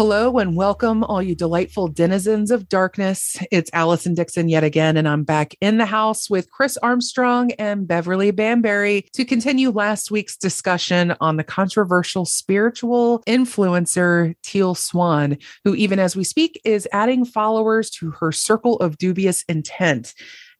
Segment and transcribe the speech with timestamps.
[0.00, 3.36] Hello and welcome, all you delightful denizens of darkness.
[3.52, 7.86] It's Allison Dixon yet again, and I'm back in the house with Chris Armstrong and
[7.86, 15.74] Beverly Bambury to continue last week's discussion on the controversial spiritual influencer Teal Swan, who,
[15.74, 20.14] even as we speak, is adding followers to her circle of dubious intent.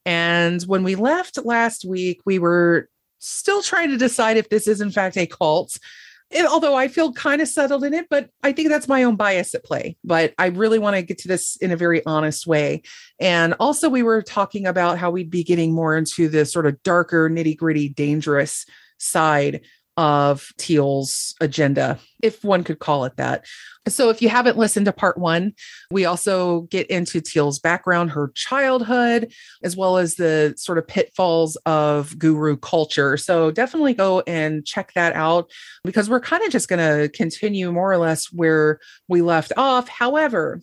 [0.05, 4.83] And when we left last week, we were still trying to decide if this is,
[4.83, 5.79] in fact, a cult
[6.31, 9.17] it, although I feel kind of settled in it, but I think that's my own
[9.17, 9.97] bias at play.
[10.05, 12.83] But I really want to get to this in a very honest way.
[13.19, 16.81] And also, we were talking about how we'd be getting more into the sort of
[16.83, 18.64] darker, nitty gritty, dangerous
[18.98, 19.62] side
[19.96, 23.44] of Teal's agenda, if one could call it that.
[23.88, 25.52] So, if you haven't listened to part one,
[25.91, 31.56] we also get into Teal's background, her childhood, as well as the sort of pitfalls
[31.66, 33.16] of guru culture.
[33.16, 35.50] So, definitely go and check that out
[35.84, 39.88] because we're kind of just going to continue more or less where we left off.
[39.88, 40.61] However,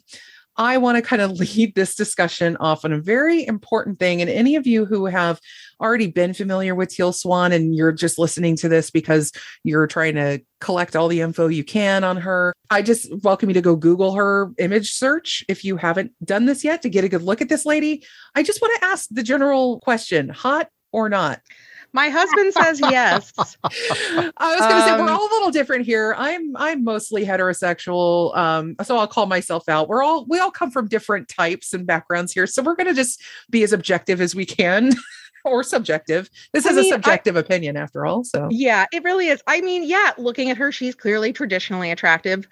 [0.57, 4.21] I want to kind of lead this discussion off on a very important thing.
[4.21, 5.39] And any of you who have
[5.79, 9.31] already been familiar with Teal Swan and you're just listening to this because
[9.63, 13.53] you're trying to collect all the info you can on her, I just welcome you
[13.53, 17.09] to go Google her image search if you haven't done this yet to get a
[17.09, 18.03] good look at this lady.
[18.35, 21.41] I just want to ask the general question hot or not?
[21.93, 23.33] My husband says yes.
[23.37, 26.15] I was going to say we're um, all a little different here.
[26.17, 29.87] I'm I'm mostly heterosexual, um, so I'll call myself out.
[29.87, 32.93] We're all we all come from different types and backgrounds here, so we're going to
[32.93, 34.93] just be as objective as we can.
[35.45, 36.29] or subjective.
[36.51, 38.25] This I is mean, a subjective I, opinion after all.
[38.25, 39.41] So, yeah, it really is.
[39.47, 42.47] I mean, yeah, looking at her, she's clearly traditionally attractive.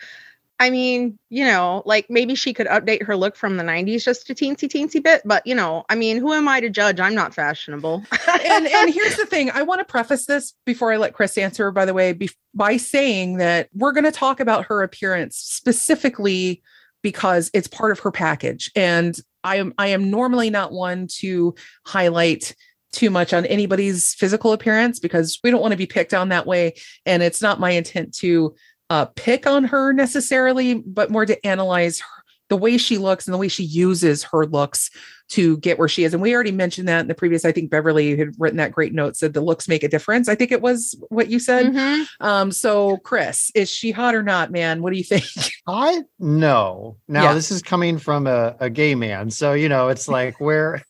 [0.58, 4.30] I mean, you know, like maybe she could update her look from the 90s just
[4.30, 7.00] a teensy teensy bit, but you know, I mean, who am I to judge?
[7.00, 8.04] I'm not fashionable.
[8.28, 11.72] and and here's the thing, I want to preface this before I let Chris answer
[11.72, 16.62] by the way be- by saying that we're going to talk about her appearance specifically
[17.02, 21.54] because it's part of her package and I am I am normally not one to
[21.86, 22.56] highlight
[22.94, 26.48] too much on anybody's physical appearance because we don't want to be picked on that
[26.48, 28.56] way and it's not my intent to
[28.90, 33.34] uh, pick on her necessarily, but more to analyze her, the way she looks and
[33.34, 34.91] the way she uses her looks
[35.28, 36.13] to get where she is.
[36.13, 38.94] And we already mentioned that in the previous, I think Beverly had written that great
[38.94, 40.29] note, said the looks make a difference.
[40.29, 41.73] I think it was what you said.
[41.73, 42.03] Mm-hmm.
[42.25, 44.84] Um, so Chris, is she hot or not, man?
[44.84, 45.25] What do you think?
[45.67, 46.97] I no.
[47.07, 47.34] Now yeah.
[47.34, 49.31] this is coming from a, a gay man.
[49.31, 50.84] So, you know, it's like where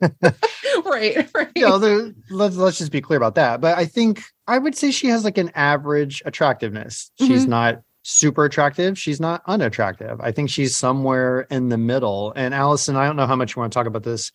[0.84, 1.48] right, right.
[1.54, 3.60] You know, let's let's just be clear about that.
[3.60, 7.10] But I think I would say she has like an average attractiveness.
[7.18, 7.32] Mm-hmm.
[7.32, 8.98] She's not super attractive.
[8.98, 10.20] She's not unattractive.
[10.20, 12.34] I think she's somewhere in the middle.
[12.36, 14.30] And Allison, I don't know how much you want to talk about this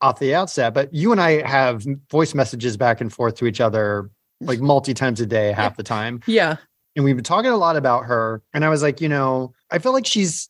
[0.00, 3.60] off the outset, but you and I have voice messages back and forth to each
[3.60, 6.20] other like multi times a day, half the time.
[6.26, 6.56] Yeah.
[6.96, 8.42] And we've been talking a lot about her.
[8.52, 10.48] And I was like, you know, I feel like she's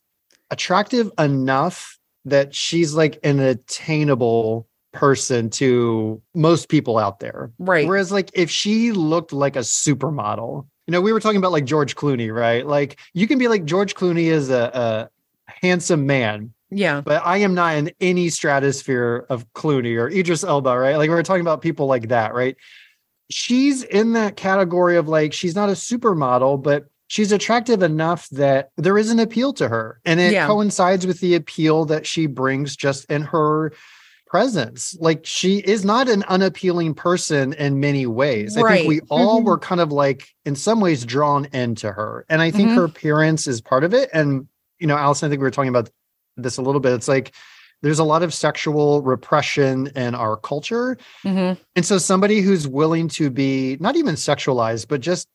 [0.49, 7.51] attractive enough that she's like an attainable person to most people out there.
[7.59, 7.87] Right.
[7.87, 11.65] Whereas like if she looked like a supermodel, you know, we were talking about like
[11.65, 12.65] George Clooney, right?
[12.65, 15.09] Like you can be like George Clooney is a,
[15.47, 16.53] a handsome man.
[16.69, 17.01] Yeah.
[17.01, 20.97] But I am not in any stratosphere of Clooney or Idris Elba, right?
[20.97, 22.55] Like we are talking about people like that, right?
[23.29, 28.71] She's in that category of like she's not a supermodel, but she's attractive enough that
[28.77, 29.99] there is an appeal to her.
[30.05, 30.47] And it yeah.
[30.47, 33.73] coincides with the appeal that she brings just in her
[34.31, 34.95] presence.
[35.01, 38.55] Like she is not an unappealing person in many ways.
[38.55, 38.65] Right.
[38.65, 39.47] I think we all mm-hmm.
[39.47, 42.25] were kind of like in some ways drawn into her.
[42.29, 42.77] And I think mm-hmm.
[42.77, 44.09] her appearance is part of it.
[44.13, 44.47] And,
[44.79, 45.89] you know, Allison, I think we were talking about
[46.37, 46.93] this a little bit.
[46.93, 47.33] It's like
[47.81, 50.97] there's a lot of sexual repression in our culture.
[51.25, 51.61] Mm-hmm.
[51.75, 55.27] And so somebody who's willing to be not even sexualized, but just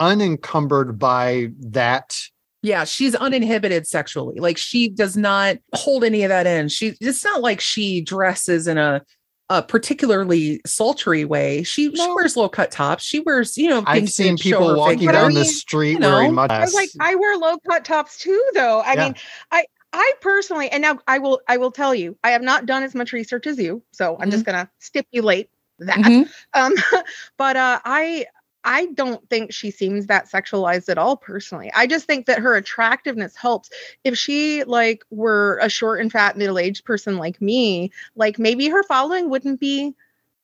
[0.00, 2.18] unencumbered by that
[2.62, 4.40] yeah, she's uninhibited sexually.
[4.40, 6.68] Like she does not hold any of that in.
[6.68, 9.02] She it's not like she dresses in a
[9.50, 11.62] a particularly sultry way.
[11.62, 12.04] She, no.
[12.04, 13.02] she wears low cut tops.
[13.02, 16.50] She wears, you know, I've seen people walking down the street you know, wearing mud.
[16.50, 18.80] I like I wear low cut tops too, though.
[18.80, 19.04] I yeah.
[19.04, 19.14] mean,
[19.50, 22.82] I I personally, and now I will I will tell you, I have not done
[22.82, 24.30] as much research as you, so I'm mm-hmm.
[24.32, 25.96] just gonna stipulate that.
[25.96, 26.60] Mm-hmm.
[26.60, 26.74] Um,
[27.38, 28.26] but uh, I
[28.64, 31.70] I don't think she seems that sexualized at all personally.
[31.74, 33.70] I just think that her attractiveness helps.
[34.04, 38.82] If she like were a short and fat middle-aged person like me, like maybe her
[38.82, 39.94] following wouldn't be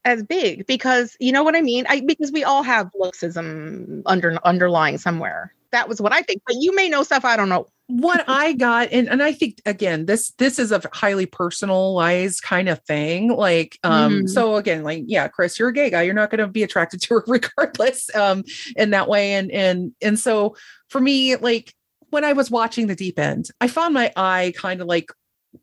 [0.05, 1.87] as big because you know what I mean?
[1.89, 5.53] I because we all have looksism under underlying somewhere.
[5.75, 6.41] That was what I think.
[6.47, 9.61] But you may know stuff I don't know what I got, and, and I think
[9.67, 13.29] again, this this is a highly personalized kind of thing.
[13.29, 14.29] Like, um, mm.
[14.29, 17.15] so again, like, yeah, Chris, you're a gay guy, you're not gonna be attracted to
[17.15, 18.45] her regardless, um,
[18.77, 19.35] in that way.
[19.35, 20.57] And and and so
[20.89, 21.75] for me, like
[22.11, 25.11] when I was watching the deep end, I found my eye kind of like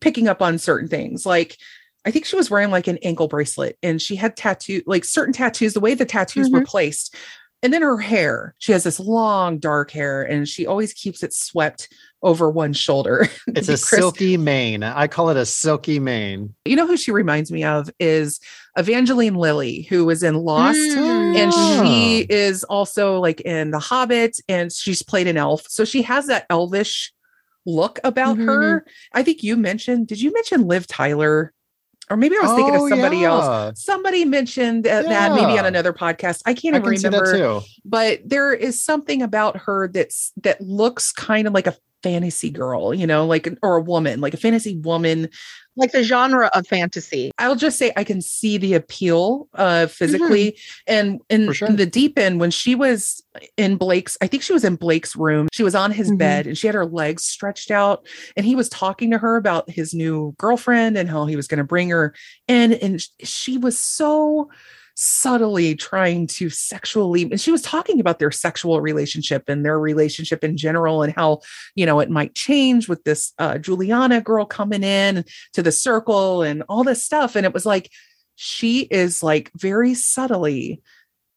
[0.02, 1.26] picking up on certain things.
[1.26, 1.58] Like
[2.06, 5.34] I think she was wearing like an ankle bracelet and she had tattoo like certain
[5.34, 6.58] tattoos, the way the tattoos mm-hmm.
[6.58, 7.16] were placed.
[7.64, 11.34] And then her hair, she has this long dark hair and she always keeps it
[11.34, 11.90] swept
[12.24, 13.28] over one shoulder.
[13.48, 14.84] It's a silky mane.
[14.84, 16.56] I call it a silky mane.
[16.66, 18.40] You know who she reminds me of is
[18.78, 21.36] Evangeline Lilly, who was in Lost, mm.
[21.36, 25.66] and she is also like in The Hobbit, and she's played an elf.
[25.68, 27.12] So she has that elvish
[27.66, 28.48] look about mm-hmm.
[28.48, 28.86] her.
[29.14, 31.54] I think you mentioned, did you mention Liv Tyler?
[32.12, 33.32] Or maybe I was thinking oh, of somebody yeah.
[33.32, 33.82] else.
[33.82, 35.30] Somebody mentioned that, yeah.
[35.30, 36.42] that, maybe on another podcast.
[36.46, 37.62] I can't I even remember.
[37.86, 42.94] But there is something about her that's that looks kind of like a fantasy girl,
[42.94, 45.30] you know, like or a woman, like a fantasy woman
[45.76, 47.32] like the genre of fantasy.
[47.38, 50.94] I'll just say I can see the appeal uh physically mm-hmm.
[50.94, 51.68] and in, sure.
[51.68, 53.24] in, the deep end when she was
[53.58, 55.48] in Blake's I think she was in Blake's room.
[55.52, 56.18] She was on his mm-hmm.
[56.18, 59.70] bed and she had her legs stretched out and he was talking to her about
[59.70, 62.14] his new girlfriend and how he was going to bring her
[62.48, 64.50] in and she was so
[64.96, 70.44] subtly trying to sexually and she was talking about their sexual relationship and their relationship
[70.44, 71.40] in general and how
[71.76, 75.24] you know it might change with this uh, juliana girl coming in
[75.54, 77.36] to the circle and all this stuff.
[77.36, 77.92] And it was like
[78.36, 80.82] she is like very subtly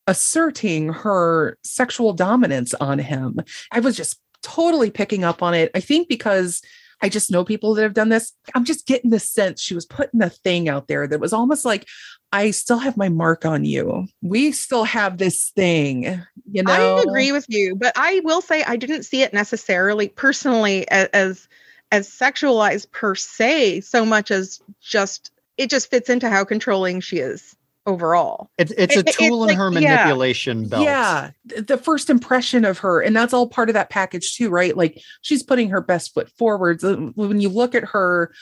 [0.06, 3.40] asserting her sexual dominance on him.
[3.72, 5.70] I was just totally picking up on it.
[5.74, 6.60] I think because
[7.04, 8.32] I just know people that have done this.
[8.54, 11.66] I'm just getting the sense she was putting a thing out there that was almost
[11.66, 11.86] like,
[12.32, 14.06] I still have my mark on you.
[14.22, 16.96] We still have this thing, you know.
[16.96, 21.08] I agree with you, but I will say I didn't see it necessarily personally as
[21.12, 21.48] as,
[21.92, 27.18] as sexualized per se, so much as just it just fits into how controlling she
[27.18, 27.54] is
[27.86, 28.50] overall.
[28.58, 30.84] It's it's a tool it's in like, her manipulation yeah, belt.
[30.84, 31.30] Yeah.
[31.44, 33.00] The first impression of her.
[33.00, 34.76] And that's all part of that package too, right?
[34.76, 36.82] Like she's putting her best foot forward.
[36.82, 38.32] When you look at her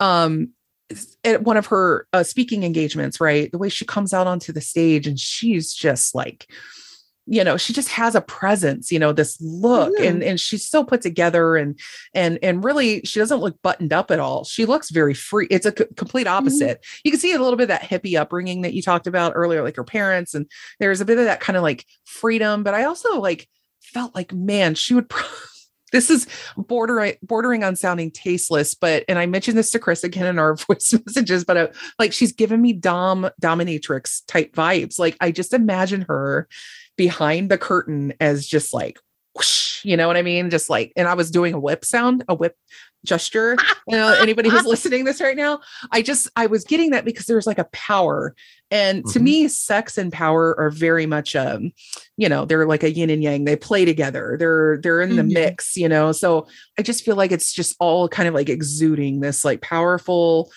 [0.00, 0.50] um
[1.24, 3.50] at one of her uh, speaking engagements, right?
[3.50, 6.46] The way she comes out onto the stage and she's just like,
[7.26, 10.04] you know, she just has a presence, you know, this look mm-hmm.
[10.04, 11.78] and and she's so put together and
[12.14, 14.44] and and really she doesn't look buttoned up at all.
[14.44, 15.46] She looks very free.
[15.50, 16.36] It's a c- complete mm-hmm.
[16.36, 16.78] opposite.
[16.78, 17.00] Mm-hmm.
[17.04, 19.62] You can see a little bit of that hippie upbringing that you talked about earlier,
[19.62, 22.64] like her parents, and there's a bit of that kind of like freedom.
[22.64, 23.48] But I also like
[23.80, 25.10] felt like, man, she would.
[25.92, 26.26] this is
[26.56, 30.56] bordering bordering on sounding tasteless but and i mentioned this to chris again in our
[30.68, 31.68] voice messages but uh,
[31.98, 36.48] like she's given me dom dominatrix type vibes like i just imagine her
[36.96, 38.98] behind the curtain as just like
[39.34, 40.50] whoosh, you know what i mean?
[40.50, 42.56] Just like and i was doing a whip sound a whip
[43.04, 43.56] gesture.
[43.88, 45.58] You know anybody who's listening this right now
[45.90, 48.34] i just i was getting that because there's like a power.
[48.70, 49.10] And mm-hmm.
[49.10, 51.72] to me sex and power are very much um
[52.16, 53.44] you know they're like a yin and yang.
[53.44, 54.36] They play together.
[54.38, 55.32] They're they're in the mm-hmm.
[55.32, 56.12] mix you know?
[56.12, 56.46] So
[56.78, 60.52] i just feel like it's just all kind of like exuding this like powerful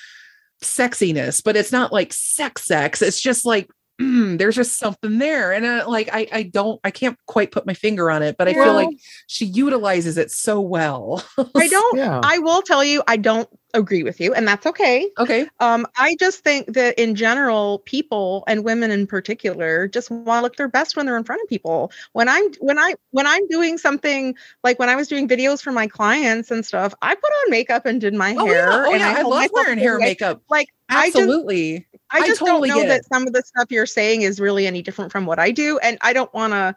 [0.61, 3.01] sexiness but it's not like sex sex.
[3.01, 3.71] It's just like
[4.01, 7.65] mm, there's just something there and uh, like I, I don't i can't quite put
[7.65, 8.97] my finger on it but i well, feel like
[9.27, 11.23] she utilizes it so well
[11.55, 12.21] i don't yeah.
[12.23, 15.09] i will tell you i don't agree with you and that's okay.
[15.17, 15.47] Okay.
[15.59, 20.41] Um i just think that in general people and women in particular just want to
[20.41, 21.91] look their best when they're in front of people.
[22.13, 25.71] When i'm when i when i'm doing something like when i was doing videos for
[25.71, 28.83] my clients and stuff i put on makeup and did my oh, hair yeah.
[28.85, 29.13] oh and yeah.
[29.17, 30.41] I, I love wearing hair makeup.
[30.49, 33.85] Like absolutely I just, I just totally don't know that some of the stuff you're
[33.85, 36.75] saying is really any different from what i do and i don't want to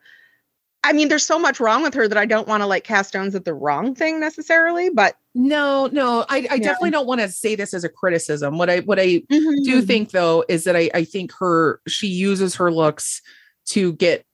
[0.85, 3.11] I mean, there's so much wrong with her that I don't want to like cast
[3.11, 6.57] stones at the wrong thing necessarily, but no, no, I, I yeah.
[6.59, 8.59] definitely don't want to say this as a criticism.
[8.59, 9.63] What I what I mm-hmm.
[9.65, 13.21] do think though is that I, I think her she uses her looks
[13.67, 14.25] to get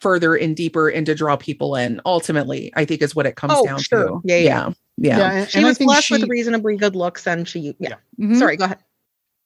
[0.00, 2.00] further and deeper and to draw people in.
[2.04, 4.08] Ultimately, I think is what it comes oh, down sure.
[4.08, 4.20] to.
[4.24, 5.18] Yeah, yeah, yeah.
[5.18, 5.32] yeah.
[5.32, 7.72] and, she was blessed she, with reasonably good looks, and she yeah.
[7.78, 7.94] yeah.
[8.20, 8.38] Mm-hmm.
[8.38, 8.78] Sorry, go ahead.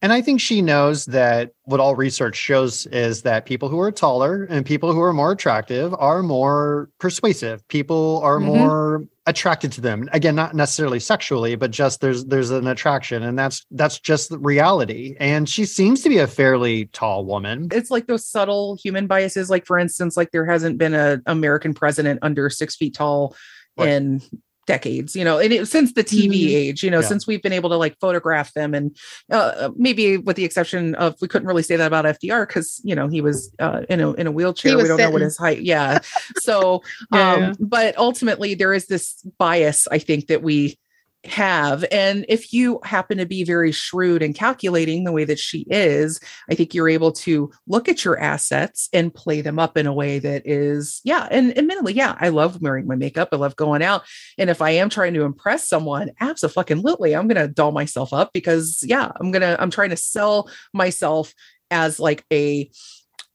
[0.01, 3.91] And I think she knows that what all research shows is that people who are
[3.91, 7.67] taller and people who are more attractive are more persuasive.
[7.67, 8.47] People are mm-hmm.
[8.47, 10.07] more attracted to them.
[10.13, 14.39] Again, not necessarily sexually, but just there's there's an attraction and that's that's just the
[14.39, 15.17] reality.
[15.19, 17.67] And she seems to be a fairly tall woman.
[17.71, 21.73] It's like those subtle human biases like for instance like there hasn't been an American
[21.73, 23.35] president under 6 feet tall
[23.77, 24.21] in
[24.69, 26.55] decades you know and it, since the tv mm-hmm.
[26.55, 27.07] age you know yeah.
[27.07, 28.95] since we've been able to like photograph them and
[29.31, 32.93] uh, maybe with the exception of we couldn't really say that about fdr because you
[32.93, 35.05] know he was uh, in a in a wheelchair we don't sitting.
[35.05, 35.97] know what his height yeah
[36.37, 37.33] so yeah.
[37.33, 40.77] um but ultimately there is this bias i think that we
[41.25, 41.83] have.
[41.91, 46.19] And if you happen to be very shrewd and calculating the way that she is,
[46.49, 49.93] I think you're able to look at your assets and play them up in a
[49.93, 51.27] way that is, yeah.
[51.29, 53.29] And admittedly, yeah, I love wearing my makeup.
[53.31, 54.03] I love going out.
[54.37, 58.31] And if I am trying to impress someone, absolutely, I'm going to doll myself up
[58.33, 61.33] because, yeah, I'm going to, I'm trying to sell myself
[61.69, 62.71] as like a,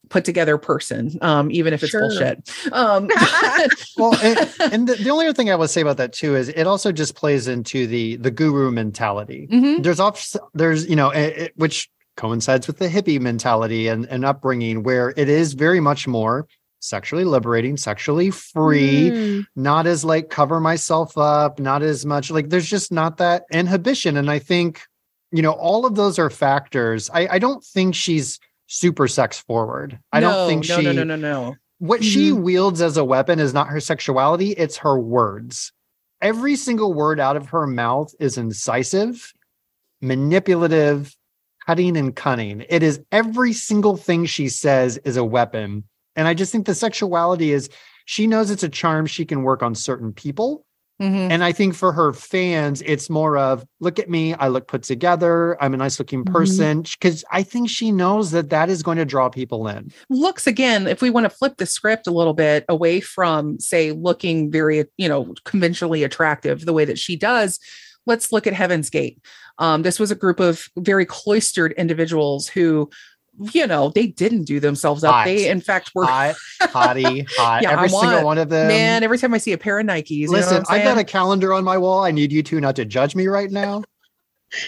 [0.09, 2.09] put together person, um, even if it's sure.
[2.09, 2.51] bullshit.
[2.73, 3.09] Um,
[3.97, 6.49] well, and, and the, the, only other thing I would say about that too is
[6.49, 9.49] it also just plays into the the guru mentality.
[9.51, 9.83] Mm-hmm.
[9.83, 14.83] There's off, there's you know it, which coincides with the hippie mentality and, and upbringing
[14.83, 16.47] where it is very much more
[16.85, 19.47] sexually liberating, sexually free, mm.
[19.57, 24.17] not as like cover myself up, not as much like there's just not that inhibition.
[24.17, 24.83] And I think,
[25.33, 27.11] you know, all of those are factors.
[27.13, 29.99] I, I don't think she's super sex forward.
[30.13, 31.45] I no, don't think no, she no, no, no, no.
[31.51, 31.57] No.
[31.79, 32.09] What mm-hmm.
[32.09, 35.73] she wields as a weapon is not her sexuality, it's her words.
[36.23, 39.33] Every single word out of her mouth is incisive,
[40.01, 41.15] manipulative,
[41.67, 42.65] cutting and cunning.
[42.69, 45.85] It is every single thing she says is a weapon.
[46.17, 47.69] And I just think the sexuality is
[48.07, 50.65] she knows it's a charm she can work on certain people
[51.03, 51.33] Mm-hmm.
[51.33, 54.35] And I think for her fans, it's more of look at me.
[54.35, 55.61] I look put together.
[55.63, 56.33] I'm a nice looking mm-hmm.
[56.33, 56.83] person.
[56.83, 57.37] Because mm-hmm.
[57.37, 59.91] I think she knows that that is going to draw people in.
[60.09, 63.91] Looks again, if we want to flip the script a little bit away from, say,
[63.91, 67.59] looking very, you know, conventionally attractive the way that she does,
[68.07, 69.19] let's look at Heaven's Gate.
[69.59, 72.91] Um, this was a group of very cloistered individuals who
[73.53, 75.13] you know, they didn't do themselves up.
[75.13, 75.25] Hot.
[75.27, 77.63] They, in fact, were hot, hottie, hot.
[77.63, 78.69] yeah, every want, single one of them.
[78.69, 81.65] Man, every time I see a pair of Nikes, listen, I've got a calendar on
[81.65, 82.05] my wall.
[82.05, 83.83] I need you two not to judge me right now.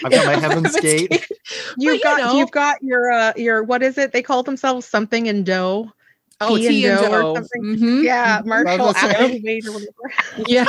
[0.03, 1.27] I've got my Heaven's Gate.
[1.77, 4.11] You've got, you know, you've got your, uh, your, what is it?
[4.11, 5.91] They call themselves something in dough.
[6.39, 7.63] Oh, Ti and Do or something.
[7.63, 8.03] Mm-hmm.
[8.03, 8.93] Yeah, Marshall
[10.47, 10.65] yeah,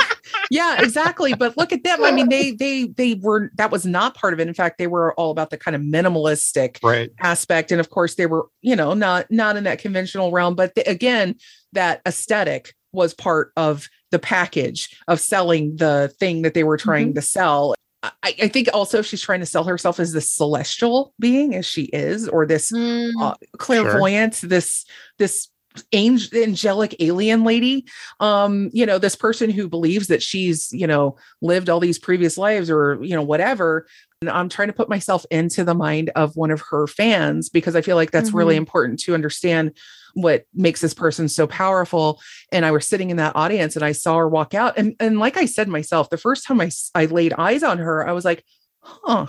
[0.49, 1.35] yeah, exactly.
[1.35, 2.03] But look at them.
[2.03, 4.47] I mean, they they they were that was not part of it.
[4.47, 7.11] In fact, they were all about the kind of minimalistic right.
[7.19, 10.55] aspect, and of course, they were you know not not in that conventional realm.
[10.55, 11.35] But the, again,
[11.73, 17.09] that aesthetic was part of the package of selling the thing that they were trying
[17.09, 17.15] mm-hmm.
[17.15, 17.75] to sell.
[18.01, 21.83] I, I, think also she's trying to sell herself as this celestial being as she
[21.83, 24.49] is, or this mm, uh, clairvoyant, sure.
[24.49, 24.85] this
[25.17, 25.49] this
[25.91, 27.85] angel, angelic alien lady.
[28.19, 32.37] Um you know this person who believes that she's you know lived all these previous
[32.37, 33.87] lives or you know whatever.
[34.21, 37.73] And i'm trying to put myself into the mind of one of her fans because
[37.75, 38.37] i feel like that's mm-hmm.
[38.37, 39.71] really important to understand
[40.13, 42.19] what makes this person so powerful.
[42.51, 44.77] And i was sitting in that audience and i saw her walk out.
[44.77, 48.07] And and like i said myself the first time i i laid eyes on her
[48.07, 48.43] i was like
[48.81, 49.27] huh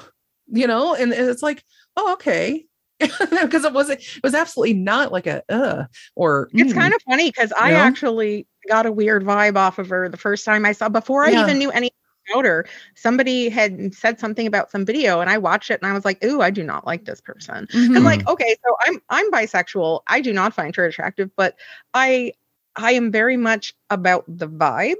[0.52, 0.94] you know?
[0.94, 1.64] And, and it's like
[1.96, 2.66] oh okay
[3.42, 5.84] because it wasn't it was absolutely not like a uh
[6.16, 6.76] or it's mm.
[6.76, 7.76] kind of funny because i know?
[7.76, 11.30] actually got a weird vibe off of her the first time i saw before i
[11.30, 11.42] yeah.
[11.42, 11.90] even knew any
[12.30, 15.94] about her somebody had said something about some video and i watched it and i
[15.94, 17.96] was like ooh i do not like this person mm-hmm.
[17.96, 21.56] i'm like okay so i'm i'm bisexual i do not find her attractive but
[21.94, 22.32] i
[22.76, 24.94] i am very much about the vibe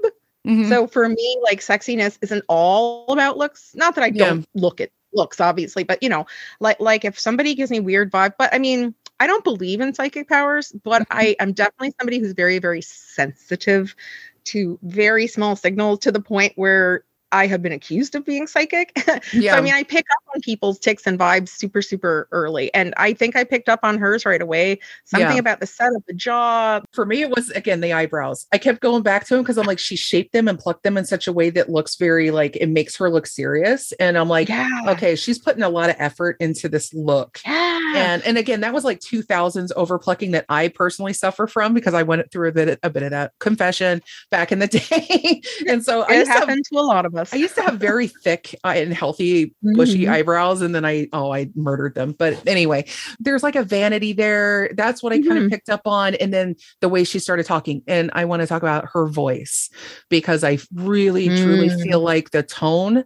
[0.47, 0.67] mm-hmm.
[0.67, 4.89] so for me like sexiness isn't all about looks not that i don't look at
[5.13, 6.25] looks obviously but you know
[6.59, 9.93] like like if somebody gives me weird vibe but i mean i don't believe in
[9.93, 11.17] psychic powers but mm-hmm.
[11.17, 13.95] i am definitely somebody who's very very sensitive
[14.43, 18.91] to very small signals to the point where I have been accused of being psychic.
[19.33, 19.51] Yeah.
[19.53, 22.73] so, I mean, I pick up on people's tics and vibes super, super early.
[22.73, 24.79] And I think I picked up on hers right away.
[25.05, 25.39] Something yeah.
[25.39, 26.81] about the set of the jaw.
[26.93, 28.47] For me, it was again the eyebrows.
[28.51, 30.97] I kept going back to them because I'm like, she shaped them and plucked them
[30.97, 33.91] in such a way that looks very like it makes her look serious.
[33.93, 34.67] And I'm like, yeah.
[34.87, 37.39] okay, she's putting a lot of effort into this look.
[37.45, 37.93] Yeah.
[37.95, 41.93] And and again, that was like 2000s over plucking that I personally suffer from because
[41.93, 45.41] I went through a bit a bit of that confession back in the day.
[45.67, 47.20] and so it I happened to, to a lot of us.
[47.31, 50.13] I used to have very thick uh, and healthy, bushy mm-hmm.
[50.13, 52.13] eyebrows, and then I oh I murdered them.
[52.13, 52.85] But anyway,
[53.19, 54.71] there's like a vanity there.
[54.75, 55.29] That's what I mm-hmm.
[55.29, 57.83] kind of picked up on, and then the way she started talking.
[57.87, 59.69] And I want to talk about her voice
[60.09, 61.43] because I really mm.
[61.43, 63.03] truly feel like the tone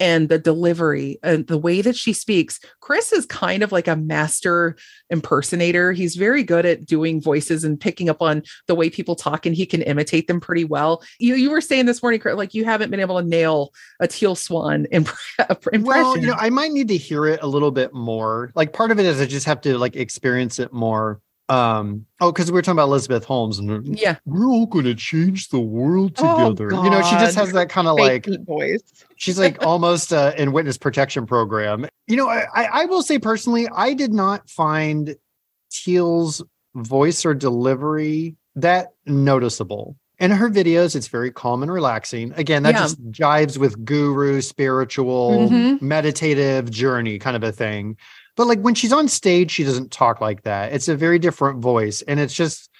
[0.00, 2.58] and the delivery and the way that she speaks.
[2.80, 4.76] Chris is kind of like a master
[5.10, 5.92] impersonator.
[5.92, 9.54] He's very good at doing voices and picking up on the way people talk and
[9.54, 11.02] he can imitate them pretty well.
[11.18, 14.34] You you were saying this morning like you haven't been able to nail a teal
[14.34, 15.82] swan imp- impression.
[15.82, 18.50] Well, you know, I might need to hear it a little bit more.
[18.54, 22.30] Like part of it is I just have to like experience it more um oh
[22.30, 26.12] because we were talking about elizabeth holmes and yeah we're all gonna change the world
[26.18, 28.80] oh, together oh, you know she just has that kind of like voice
[29.16, 33.68] she's like almost uh, in witness protection program you know I, I will say personally
[33.74, 35.16] i did not find
[35.70, 36.42] teal's
[36.74, 42.34] voice or delivery that noticeable in her videos, it's very calm and relaxing.
[42.36, 42.80] Again, that yeah.
[42.80, 45.86] just jives with guru, spiritual, mm-hmm.
[45.86, 47.96] meditative journey kind of a thing.
[48.36, 50.72] But like when she's on stage, she doesn't talk like that.
[50.72, 52.70] It's a very different voice and it's just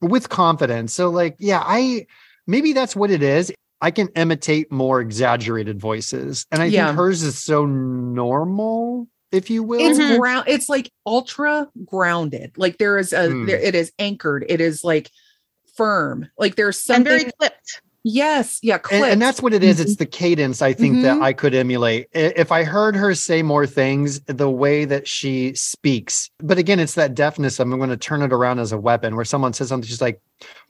[0.00, 0.92] with confidence.
[0.94, 2.06] So, like, yeah, I
[2.46, 3.52] maybe that's what it is.
[3.80, 6.46] I can imitate more exaggerated voices.
[6.52, 6.86] And I yeah.
[6.86, 9.80] think hers is so normal if you will.
[9.80, 10.20] It's mm-hmm.
[10.20, 10.44] ground.
[10.46, 12.52] It's like ultra grounded.
[12.56, 13.46] Like there is a mm.
[13.46, 14.44] there, it is anchored.
[14.48, 15.10] It is like
[15.74, 16.28] firm.
[16.38, 17.82] Like there's something and very clipped.
[18.04, 19.76] Yes, yeah, and, and, that's what it is.
[19.76, 19.82] Mm-hmm.
[19.82, 21.02] It's the cadence I think mm-hmm.
[21.02, 22.08] that I could emulate.
[22.12, 26.28] If I heard her say more things, the way that she speaks.
[26.38, 27.60] But again, it's that deafness.
[27.60, 29.14] I'm going to turn it around as a weapon.
[29.14, 30.20] Where someone says something, she's like,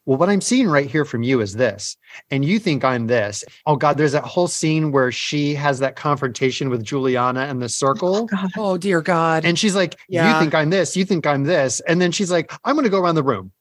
[0.05, 1.97] "Well, what I'm seeing right here from you is this,
[2.31, 5.97] and you think I'm this." Oh God, there's that whole scene where she has that
[5.97, 8.29] confrontation with Juliana and the circle.
[8.31, 9.47] Oh, oh dear God!
[9.47, 10.35] And she's like, yeah.
[10.35, 10.99] "You think I'm this?
[10.99, 13.53] You think I'm this?" And then she's like, "I'm going to go around the room."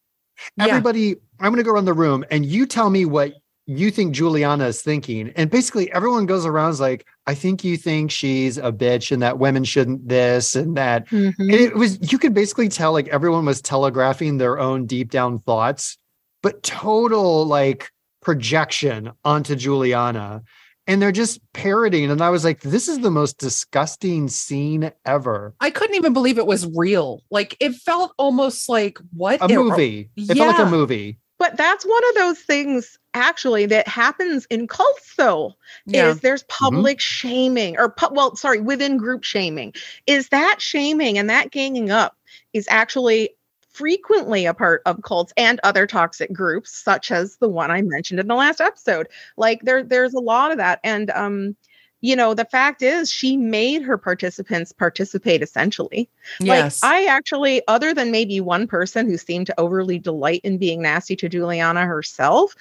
[0.60, 1.13] Everybody, yeah.
[1.40, 3.34] I'm going to go around the room and you tell me what
[3.68, 5.32] you think Juliana is thinking.
[5.36, 9.39] And basically everyone goes around like, I think you think she's a bitch and that
[9.39, 11.08] women shouldn't this and that.
[11.10, 11.41] Mm-hmm.
[11.41, 15.39] And it was, you could basically tell like everyone was telegraphing their own deep down
[15.39, 15.98] thoughts,
[16.41, 17.91] but total like
[18.22, 20.41] projection onto Juliana.
[20.88, 22.10] And they're just parroting.
[22.10, 25.53] And I was like, this is the most disgusting scene ever.
[25.60, 27.22] I couldn't even believe it was real.
[27.30, 29.39] Like it felt almost like what?
[29.41, 30.10] A movie.
[30.18, 30.46] It, it yeah.
[30.46, 31.20] felt like a movie.
[31.42, 35.56] But that's one of those things actually that happens in cults though
[35.88, 36.10] yeah.
[36.10, 36.66] is there's mm-hmm.
[36.66, 37.27] public mm-hmm.
[37.27, 39.74] shaming or pu- well sorry within group shaming
[40.06, 42.16] is that shaming and that ganging up
[42.54, 43.32] is actually
[43.72, 48.20] frequently a part of cults and other toxic groups such as the one i mentioned
[48.20, 51.56] in the last episode like there there's a lot of that and um
[52.01, 56.09] you know, the fact is she made her participants participate essentially.
[56.40, 56.83] Yes.
[56.83, 60.81] Like I actually, other than maybe one person who seemed to overly delight in being
[60.81, 62.55] nasty to Juliana herself,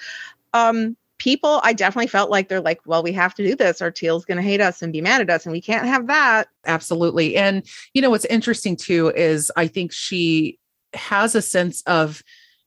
[0.53, 3.91] um, people I definitely felt like they're like, well, we have to do this, or
[3.91, 6.47] Teal's gonna hate us and be mad at us, and we can't have that.
[6.65, 7.35] Absolutely.
[7.35, 10.59] And you know what's interesting too is I think she
[10.93, 12.23] has a sense of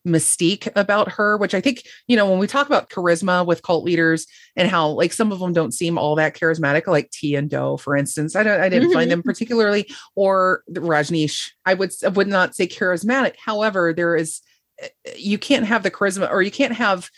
[0.07, 3.85] mystique about her, which I think, you know, when we talk about charisma with cult
[3.85, 7.51] leaders and how like some of them don't seem all that charismatic, like Ti and
[7.51, 8.37] Do, for instance.
[8.37, 11.51] I don't I didn't find them particularly, or Rajneesh.
[11.65, 13.35] I would I would not say charismatic.
[13.37, 14.41] However, there is
[14.81, 17.11] eh, you can't have the charisma or you can't have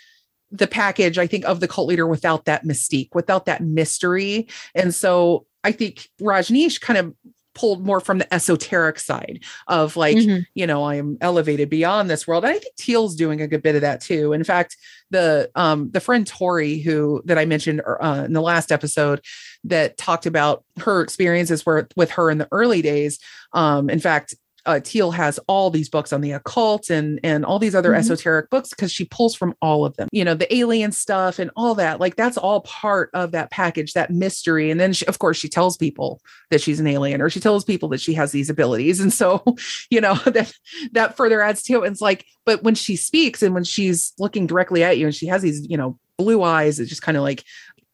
[0.53, 4.49] the package, I think, of the cult leader without that mystique, without that mystery.
[4.75, 7.15] And so I think Rajneesh kind of
[7.57, 10.43] pulled more from the esoteric side of like, mm-hmm.
[10.55, 12.45] you know, I am elevated beyond this world.
[12.45, 14.33] And I think Teal's doing a good bit of that too.
[14.33, 14.77] In fact,
[15.11, 19.21] the um the friend Tori who that I mentioned uh, in the last episode
[19.65, 23.19] that talked about her experiences were with her in the early days.
[23.53, 24.35] Um, in fact,
[24.67, 28.01] uh, Teal has all these books on the occult and and all these other mm-hmm.
[28.01, 30.09] esoteric books because she pulls from all of them.
[30.13, 32.01] You know, the alien stuff and all that.
[32.01, 34.71] Like that's all part of that package, that mystery.
[34.71, 37.65] And then she, of course she tells people that she's an alien, or she tells
[37.65, 39.01] people that she has these abilities.
[39.01, 39.43] And so,
[39.91, 40.53] you know, that
[40.93, 41.87] that further adds to it.
[41.87, 45.15] And it's like, but when she speaks and when she's looking directly at you and
[45.15, 47.45] she has these, you know, blue eyes, it's just kind of like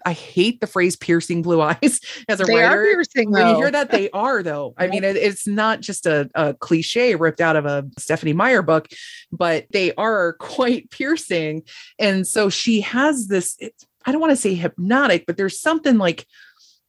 [0.05, 2.83] I hate the phrase piercing blue eyes as a they writer.
[2.83, 4.75] Are piercing, when you hear that, they are though.
[4.77, 8.63] I mean, it, it's not just a, a, cliche ripped out of a Stephenie Meyer
[8.63, 8.89] book,
[9.31, 11.63] but they are quite piercing.
[11.99, 13.59] And so she has this,
[14.05, 16.27] I don't want to say hypnotic, but there's something like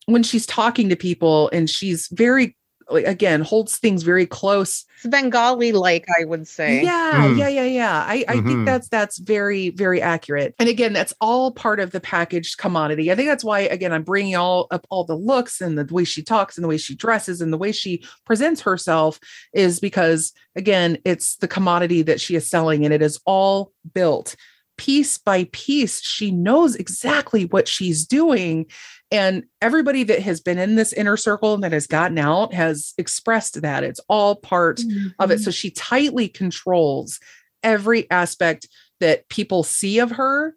[0.06, 2.56] when she's talking to people and she's very
[2.90, 7.38] again holds things very close bengali like i would say yeah mm.
[7.38, 8.48] yeah yeah yeah i, I mm-hmm.
[8.48, 13.12] think that's that's very very accurate and again that's all part of the packaged commodity
[13.12, 16.04] i think that's why again i'm bringing all up all the looks and the way
[16.04, 19.20] she talks and the way she dresses and the way she presents herself
[19.54, 24.36] is because again it's the commodity that she is selling and it is all built
[24.78, 28.66] piece by piece, she knows exactly what she's doing.
[29.14, 32.96] And everybody that has been in this inner circle and that has gotten out has
[32.98, 35.10] expressed that it's all part mm-hmm.
[35.20, 35.36] of it.
[35.36, 35.44] Mm-hmm.
[35.44, 37.20] So she tightly controls
[37.62, 38.68] every aspect
[39.00, 40.56] that people see of her.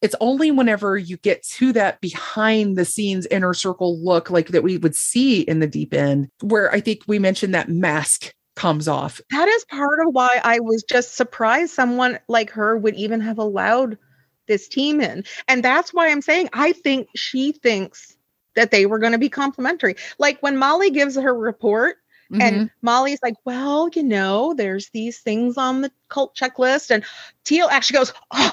[0.00, 4.64] It's only whenever you get to that behind the scenes inner circle look like that
[4.64, 8.88] we would see in the deep end, where I think we mentioned that mask comes
[8.88, 9.20] off.
[9.30, 13.38] That is part of why I was just surprised someone like her would even have
[13.38, 13.96] allowed
[14.52, 15.24] this team in.
[15.48, 18.16] And that's why I'm saying I think she thinks
[18.54, 19.96] that they were going to be complimentary.
[20.18, 21.96] Like when Molly gives her report
[22.30, 22.42] mm-hmm.
[22.42, 26.90] and Molly's like, well, you know, there's these things on the cult checklist.
[26.90, 27.02] And
[27.44, 28.52] Teal actually goes, oh,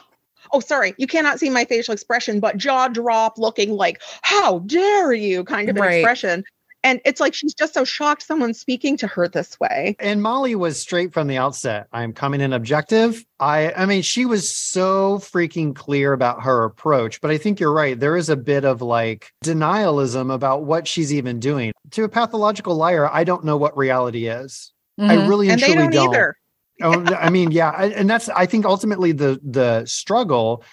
[0.54, 5.12] oh, sorry, you cannot see my facial expression, but jaw drop looking like, how dare
[5.12, 5.96] you kind of an right.
[5.96, 6.46] expression
[6.84, 9.96] and it's like she's just so shocked someone's speaking to her this way.
[10.00, 11.88] And molly was straight from the outset.
[11.92, 13.24] I'm coming in objective.
[13.40, 17.74] I i mean she was so freaking clear about her approach but i think you're
[17.74, 18.00] right.
[18.00, 21.72] There is a bit of like denialism about what she's even doing.
[21.92, 24.72] To a pathological liar i don't know what reality is.
[25.00, 25.10] Mm-hmm.
[25.12, 26.16] i really and, and truly don't, don't.
[26.16, 26.36] either.
[26.82, 30.64] Oh, I mean, yeah, and that's I think ultimately the the struggle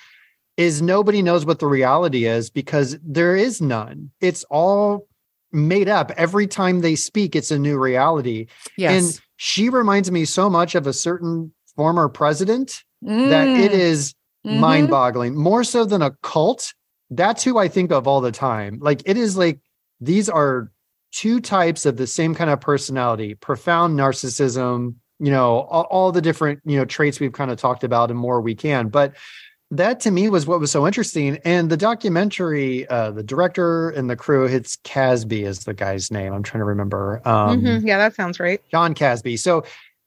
[0.56, 4.10] is nobody knows what the reality is because there is none.
[4.20, 5.08] It's all
[5.56, 6.12] made up.
[6.16, 8.46] Every time they speak, it's a new reality.
[8.76, 8.92] Yes.
[8.92, 13.28] And she reminds me so much of a certain former president mm.
[13.30, 13.76] that it mm.
[14.46, 14.60] mm-hmm.
[14.60, 15.34] mind-boggling.
[15.34, 16.72] More so than a cult.
[17.10, 18.78] That's who I think of all the time.
[18.80, 19.60] Like it is like
[20.00, 20.70] these are
[21.12, 26.20] two types of the same kind of personality, profound narcissism, you know, all, all the
[26.20, 28.88] different, you know, traits we've kind of talked about and more we can.
[28.88, 29.14] But
[29.70, 31.38] that to me was what was so interesting.
[31.44, 36.32] And the documentary, uh, the director and the crew, it's Casby is the guy's name.
[36.32, 37.20] I'm trying to remember.
[37.24, 37.86] Um, mm-hmm.
[37.86, 38.60] Yeah, that sounds right.
[38.70, 39.36] John Casby.
[39.36, 39.64] So,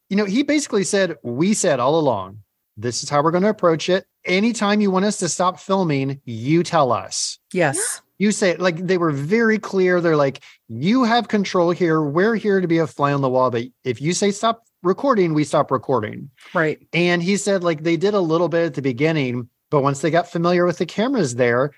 [0.08, 2.42] you know, he basically said, We said all along,
[2.76, 4.06] this is how we're going to approach it.
[4.24, 7.38] Anytime you want us to stop filming, you tell us.
[7.52, 8.00] Yes.
[8.20, 10.00] You say like they were very clear.
[10.00, 12.02] They're like, you have control here.
[12.02, 13.50] We're here to be a fly on the wall.
[13.50, 16.30] But if you say stop recording, we stop recording.
[16.52, 16.86] Right.
[16.92, 20.10] And he said, like, they did a little bit at the beginning, but once they
[20.10, 21.70] got familiar with the cameras there,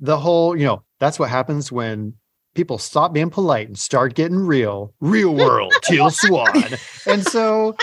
[0.00, 2.14] the whole, you know, that's what happens when
[2.54, 6.64] people stop being polite and start getting real, real world, Teal Swan.
[7.06, 7.76] And so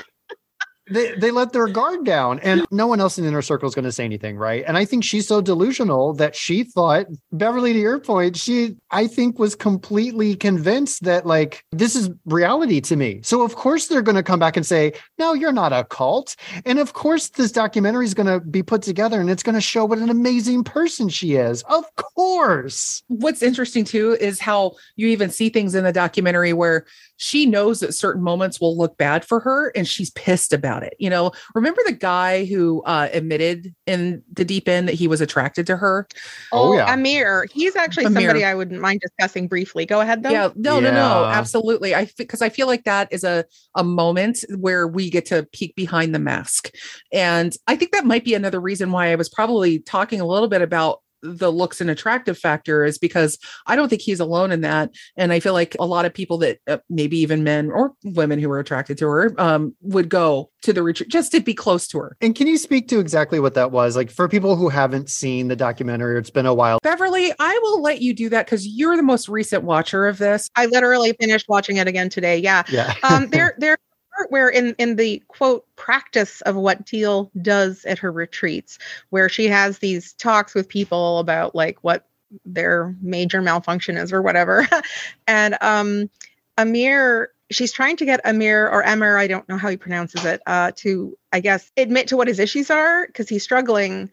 [0.91, 3.75] they, they let their guard down and no one else in the inner circle is
[3.75, 4.63] going to say anything right?
[4.67, 9.07] And i think she's so delusional that she thought beverly to your point she i
[9.07, 13.21] think was completely convinced that like this is reality to me.
[13.23, 16.35] So of course they're going to come back and say no you're not a cult.
[16.65, 19.61] And of course this documentary is going to be put together and it's going to
[19.61, 21.63] show what an amazing person she is.
[21.63, 23.03] Of course!
[23.07, 26.85] What's interesting too is how you even see things in the documentary where
[27.17, 30.95] she knows that certain moments will look bad for her and she's pissed about it.
[30.99, 35.21] You know, remember the guy who uh, admitted in the deep end that he was
[35.21, 36.07] attracted to her?
[36.51, 36.93] Oh, oh yeah.
[36.93, 37.47] Amir.
[37.51, 38.21] He's actually Amir.
[38.21, 39.85] somebody I wouldn't mind discussing briefly.
[39.85, 40.29] Go ahead though.
[40.29, 40.91] Yeah, no, yeah.
[40.91, 41.95] no, no, absolutely.
[41.95, 45.75] I because I feel like that is a a moment where we get to peek
[45.75, 46.71] behind the mask.
[47.11, 50.47] And I think that might be another reason why I was probably talking a little
[50.47, 54.61] bit about the looks and attractive factor is because I don't think he's alone in
[54.61, 54.91] that.
[55.15, 58.39] And I feel like a lot of people that uh, maybe even men or women
[58.39, 61.87] who were attracted to her um, would go to the retreat just to be close
[61.89, 62.17] to her.
[62.21, 63.95] And can you speak to exactly what that was?
[63.95, 66.79] Like for people who haven't seen the documentary, it's been a while.
[66.83, 70.49] Beverly, I will let you do that because you're the most recent watcher of this.
[70.55, 72.37] I literally finished watching it again today.
[72.37, 72.63] Yeah.
[72.69, 72.93] Yeah.
[73.03, 73.90] um, there, there part
[74.29, 78.77] where in in the quote practice of what Teal does at her retreats,
[79.09, 82.07] where she has these talks with people about like what
[82.45, 84.67] their major malfunction is or whatever,
[85.27, 86.09] and um,
[86.57, 90.41] Amir she's trying to get Amir or Emir, I don't know how he pronounces it,
[90.47, 94.09] uh, to I guess admit to what his issues are because he's struggling.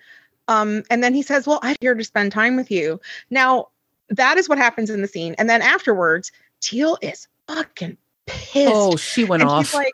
[0.48, 3.68] Um, and then he says, "Well, I'm here to spend time with you." Now,
[4.08, 7.96] that is what happens in the scene, and then afterwards, Teal is fucking
[8.28, 8.72] pissed.
[8.72, 9.74] Oh, she went and off.
[9.74, 9.92] like,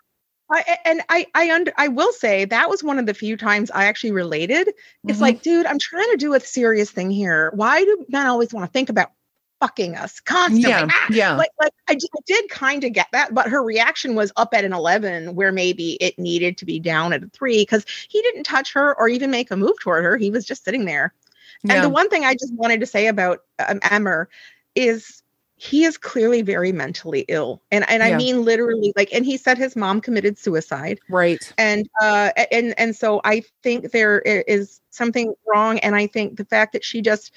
[0.50, 3.70] I, and I, I under, I will say that was one of the few times
[3.70, 4.68] I actually related.
[4.68, 5.22] It's mm-hmm.
[5.22, 7.50] like, dude, I'm trying to do a serious thing here.
[7.54, 9.12] Why do men always want to think about
[9.60, 10.70] fucking us constantly?
[10.70, 11.06] Yeah, ah!
[11.10, 11.36] yeah.
[11.36, 14.64] Like, like I, I did kind of get that, but her reaction was up at
[14.64, 18.44] an 11, where maybe it needed to be down at a three because he didn't
[18.44, 20.16] touch her or even make a move toward her.
[20.16, 21.14] He was just sitting there.
[21.62, 21.74] Yeah.
[21.74, 24.28] And the one thing I just wanted to say about um, Emmer
[24.74, 25.22] is
[25.64, 27.62] he is clearly very mentally ill.
[27.72, 28.08] And and yeah.
[28.10, 31.00] i mean literally like and he said his mom committed suicide.
[31.08, 31.52] Right.
[31.56, 35.78] And uh and and so i think there is something wrong.
[35.78, 37.32] And i think the fact that she just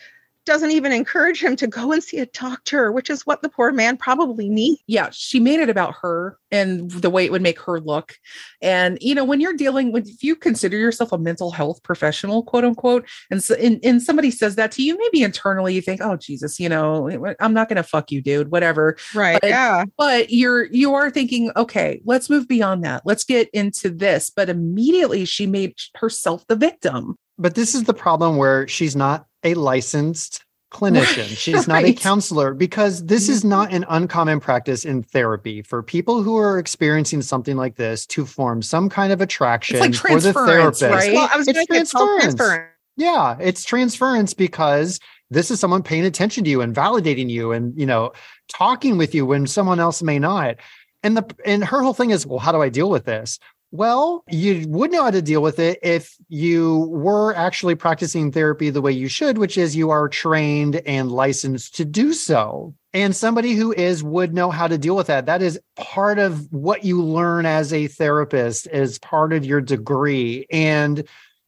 [0.48, 3.72] doesn't even encourage him to go and see a doctor, which is what the poor
[3.72, 4.82] man probably needs.
[4.88, 8.16] Yeah, she made it about her and the way it would make her look.
[8.62, 12.42] And you know, when you're dealing with if you consider yourself a mental health professional,
[12.42, 16.02] quote unquote, and so and, and somebody says that to you, maybe internally you think,
[16.02, 18.98] oh Jesus, you know, I'm not gonna fuck you, dude, whatever.
[19.14, 19.40] Right.
[19.40, 19.84] But, yeah.
[19.98, 23.04] But you're you are thinking, okay, let's move beyond that.
[23.06, 24.32] Let's get into this.
[24.34, 27.18] But immediately she made herself the victim.
[27.38, 31.28] But this is the problem where she's not a licensed clinician.
[31.38, 33.50] She's not a counselor because this is mm-hmm.
[33.50, 38.26] not an uncommon practice in therapy for people who are experiencing something like this to
[38.26, 40.82] form some kind of attraction like for the therapist.
[40.82, 41.14] Right?
[41.14, 42.36] Well, I was it's transference.
[42.36, 42.72] transference.
[42.96, 47.78] Yeah, it's transference because this is someone paying attention to you and validating you and
[47.80, 48.14] you know
[48.48, 50.58] talking with you when someone else may not.
[51.04, 53.40] And the and her whole thing is, well, how do I deal with this?
[53.72, 58.70] Well, you would know how to deal with it if you were actually practicing therapy
[58.70, 62.74] the way you should, which is you are trained and licensed to do so.
[62.94, 65.26] And somebody who is would know how to deal with that.
[65.26, 70.46] That is part of what you learn as a therapist, is part of your degree.
[70.50, 71.04] And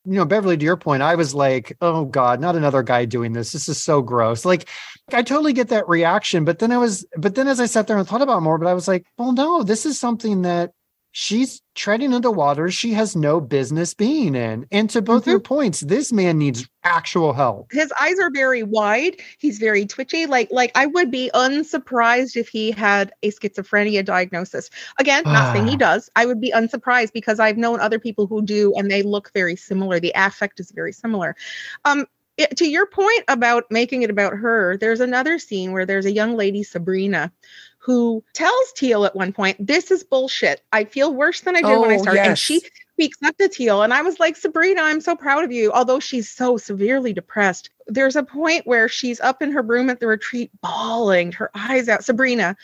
[0.05, 3.33] you know, Beverly, to your point, I was like, oh God, not another guy doing
[3.33, 3.51] this.
[3.51, 4.45] This is so gross.
[4.45, 4.67] Like,
[5.13, 6.45] I totally get that reaction.
[6.45, 8.67] But then I was, but then as I sat there and thought about more, but
[8.67, 10.71] I was like, well, no, this is something that
[11.19, 14.65] she's treading into waters she has no business being in.
[14.71, 15.31] And to both mm-hmm.
[15.31, 17.73] your points, this man needs actual help.
[17.73, 19.17] His eyes are very wide.
[19.37, 20.27] He's very twitchy.
[20.27, 24.69] Like, like I would be unsurprised if he had a schizophrenia diagnosis.
[24.97, 26.09] Again, not saying he does.
[26.15, 29.57] I would be unsurprised because I've known other people who do, and they look very
[29.57, 29.99] similar.
[29.99, 31.35] The affect is very similar.
[31.83, 32.05] Um,
[32.37, 36.11] it, to your point about making it about her, there's another scene where there's a
[36.13, 37.33] young lady, Sabrina,
[37.79, 40.61] who tells Teal at one point, This is bullshit.
[40.71, 42.19] I feel worse than I did oh, when I oh, started.
[42.19, 42.27] Yes.
[42.27, 42.61] And she
[42.93, 43.81] speaks up to Teal.
[43.81, 45.71] And I was like, Sabrina, I'm so proud of you.
[45.71, 47.69] Although she's so severely depressed.
[47.87, 51.89] There's a point where she's up in her room at the retreat, bawling her eyes
[51.89, 52.55] out, Sabrina.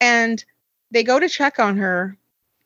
[0.00, 0.44] And
[0.90, 2.16] they go to check on her,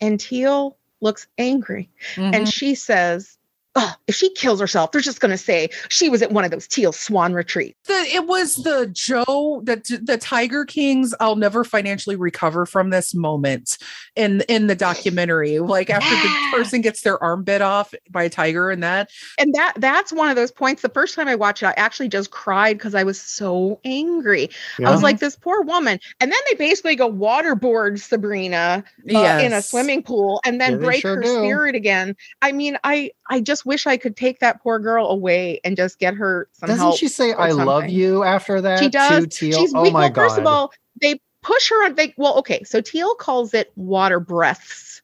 [0.00, 1.88] and Teal looks angry.
[2.14, 2.34] Mm-hmm.
[2.34, 3.38] And she says,
[3.74, 6.50] oh, if she kills herself, they're just going to say she was at one of
[6.50, 7.78] those teal swan retreats.
[7.86, 11.14] The, it was the Joe, the the Tiger Kings.
[11.20, 13.78] I'll never financially recover from this moment
[14.16, 15.58] in in the documentary.
[15.58, 16.22] Like after yeah.
[16.22, 20.12] the person gets their arm bit off by a tiger, and that and that that's
[20.12, 20.82] one of those points.
[20.82, 24.50] The first time I watched it, I actually just cried because I was so angry.
[24.78, 24.88] Yeah.
[24.88, 25.98] I was like, this poor woman.
[26.20, 29.42] And then they basically go waterboard Sabrina uh, yes.
[29.42, 31.28] in a swimming pool and then yeah, break sure her do.
[31.38, 32.16] spirit again.
[32.42, 35.98] I mean, I I just wish I could take that poor girl away and just
[35.98, 37.66] get her some Doesn't she say I something.
[37.66, 38.78] love you after that?
[38.78, 39.26] She does.
[39.36, 40.14] She's oh my well, god.
[40.14, 44.20] First of all, they push her on they well, okay, so Teal calls it water
[44.20, 45.02] breaths.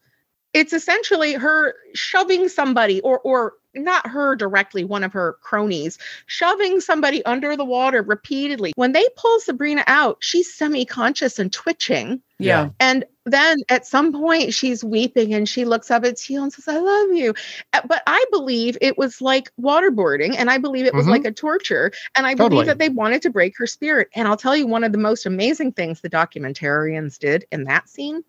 [0.55, 6.81] It's essentially her shoving somebody or or not her directly, one of her cronies, shoving
[6.81, 8.73] somebody under the water repeatedly.
[8.77, 12.23] When they pull Sabrina out, she's semi conscious and twitching.
[12.39, 12.71] Yeah.
[12.79, 16.69] And then at some point she's weeping and she looks up at Teal and says,
[16.69, 17.35] I love you.
[17.73, 21.13] Uh, but I believe it was like waterboarding and I believe it was mm-hmm.
[21.13, 21.93] like a torture.
[22.15, 22.49] And I totally.
[22.51, 24.09] believe that they wanted to break her spirit.
[24.15, 27.89] And I'll tell you, one of the most amazing things the documentarians did in that
[27.89, 28.25] scene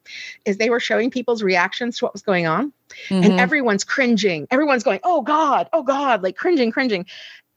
[0.45, 2.74] is they were showing people's reactions to what was going on.
[3.10, 3.24] Mm-hmm.
[3.24, 4.48] And everyone's cringing.
[4.50, 7.06] Everyone's going, oh God, oh God, like cringing, cringing.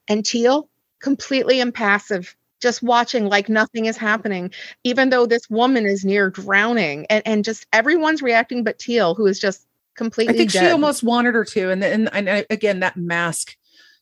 [0.06, 0.68] And Teal,
[1.00, 4.50] completely impassive, just watching like nothing is happening,
[4.84, 7.04] even though this woman is near drowning.
[7.10, 10.60] And, and just everyone's reacting but Teal, who is just completely I think dead.
[10.60, 11.70] she almost wanted her to.
[11.70, 13.56] And then and, and uh, again, that mask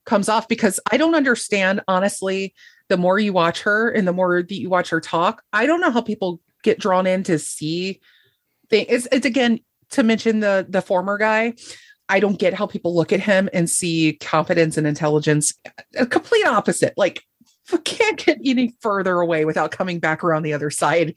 [0.05, 2.55] comes off because I don't understand, honestly,
[2.89, 5.81] the more you watch her and the more that you watch her talk, I don't
[5.81, 8.01] know how people get drawn in to see
[8.69, 8.87] things.
[8.89, 11.55] It's, it's again to mention the the former guy.
[12.11, 15.55] I don't get how people look at him and see competence and intelligence.
[15.97, 16.93] A complete opposite.
[16.97, 17.23] Like
[17.85, 21.15] can't get any further away without coming back around the other side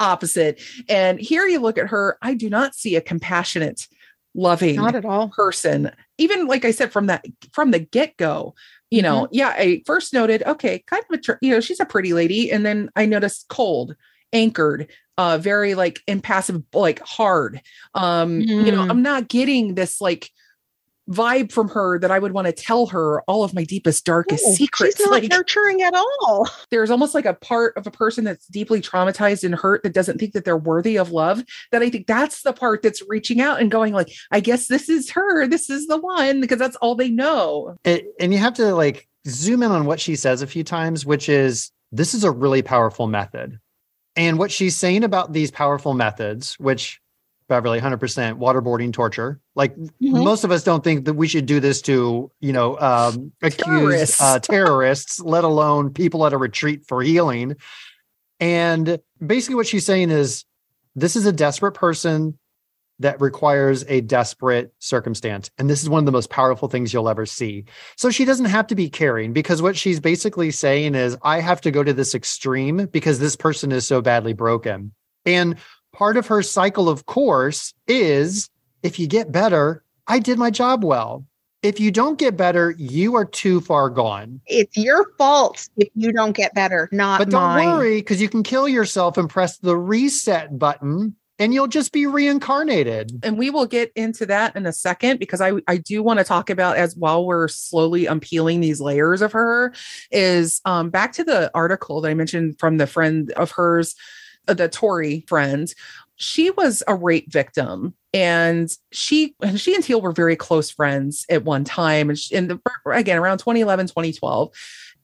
[0.00, 3.86] opposite and here you look at her i do not see a compassionate
[4.34, 8.54] loving not at all person even like i said from that from the get-go
[8.90, 9.34] you know mm-hmm.
[9.34, 12.64] yeah i first noted okay kind of a you know she's a pretty lady and
[12.64, 13.94] then i noticed cold
[14.32, 17.60] anchored uh very like impassive like hard
[17.94, 18.46] um mm.
[18.46, 18.90] you know mm-hmm.
[18.90, 20.30] i'm not getting this like
[21.10, 24.44] vibe from her that I would want to tell her all of my deepest, darkest
[24.56, 24.96] secrets.
[24.96, 26.48] She's not like, nurturing at all.
[26.70, 30.18] There's almost like a part of a person that's deeply traumatized and hurt that doesn't
[30.18, 31.44] think that they're worthy of love.
[31.72, 34.88] That I think that's the part that's reaching out and going like, I guess this
[34.88, 35.46] is her.
[35.46, 37.76] This is the one because that's all they know.
[37.84, 41.04] And, and you have to like zoom in on what she says a few times,
[41.04, 43.58] which is this is a really powerful method.
[44.16, 47.00] And what she's saying about these powerful methods, which
[47.48, 47.98] Beverly, 100%
[48.38, 49.40] waterboarding torture.
[49.54, 50.24] Like mm-hmm.
[50.24, 54.16] most of us don't think that we should do this to, you know, um, accused
[54.20, 57.56] uh, terrorists, let alone people at a retreat for healing.
[58.40, 60.44] And basically, what she's saying is
[60.94, 62.38] this is a desperate person
[63.00, 65.50] that requires a desperate circumstance.
[65.58, 67.64] And this is one of the most powerful things you'll ever see.
[67.96, 71.60] So she doesn't have to be caring because what she's basically saying is, I have
[71.62, 74.92] to go to this extreme because this person is so badly broken.
[75.26, 75.56] And
[75.94, 78.50] part of her cycle of course is
[78.82, 81.24] if you get better, I did my job well.
[81.62, 84.42] If you don't get better, you are too far gone.
[84.46, 87.68] It's your fault if you don't get better, not But don't mine.
[87.68, 92.06] worry, because you can kill yourself and press the reset button and you'll just be
[92.06, 93.18] reincarnated.
[93.24, 96.24] And we will get into that in a second because I, I do want to
[96.24, 99.72] talk about as while we're slowly unpeeling these layers of her
[100.10, 103.96] is um, back to the article that I mentioned from the friend of hers
[104.46, 105.72] the Tori friend,
[106.16, 107.94] she was a rape victim.
[108.12, 112.46] And she and she and Teal were very close friends at one time, and in
[112.46, 114.50] the again around 2011, 2012,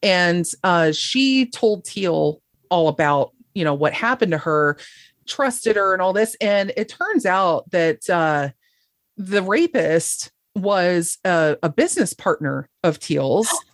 [0.01, 4.77] and uh, she told Teal all about you know what happened to her,
[5.27, 8.49] trusted her, and all this, and it turns out that uh,
[9.17, 13.49] the rapist was a, a business partner of Teal's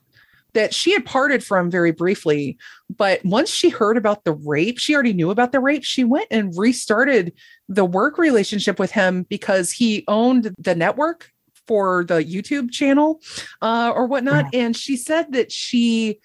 [0.58, 2.58] that she had parted from very briefly.
[2.90, 5.84] But once she heard about the rape, she already knew about the rape.
[5.84, 7.32] She went and restarted
[7.70, 11.30] the work relationship with him because he owned the network
[11.68, 13.22] for the YouTube channel
[13.62, 14.46] uh, or whatnot.
[14.52, 16.20] And she said that she,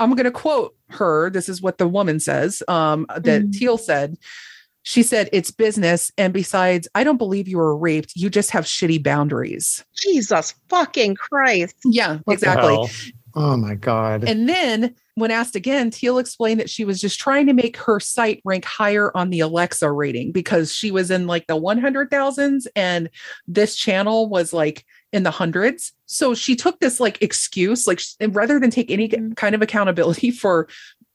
[0.00, 1.30] I'm going to quote her.
[1.30, 3.52] This is what the woman says um, that mm.
[3.52, 4.16] Teal said.
[4.82, 6.10] She said, It's business.
[6.18, 8.14] And besides, I don't believe you were raped.
[8.16, 9.84] You just have shitty boundaries.
[9.94, 11.76] Jesus fucking Christ.
[11.84, 12.88] Yeah, what exactly.
[13.36, 14.24] Oh my God.
[14.24, 18.00] And then when asked again, Teal explained that she was just trying to make her
[18.00, 23.10] site rank higher on the Alexa rating because she was in like the 100,000s and
[23.46, 25.92] this channel was like in the hundreds.
[26.06, 29.32] So she took this like excuse, like rather than take any mm-hmm.
[29.34, 30.66] kind of accountability for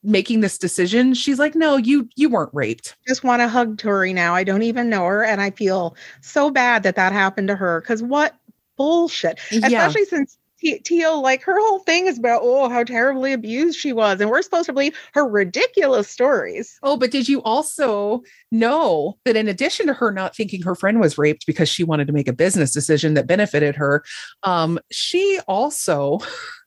[0.03, 2.95] making this decision, she's like, no, you you weren't raped.
[3.07, 4.35] Just want to hug Tori now.
[4.35, 5.23] I don't even know her.
[5.23, 8.35] And I feel so bad that that happened to her because what
[8.77, 9.39] bullshit.
[9.51, 9.67] Yeah.
[9.67, 14.21] Especially since Teal, like her whole thing is about, oh, how terribly abused she was.
[14.21, 16.77] And we're supposed to believe her ridiculous stories.
[16.83, 20.99] Oh, but did you also know that in addition to her not thinking her friend
[20.99, 24.03] was raped because she wanted to make a business decision that benefited her,
[24.43, 26.19] um, she also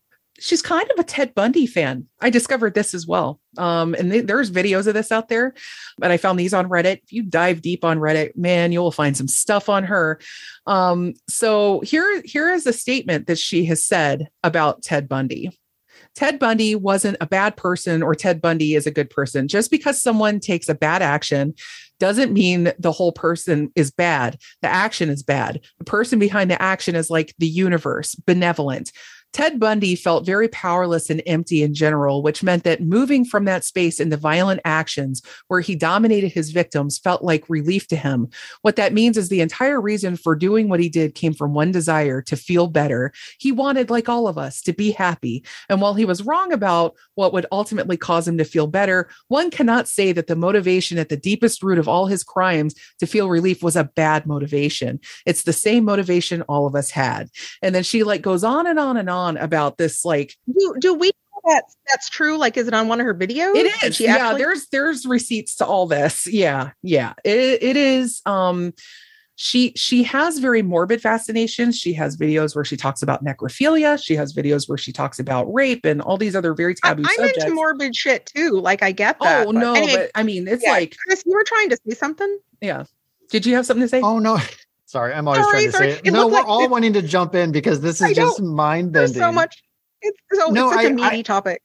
[0.45, 2.07] she's kind of a Ted Bundy fan.
[2.21, 3.41] I discovered this as well.
[3.57, 5.55] Um, and th- there's videos of this out there,
[5.97, 7.01] but I found these on Reddit.
[7.03, 10.21] If you dive deep on Reddit, man, you will find some stuff on her.
[10.67, 15.59] Um, so here, here is a statement that she has said about Ted Bundy.
[16.15, 19.49] Ted Bundy wasn't a bad person or Ted Bundy is a good person.
[19.49, 21.55] Just because someone takes a bad action
[21.99, 24.39] doesn't mean the whole person is bad.
[24.63, 25.61] The action is bad.
[25.79, 28.93] The person behind the action is like the universe, benevolent.
[29.35, 33.65] Ted Bundy felt very powerless and empty in general, which meant that moving from that
[33.65, 38.29] space into violent actions where he dominated his victims felt like relief to him.
[38.63, 41.73] What that means is the entire reason for doing what he did came from one
[41.73, 43.13] desire to feel better.
[43.39, 45.45] He wanted, like all of us, to be happy.
[45.69, 49.51] And while he was wrong about what would ultimately cause him to feel better, one
[49.51, 53.29] cannot say that the motivation at the deepest root of all his crimes to feel
[53.29, 55.01] relief was a bad motivation.
[55.27, 57.31] It's the same motivation all of us had.
[57.63, 60.75] And then she like goes on and on and on on about this like do,
[60.79, 61.11] do we
[61.45, 62.39] that's that's true?
[62.39, 63.55] Like is it on one of her videos?
[63.55, 64.01] It is.
[64.01, 66.27] yeah actually- there's there's receipts to all this.
[66.27, 67.15] Yeah yeah.
[67.25, 68.73] It, it is um
[69.37, 71.77] she she has very morbid fascinations.
[71.77, 74.01] She has videos where she talks about necrophilia.
[74.03, 77.23] She has videos where she talks about rape and all these other very taboo I,
[77.23, 78.53] am into morbid shit too.
[78.53, 81.33] Like i get that oh no anyway, but i mean it's yeah, like chris you
[81.33, 82.39] were trying to say something?
[82.61, 82.85] Yeah.
[83.31, 84.01] Did you have something to say?
[84.01, 84.39] Oh no
[84.95, 85.91] Sorry, I'm always sorry, trying to sorry.
[85.91, 86.07] say it.
[86.07, 89.15] it no, we're like all wanting to jump in because this is just mind bending.
[89.15, 89.61] So much.
[90.03, 91.63] It's, so, no, it's such I, a meaty I, topic.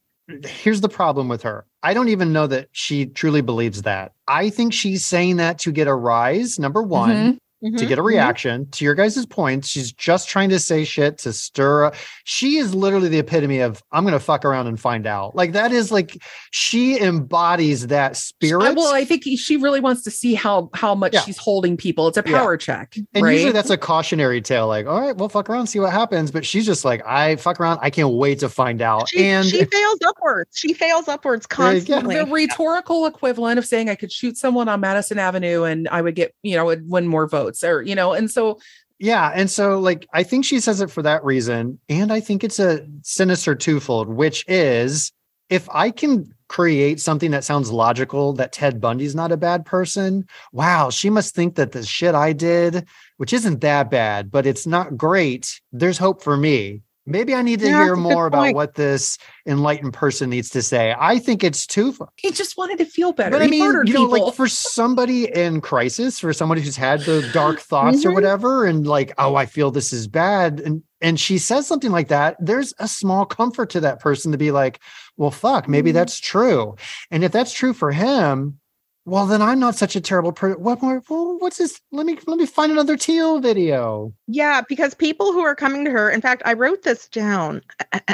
[0.47, 1.67] Here's the problem with her.
[1.83, 4.13] I don't even know that she truly believes that.
[4.27, 7.11] I think she's saying that to get a rise, number one.
[7.11, 8.07] Mm-hmm mm-hmm, to get a mm-hmm.
[8.07, 8.69] reaction mm-hmm.
[8.71, 9.67] to your guys' points.
[9.67, 11.95] She's just trying to say shit to stir up.
[12.23, 15.35] She is literally the epitome of I'm gonna fuck around and find out.
[15.35, 18.75] Like that is like she embodies that spirit.
[18.75, 21.21] well, I think she really wants to see how how much yeah.
[21.21, 22.07] she's holding people.
[22.07, 22.57] It's a power yeah.
[22.57, 22.95] check.
[23.13, 23.33] And right?
[23.33, 26.31] usually that's a cautionary tale, like, all right, we'll fuck around, see what happens.
[26.31, 29.09] But she's just like, I fuck around, I can't wait to find out.
[29.09, 30.57] She, and she fails upwards.
[30.57, 32.15] She fails upwards constantly.
[32.15, 36.15] The rhetorical equivalent of saying I could shoot someone on Madison Avenue and I would
[36.15, 38.59] get, you know, would win more votes or, you know, and so
[39.01, 42.43] yeah and so like i think she says it for that reason and i think
[42.43, 45.13] it's a sinister twofold which is
[45.49, 50.27] if i can create something that sounds logical that ted bundy's not a bad person
[50.51, 54.67] wow she must think that the shit i did which isn't that bad but it's
[54.67, 58.75] not great there's hope for me Maybe I need to yeah, hear more about what
[58.75, 60.95] this enlightened person needs to say.
[60.97, 61.95] I think it's too.
[62.15, 63.31] He just wanted to feel better.
[63.31, 67.01] But he I mean, you know, like for somebody in crisis, for somebody who's had
[67.01, 68.09] the dark thoughts mm-hmm.
[68.09, 71.91] or whatever, and like, oh, I feel this is bad, and and she says something
[71.91, 72.37] like that.
[72.39, 74.79] There's a small comfort to that person to be like,
[75.17, 75.95] well, fuck, maybe mm-hmm.
[75.95, 76.75] that's true.
[77.11, 78.59] And if that's true for him,
[79.05, 82.17] well then i'm not such a terrible person what more well, what's this let me
[82.27, 86.21] let me find another teal video yeah because people who are coming to her in
[86.21, 87.61] fact i wrote this down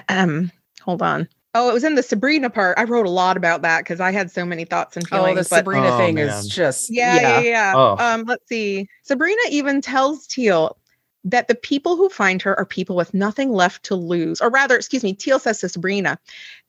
[0.09, 3.61] um hold on oh it was in the sabrina part i wrote a lot about
[3.61, 6.15] that because i had so many thoughts and feelings oh the but, sabrina oh, thing
[6.15, 6.29] man.
[6.29, 7.73] is just yeah yeah yeah, yeah.
[7.75, 7.97] Oh.
[7.99, 10.77] um let's see sabrina even tells teal
[11.25, 14.39] that the people who find her are people with nothing left to lose.
[14.39, 16.19] Or rather, excuse me, Teal says to Sabrina,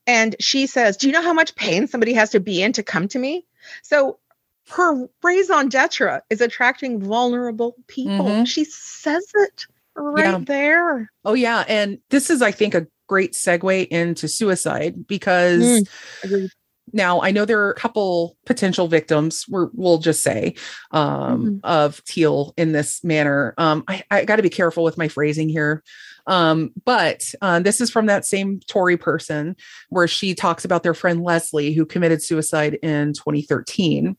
[0.07, 2.83] and she says, Do you know how much pain somebody has to be in to
[2.83, 3.45] come to me?
[3.83, 4.19] So
[4.69, 8.25] her raison d'etre is attracting vulnerable people.
[8.25, 8.43] Mm-hmm.
[8.43, 9.65] She says it
[9.95, 10.39] right yeah.
[10.39, 11.11] there.
[11.25, 11.63] Oh, yeah.
[11.67, 15.85] And this is, I think, a great segue into suicide because
[16.23, 16.49] mm,
[16.93, 20.55] now I know there are a couple potential victims, we will just say,
[20.91, 21.57] um, mm-hmm.
[21.63, 23.53] of Teal in this manner.
[23.57, 25.83] Um, I, I got to be careful with my phrasing here.
[26.27, 29.55] Um, but uh, this is from that same Tori person
[29.89, 34.15] where she talks about their friend Leslie, who committed suicide in 2013.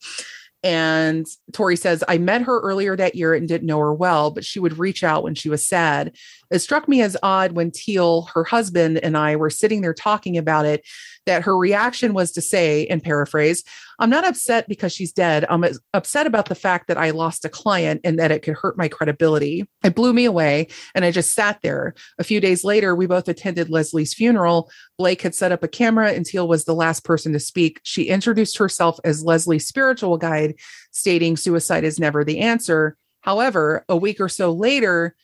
[0.65, 4.45] And Tori says, I met her earlier that year and didn't know her well, but
[4.45, 6.17] she would reach out when she was sad.
[6.51, 10.39] It struck me as odd when Teal, her husband, and I were sitting there talking
[10.39, 10.85] about it
[11.27, 13.63] that her reaction was to say, and paraphrase,
[13.99, 15.45] I'm not upset because she's dead.
[15.51, 18.79] I'm upset about the fact that I lost a client and that it could hurt
[18.79, 19.69] my credibility.
[19.85, 20.69] It blew me away.
[20.95, 21.95] And I just sat there.
[22.19, 24.71] A few days later, we both attended Leslie's funeral.
[24.97, 27.81] Blake had set up a camera and Teal was the last person to speak.
[27.83, 30.55] She introduced herself as Leslie's spiritual guide,
[30.93, 32.97] stating suicide is never the answer.
[33.21, 35.15] However, a week or so later,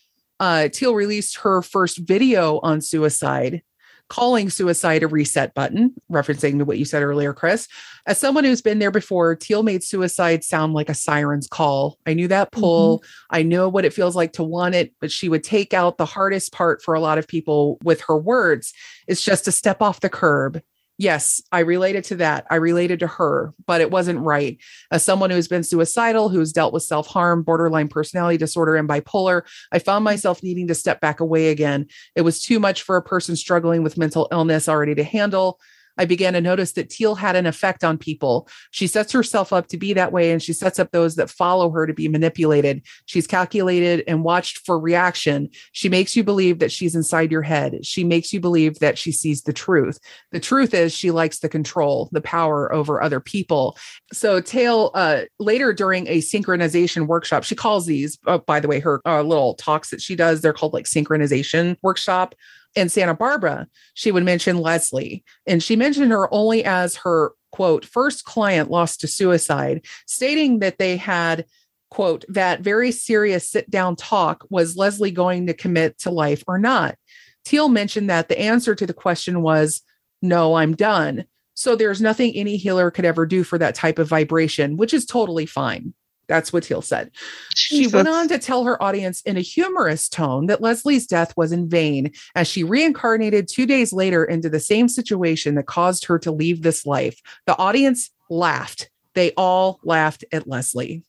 [0.44, 3.62] uh, Teal released her first video on suicide
[4.10, 7.66] calling suicide a reset button, referencing to what you said earlier, Chris.
[8.06, 11.98] As someone who's been there before, Teal made suicide sound like a siren's call.
[12.06, 12.98] I knew that pull.
[12.98, 13.36] Mm-hmm.
[13.36, 16.04] I know what it feels like to want it, but she would take out the
[16.04, 18.74] hardest part for a lot of people with her words.
[19.06, 20.60] It's just to step off the curb
[20.98, 22.46] yes, I related to that.
[22.50, 24.58] I related to her, but it wasn't right.
[24.90, 29.42] As someone who's been suicidal, who's dealt with self harm, borderline personality disorder, and bipolar,
[29.72, 31.86] I found myself needing to step back away again.
[32.14, 35.60] It was too much for a person struggling with mental illness already to handle.
[35.98, 38.48] I began to notice that Teal had an effect on people.
[38.70, 41.70] She sets herself up to be that way and she sets up those that follow
[41.70, 42.82] her to be manipulated.
[43.06, 45.50] She's calculated and watched for reaction.
[45.72, 47.84] She makes you believe that she's inside your head.
[47.84, 49.98] She makes you believe that she sees the truth.
[50.32, 53.76] The truth is she likes the control, the power over other people.
[54.12, 58.80] So Teal, uh, later during a synchronization workshop, she calls these, uh, by the way,
[58.80, 62.34] her uh, little talks that she does, they're called like synchronization workshop
[62.74, 67.84] in Santa Barbara, she would mention Leslie, and she mentioned her only as her quote
[67.84, 71.46] first client lost to suicide, stating that they had
[71.90, 76.58] quote that very serious sit down talk was Leslie going to commit to life or
[76.58, 76.96] not.
[77.44, 79.82] Teal mentioned that the answer to the question was
[80.20, 81.26] no, I'm done.
[81.52, 85.06] So there's nothing any healer could ever do for that type of vibration, which is
[85.06, 85.94] totally fine.
[86.28, 87.10] That's what Teal said.
[87.54, 87.90] Jesus.
[87.90, 91.52] She went on to tell her audience in a humorous tone that Leslie's death was
[91.52, 96.18] in vain as she reincarnated two days later into the same situation that caused her
[96.20, 97.20] to leave this life.
[97.46, 98.90] The audience laughed.
[99.14, 101.02] They all laughed at Leslie.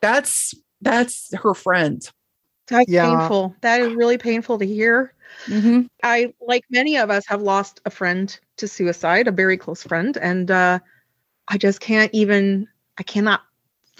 [0.00, 2.08] That's that's her friend.
[2.68, 3.18] That's yeah.
[3.18, 3.54] painful.
[3.60, 5.12] That is really painful to hear.
[5.46, 5.82] Mm-hmm.
[6.02, 10.16] I, like many of us, have lost a friend to suicide, a very close friend,
[10.16, 10.78] and uh,
[11.48, 12.68] I just can't even.
[12.98, 13.40] I cannot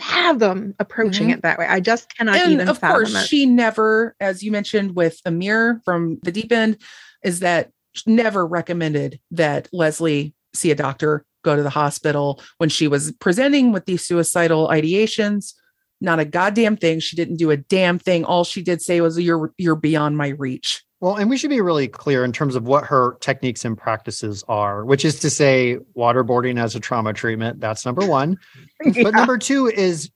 [0.01, 1.38] fathom approaching mm-hmm.
[1.38, 1.66] it that way.
[1.66, 3.26] I just cannot and even of course, it.
[3.26, 6.78] She never, as you mentioned with Amir from the deep end,
[7.22, 7.70] is that
[8.07, 13.72] never recommended that Leslie see a doctor, go to the hospital when she was presenting
[13.72, 15.55] with these suicidal ideations.
[16.01, 17.01] Not a goddamn thing.
[17.01, 18.24] She didn't do a damn thing.
[18.24, 21.62] All she did say was, "You're you're beyond my reach." Well, and we should be
[21.62, 25.78] really clear in terms of what her techniques and practices are, which is to say,
[25.96, 27.59] waterboarding as a trauma treatment.
[27.59, 28.36] That's number one.
[28.84, 29.05] yeah.
[29.05, 30.11] But number two is,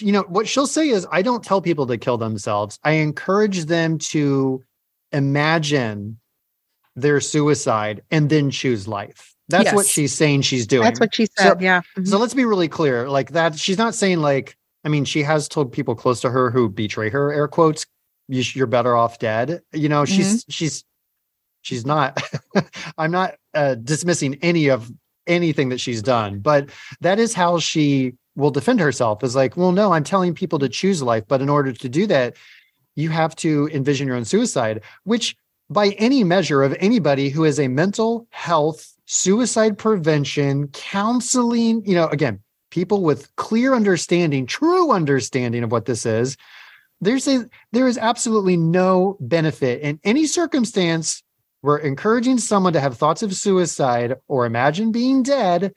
[0.00, 2.80] you know, what she'll say is, I don't tell people to kill themselves.
[2.82, 4.64] I encourage them to
[5.12, 6.18] imagine
[6.96, 9.32] their suicide and then choose life.
[9.48, 9.74] That's yes.
[9.74, 10.82] what she's saying she's doing.
[10.82, 11.52] That's what she said.
[11.52, 11.80] So, yeah.
[11.80, 12.04] Mm-hmm.
[12.06, 13.08] So let's be really clear.
[13.08, 16.50] Like that, she's not saying like, I mean, she has told people close to her
[16.50, 17.86] who betray her, air quotes,
[18.28, 19.62] you, are better off dead.
[19.72, 20.50] You know, she's mm-hmm.
[20.50, 20.84] she's
[21.62, 22.22] she's not.
[22.98, 24.90] I'm not uh, dismissing any of
[25.26, 26.70] anything that she's done, but
[27.00, 29.24] that is how she will defend herself.
[29.24, 32.06] Is like, well, no, I'm telling people to choose life, but in order to do
[32.06, 32.36] that,
[32.94, 35.36] you have to envision your own suicide, which
[35.68, 42.08] by any measure of anybody who is a mental health suicide prevention counseling you know
[42.08, 46.36] again people with clear understanding true understanding of what this is
[47.00, 51.22] there's a there is absolutely no benefit in any circumstance
[51.60, 55.72] where encouraging someone to have thoughts of suicide or imagine being dead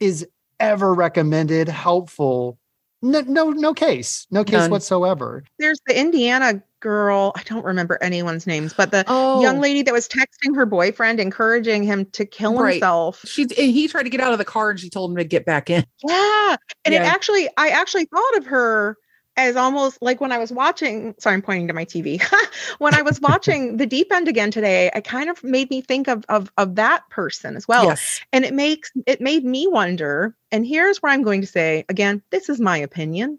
[0.00, 0.26] is
[0.60, 2.58] ever recommended helpful
[3.02, 4.70] no no no case no case None.
[4.70, 9.42] whatsoever there's the indiana girl i don't remember anyone's names but the oh.
[9.42, 12.74] young lady that was texting her boyfriend encouraging him to kill right.
[12.74, 15.24] himself she he tried to get out of the car and she told him to
[15.24, 17.02] get back in yeah and yeah.
[17.02, 18.96] it actually i actually thought of her
[19.36, 22.22] as almost like when I was watching, sorry, I'm pointing to my TV.
[22.78, 26.08] when I was watching The Deep End again today, it kind of made me think
[26.08, 27.86] of, of, of that person as well.
[27.86, 28.20] Yes.
[28.32, 32.22] And it makes, it made me wonder, and here's where I'm going to say, again,
[32.30, 33.38] this is my opinion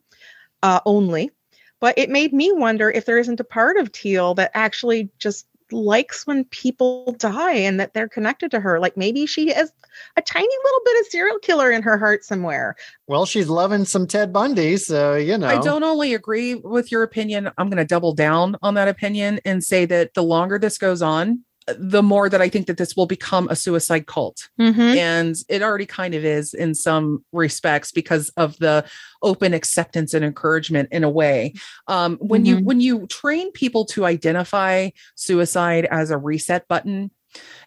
[0.62, 1.32] uh, only,
[1.80, 5.48] but it made me wonder if there isn't a part of Teal that actually just
[5.72, 8.80] likes when people die and that they're connected to her.
[8.80, 9.72] Like maybe she has
[10.18, 12.76] a tiny little bit of serial killer in her heart somewhere.
[13.08, 15.48] Well, she's loving some Ted Bundy, so you know.
[15.48, 19.40] I don't only agree with your opinion, I'm going to double down on that opinion
[19.46, 22.96] and say that the longer this goes on, the more that I think that this
[22.96, 24.50] will become a suicide cult.
[24.60, 24.82] Mm-hmm.
[24.82, 28.86] And it already kind of is in some respects because of the
[29.24, 31.54] open acceptance and encouragement in a way.
[31.88, 32.60] Um, when mm-hmm.
[32.60, 37.12] you when you train people to identify suicide as a reset button,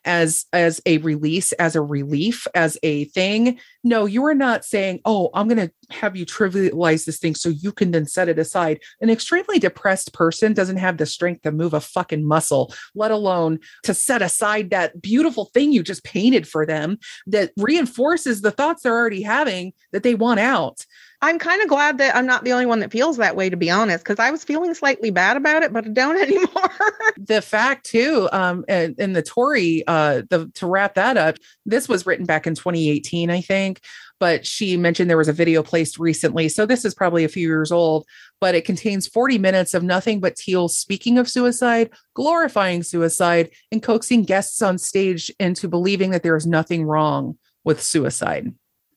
[0.04, 3.58] as as a release as a relief as a thing.
[3.84, 7.48] No you are not saying oh i'm going to have you trivialize this thing so
[7.48, 8.80] you can then set it aside.
[9.00, 13.58] An extremely depressed person doesn't have the strength to move a fucking muscle let alone
[13.82, 18.82] to set aside that beautiful thing you just painted for them that reinforces the thoughts
[18.82, 20.84] they're already having that they want out
[21.20, 23.56] I'm kind of glad that I'm not the only one that feels that way, to
[23.56, 26.70] be honest, because I was feeling slightly bad about it, but I don't anymore.
[27.16, 31.88] the fact too, um, in, in the Tori, uh, the to wrap that up, this
[31.88, 33.80] was written back in 2018, I think.
[34.20, 36.48] But she mentioned there was a video placed recently.
[36.48, 38.06] So this is probably a few years old,
[38.40, 43.82] but it contains 40 minutes of nothing but Teal speaking of suicide, glorifying suicide, and
[43.82, 48.54] coaxing guests on stage into believing that there is nothing wrong with suicide.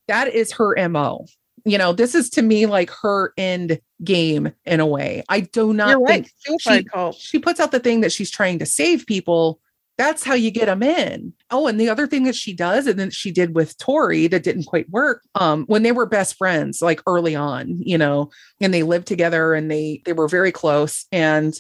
[0.08, 1.26] That is her MO
[1.66, 5.24] you know, this is to me like her end game in a way.
[5.30, 6.28] I do not You're think
[6.66, 6.86] right.
[7.14, 9.60] she, she puts out the thing that she's trying to save people.
[9.98, 11.34] That's how you get them in.
[11.52, 14.44] Oh, and the other thing that she does, and then she did with Tori that
[14.44, 15.22] didn't quite work.
[15.36, 19.54] Um, when they were best friends, like early on, you know, and they lived together
[19.54, 21.06] and they they were very close.
[21.12, 21.54] And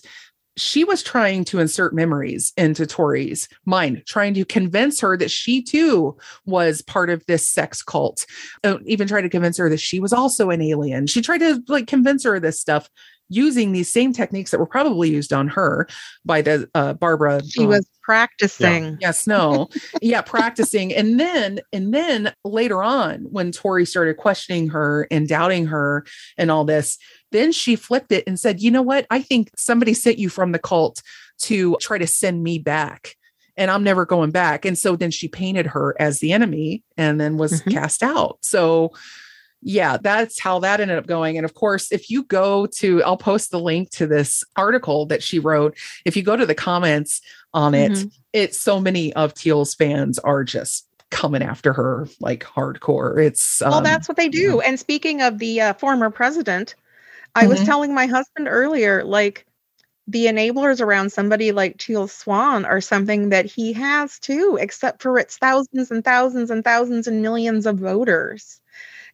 [0.57, 5.63] she was trying to insert memories into Tori's mind, trying to convince her that she
[5.63, 8.25] too was part of this sex cult.
[8.63, 11.07] Uh, even tried to convince her that she was also an alien.
[11.07, 12.89] She tried to like convince her of this stuff
[13.31, 15.87] using these same techniques that were probably used on her
[16.25, 17.41] by the uh, Barbara.
[17.47, 18.83] She um, was practicing.
[18.83, 18.95] Yeah.
[18.99, 19.69] Yes, no,
[20.01, 25.65] yeah, practicing, and then and then later on, when Tori started questioning her and doubting
[25.67, 26.05] her
[26.37, 26.97] and all this,
[27.31, 29.05] then she flipped it and said, "You know what?
[29.09, 31.01] I think somebody sent you from the cult
[31.39, 33.15] to try to send me back."
[33.57, 34.65] and I'm never going back.
[34.65, 37.71] And so then she painted her as the enemy and then was mm-hmm.
[37.71, 38.37] cast out.
[38.41, 38.93] So
[39.61, 41.37] yeah, that's how that ended up going.
[41.37, 45.21] And of course, if you go to, I'll post the link to this article that
[45.21, 45.77] she wrote.
[46.05, 47.21] If you go to the comments
[47.53, 48.07] on it, mm-hmm.
[48.33, 53.23] it's so many of Teal's fans are just coming after her like hardcore.
[53.23, 54.61] It's well, um, that's what they do.
[54.61, 56.73] And speaking of the uh, former president,
[57.35, 57.49] I mm-hmm.
[57.49, 59.45] was telling my husband earlier, like
[60.07, 65.17] the enablers around somebody like Teal Swan are something that he has too, except for
[65.17, 68.59] its thousands and thousands and thousands and millions of voters.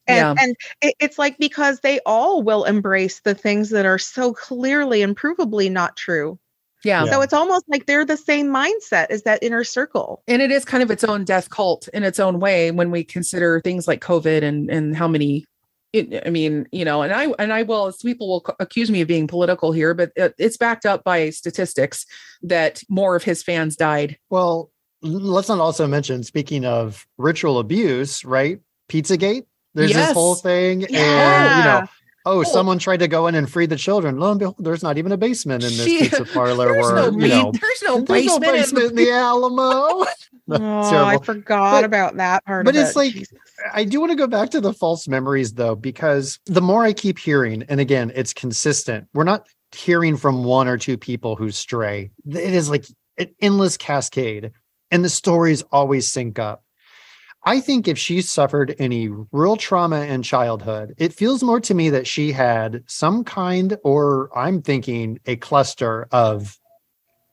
[0.07, 0.43] And, yeah.
[0.43, 5.01] and it, it's like because they all will embrace the things that are so clearly
[5.01, 6.39] and provably not true.
[6.83, 7.05] Yeah.
[7.05, 10.23] So it's almost like they're the same mindset as that inner circle.
[10.27, 13.03] And it is kind of its own death cult in its own way when we
[13.03, 15.45] consider things like COVID and and how many
[15.97, 19.07] it, I mean, you know, and I and I will people will accuse me of
[19.07, 22.05] being political here, but it, it's backed up by statistics
[22.43, 24.17] that more of his fans died.
[24.29, 24.71] Well,
[25.01, 28.59] let's not also mention speaking of ritual abuse, right?
[28.89, 29.45] Pizzagate
[29.77, 30.07] there's yes.
[30.07, 30.99] this whole thing, yeah.
[30.99, 31.87] and you know,
[32.25, 34.17] oh, oh, someone tried to go in and free the children.
[34.17, 36.73] Lo and behold, there's not even a basement in this she, pizza parlor.
[36.73, 39.67] There's where no, you know, there's no there's basement, no basement in, in the Alamo.
[40.49, 42.65] oh, I forgot but, about that part.
[42.65, 42.95] But it's it.
[42.95, 43.37] like Jesus.
[43.73, 46.93] I do want to go back to the false memories though, because the more I
[46.93, 49.07] keep hearing, and again, it's consistent.
[49.13, 52.11] We're not hearing from one or two people who stray.
[52.27, 52.85] It is like
[53.17, 54.51] an endless cascade,
[54.91, 56.63] and the stories always sync up.
[57.45, 61.89] I think if she suffered any real trauma in childhood, it feels more to me
[61.91, 66.57] that she had some kind, or I'm thinking a cluster of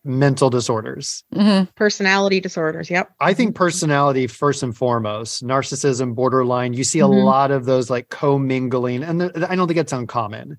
[0.04, 1.64] mental disorders, mm-hmm.
[1.74, 2.90] personality disorders.
[2.90, 3.14] Yep.
[3.20, 3.64] I think mm-hmm.
[3.64, 7.24] personality, first and foremost, narcissism, borderline, you see a mm-hmm.
[7.24, 10.58] lot of those like commingling, and I don't think it's uncommon.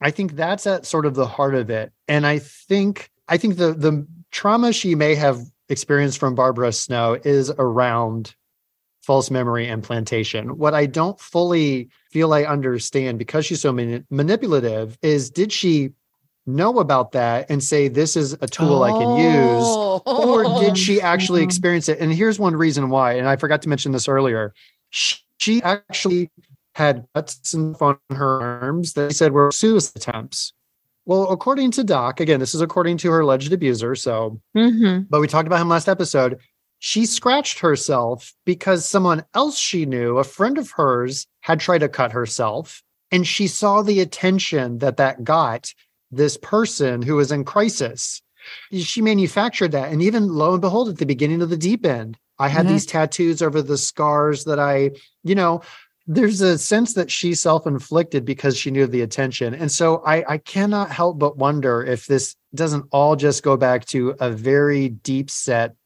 [0.00, 1.92] I think that's at sort of the heart of it.
[2.08, 7.18] And I think, I think the, the trauma she may have experienced from Barbara Snow
[7.22, 8.34] is around
[9.02, 10.56] false memory implantation.
[10.56, 15.90] What I don't fully feel I understand because she's so manipulative is did she
[16.54, 18.82] know about that and say this is a tool oh.
[18.82, 19.66] I can use
[20.06, 21.48] or did she actually mm-hmm.
[21.48, 21.98] experience it?
[21.98, 24.54] And here's one reason why and I forgot to mention this earlier.
[24.90, 26.30] She, she actually
[26.74, 30.52] had cuts on her arms that he said were suicide attempts.
[31.06, 33.94] Well, according to Doc, again, this is according to her alleged abuser.
[33.94, 35.04] So, mm-hmm.
[35.08, 36.38] but we talked about him last episode.
[36.78, 41.88] She scratched herself because someone else she knew, a friend of hers, had tried to
[41.88, 42.82] cut herself.
[43.10, 45.74] And she saw the attention that that got
[46.10, 48.22] this person who was in crisis.
[48.72, 49.92] She manufactured that.
[49.92, 52.74] And even lo and behold, at the beginning of the deep end, I had mm-hmm.
[52.74, 54.92] these tattoos over the scars that I,
[55.22, 55.62] you know,
[56.06, 60.38] there's a sense that she self-inflicted because she knew the attention and so I, I
[60.38, 65.30] cannot help but wonder if this doesn't all just go back to a very deep
[65.30, 65.76] set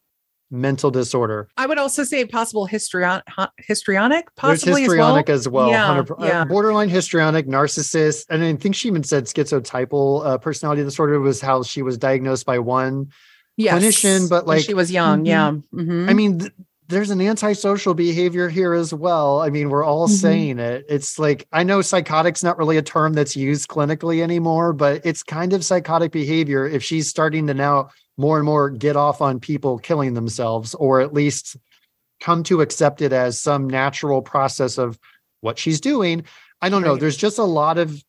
[0.50, 3.22] mental disorder i would also say possible histrion-
[3.58, 6.40] histrionic possibly There's histrionic as well, as well yeah, yeah.
[6.42, 11.40] Uh, borderline histrionic narcissist and i think she even said schizotypal uh, personality disorder was
[11.40, 13.10] how she was diagnosed by one
[13.56, 13.74] yes.
[13.74, 15.26] clinician but like she was young mm-hmm.
[15.26, 16.08] yeah mm-hmm.
[16.08, 16.52] i mean th-
[16.88, 19.40] there's an antisocial behavior here as well.
[19.40, 20.14] I mean, we're all mm-hmm.
[20.14, 20.84] saying it.
[20.88, 25.22] It's like I know psychotic's not really a term that's used clinically anymore, but it's
[25.22, 29.40] kind of psychotic behavior if she's starting to now more and more get off on
[29.40, 31.56] people killing themselves or at least
[32.20, 34.98] come to accept it as some natural process of
[35.40, 36.24] what she's doing.
[36.62, 36.88] I don't right.
[36.88, 36.96] know.
[36.96, 38.02] There's just a lot of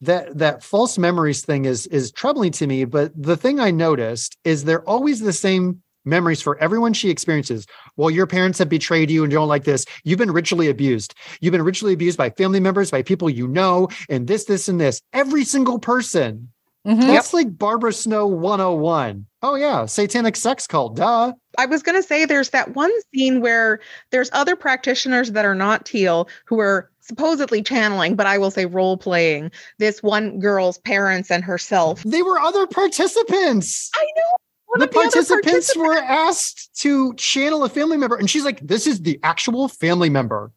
[0.00, 4.36] that that false memories thing is is troubling to me, but the thing I noticed
[4.44, 7.66] is they're always the same memories for everyone she experiences.
[7.96, 9.84] Well, your parents have betrayed you and you don't like this.
[10.02, 11.14] You've been ritually abused.
[11.40, 14.80] You've been ritually abused by family members, by people you know, and this, this, and
[14.80, 15.02] this.
[15.12, 16.50] Every single person.
[16.86, 17.00] Mm-hmm.
[17.02, 19.26] That's like Barbara Snow 101.
[19.42, 19.86] Oh, yeah.
[19.86, 20.96] Satanic sex cult.
[20.96, 21.32] Duh.
[21.58, 23.80] I was going to say there's that one scene where
[24.10, 28.66] there's other practitioners that are not Teal who are supposedly channeling, but I will say
[28.66, 32.02] role playing this one girl's parents and herself.
[32.02, 33.90] They were other participants.
[33.94, 34.36] I know
[34.74, 39.02] the, the participants, were asked to channel a family member, and she's like, "This is
[39.02, 40.52] the actual family member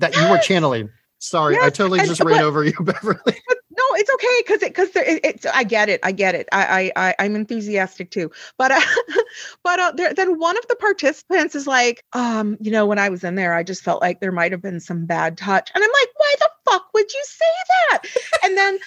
[0.00, 0.90] that you were channeling."
[1.24, 1.64] Sorry, yes.
[1.64, 3.18] I totally just ran over you, Beverly.
[3.48, 6.48] But, no, it's okay because it because it, it's I get it, I get it.
[6.52, 8.30] I I, I am enthusiastic too.
[8.56, 8.80] But uh,
[9.64, 13.08] but uh, there, then one of the participants is like, um, you know, when I
[13.08, 15.82] was in there, I just felt like there might have been some bad touch, and
[15.82, 17.44] I'm like, why the fuck would you say
[17.90, 18.02] that?
[18.44, 18.78] and then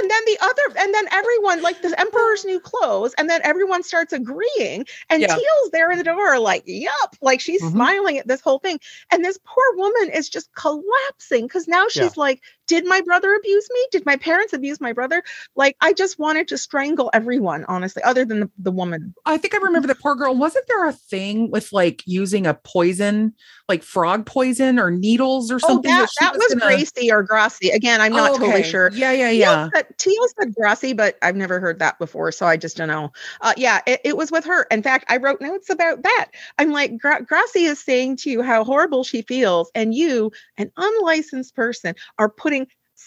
[0.00, 3.82] and then the other and then everyone like the emperor's new clothes and then everyone
[3.82, 5.28] starts agreeing and yeah.
[5.28, 7.74] teal's there in the door like yup like she's mm-hmm.
[7.74, 8.78] smiling at this whole thing
[9.10, 12.22] and this poor woman is just collapsing because now she's yeah.
[12.22, 15.22] like did my brother abuse me did my parents abuse my brother
[15.54, 19.54] like i just wanted to strangle everyone honestly other than the, the woman i think
[19.54, 23.32] i remember the poor girl wasn't there a thing with like using a poison
[23.68, 26.76] like frog poison or needles or oh, something oh, that, that, that was, was gonna...
[26.76, 28.44] gracie or grassi again i'm not oh, okay.
[28.44, 32.46] totally sure yeah yeah yeah Teal said Grassy, but I've never heard that before, so
[32.46, 33.12] I just don't know.
[33.40, 34.62] Uh, yeah, it, it, was with her.
[34.70, 36.28] In fact, I wrote notes about that.
[36.58, 40.70] I'm like, Gra- Grassi is saying to you how horrible she feels, and you, an
[40.76, 42.55] unlicensed person, are putting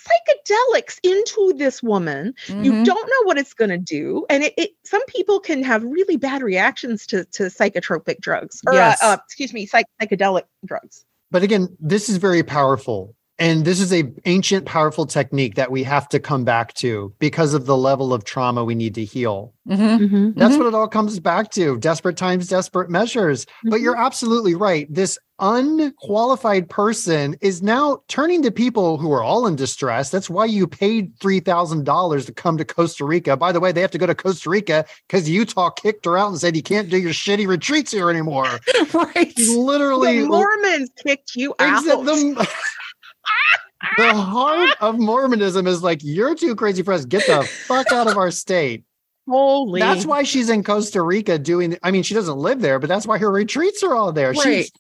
[0.08, 2.34] psychedelics into this woman.
[2.48, 2.64] Mm-hmm.
[2.64, 5.84] You don't know what it's going to do, and it, it, Some people can have
[5.84, 9.04] really bad reactions to to psychotropic drugs, or uh, yes.
[9.04, 11.06] uh, uh, excuse me, psych- psychedelic drugs.
[11.32, 15.82] But again, this is very powerful and this is a ancient powerful technique that we
[15.84, 19.54] have to come back to because of the level of trauma we need to heal
[19.68, 19.82] mm-hmm.
[19.82, 20.40] Mm-hmm.
[20.40, 20.64] that's mm-hmm.
[20.64, 23.84] what it all comes back to desperate times desperate measures but mm-hmm.
[23.84, 29.56] you're absolutely right this unqualified person is now turning to people who are all in
[29.56, 30.10] distress.
[30.10, 33.38] That's why you paid $3000 to come to costa rica.
[33.38, 36.30] By the way they have to go to costa rica because utah kicked her out
[36.30, 38.48] and said you can't do your shitty retreats here anymore.
[38.94, 39.38] Right.
[39.38, 41.84] Literally the mormons kicked you out.
[41.84, 42.48] the,
[43.98, 47.06] the heart of Mormonism is like, you're too crazy for us.
[47.06, 48.84] Get the fuck out of our state.
[49.30, 49.80] Holy.
[49.80, 51.78] That's why she's in Costa Rica doing.
[51.84, 54.32] I mean, she doesn't live there, but that's why her retreats are all there.
[54.32, 54.66] Right.
[54.66, 54.72] She's,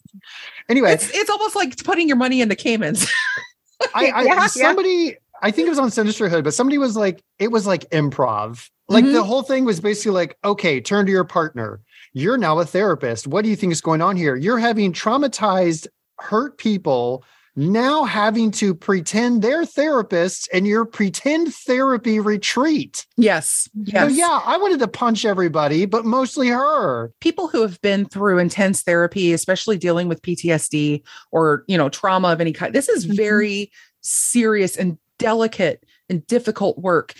[0.67, 3.07] anyway, it's, it's almost like putting your money in the Caymans.
[3.93, 5.13] I, I yeah, somebody, yeah.
[5.41, 8.69] I think it was on Sinisterhood, but somebody was like, it was like improv.
[8.89, 9.13] Like mm-hmm.
[9.13, 11.79] the whole thing was basically like, okay, turn to your partner.
[12.13, 13.27] You're now a therapist.
[13.27, 14.35] What do you think is going on here?
[14.35, 15.87] You're having traumatized,
[16.17, 17.23] hurt people
[17.59, 23.05] now having to pretend they're therapists and your pretend therapy retreat.
[23.17, 23.69] Yes.
[23.83, 24.09] Yes.
[24.09, 27.11] So yeah, I wanted to punch everybody, but mostly her.
[27.19, 32.29] People who have been through intense therapy, especially dealing with PTSD or, you know, trauma
[32.29, 32.73] of any kind.
[32.73, 33.15] This is mm-hmm.
[33.15, 37.13] very serious and delicate and difficult work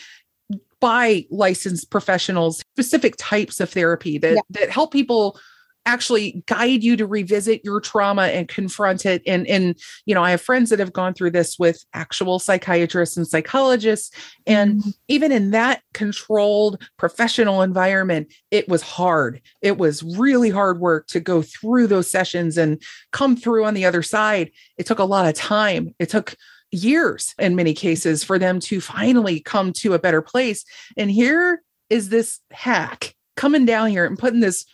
[0.80, 4.42] by licensed professionals, specific types of therapy that yeah.
[4.52, 5.38] that help people
[5.86, 9.22] actually guide you to revisit your trauma and confront it.
[9.26, 13.18] And and you know i have friends that have gone through this with actual psychiatrists
[13.18, 14.12] and psychologists.
[14.46, 14.90] And mm-hmm.
[15.08, 19.42] even in that controlled professional environment it was hard.
[19.62, 23.86] It was really hard work to go through those sessions and come through on the
[23.86, 24.52] other side.
[24.78, 25.94] It took a lot of time.
[26.00, 26.36] It took
[26.72, 30.64] years in many cases for them to finally come to a better place.
[30.98, 34.66] And here is this hack coming down here and putting this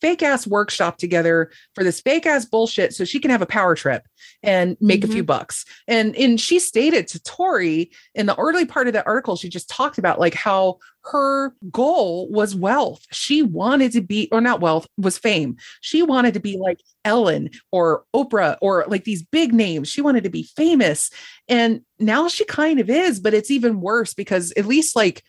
[0.00, 3.74] fake ass workshop together for this fake ass bullshit so she can have a power
[3.74, 4.06] trip
[4.42, 5.10] and make mm-hmm.
[5.10, 5.64] a few bucks.
[5.88, 9.68] And and she stated to Tori in the early part of that article, she just
[9.68, 13.04] talked about like how her goal was wealth.
[13.10, 15.56] She wanted to be, or not wealth, was fame.
[15.80, 19.88] She wanted to be like Ellen or Oprah or like these big names.
[19.88, 21.10] She wanted to be famous.
[21.48, 25.22] And now she kind of is, but it's even worse because at least like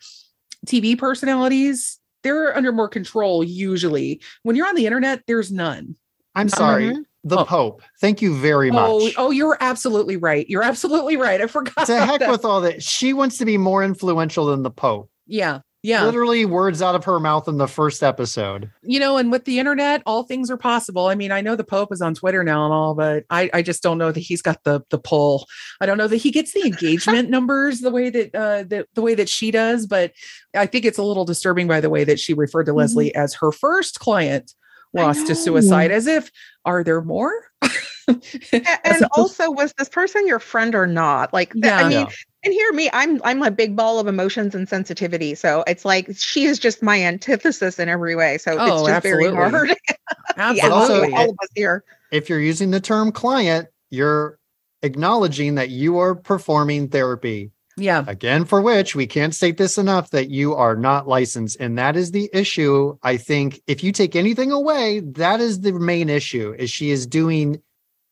[0.66, 4.20] TV personalities, they're under more control usually.
[4.42, 5.96] When you're on the internet, there's none.
[6.34, 6.90] I'm sorry.
[6.90, 7.02] Mm-hmm.
[7.24, 7.44] The oh.
[7.44, 7.82] Pope.
[8.00, 8.80] Thank you very much.
[8.82, 10.48] Oh, oh, you're absolutely right.
[10.48, 11.40] You're absolutely right.
[11.40, 11.86] I forgot.
[11.86, 12.30] To heck that.
[12.30, 12.82] with all that.
[12.82, 15.08] She wants to be more influential than the Pope.
[15.26, 15.60] Yeah.
[15.82, 16.04] Yeah.
[16.04, 18.70] Literally words out of her mouth in the first episode.
[18.82, 21.06] You know, and with the internet, all things are possible.
[21.06, 23.62] I mean, I know the Pope is on Twitter now and all, but I, I
[23.62, 25.46] just don't know that he's got the the pull.
[25.80, 29.02] I don't know that he gets the engagement numbers the way that uh the, the
[29.02, 30.12] way that she does, but
[30.54, 32.78] I think it's a little disturbing by the way that she referred to mm-hmm.
[32.78, 34.54] Leslie as her first client
[34.94, 36.30] lost to suicide, as if
[36.64, 37.32] are there more?
[38.08, 41.76] and also was this person your friend or not like yeah.
[41.76, 42.06] i mean yeah.
[42.44, 46.08] And hear me i'm i'm a big ball of emotions and sensitivity so it's like
[46.16, 49.30] she is just my antithesis in every way so oh, it's just absolutely.
[49.30, 49.70] very hard
[50.36, 54.38] absolutely yeah, also, all of us here if you're using the term client you're
[54.82, 58.04] acknowledging that you are performing therapy yeah.
[58.06, 61.56] Again, for which we can't state this enough that you are not licensed.
[61.58, 62.98] And that is the issue.
[63.02, 67.06] I think if you take anything away, that is the main issue is she is
[67.06, 67.62] doing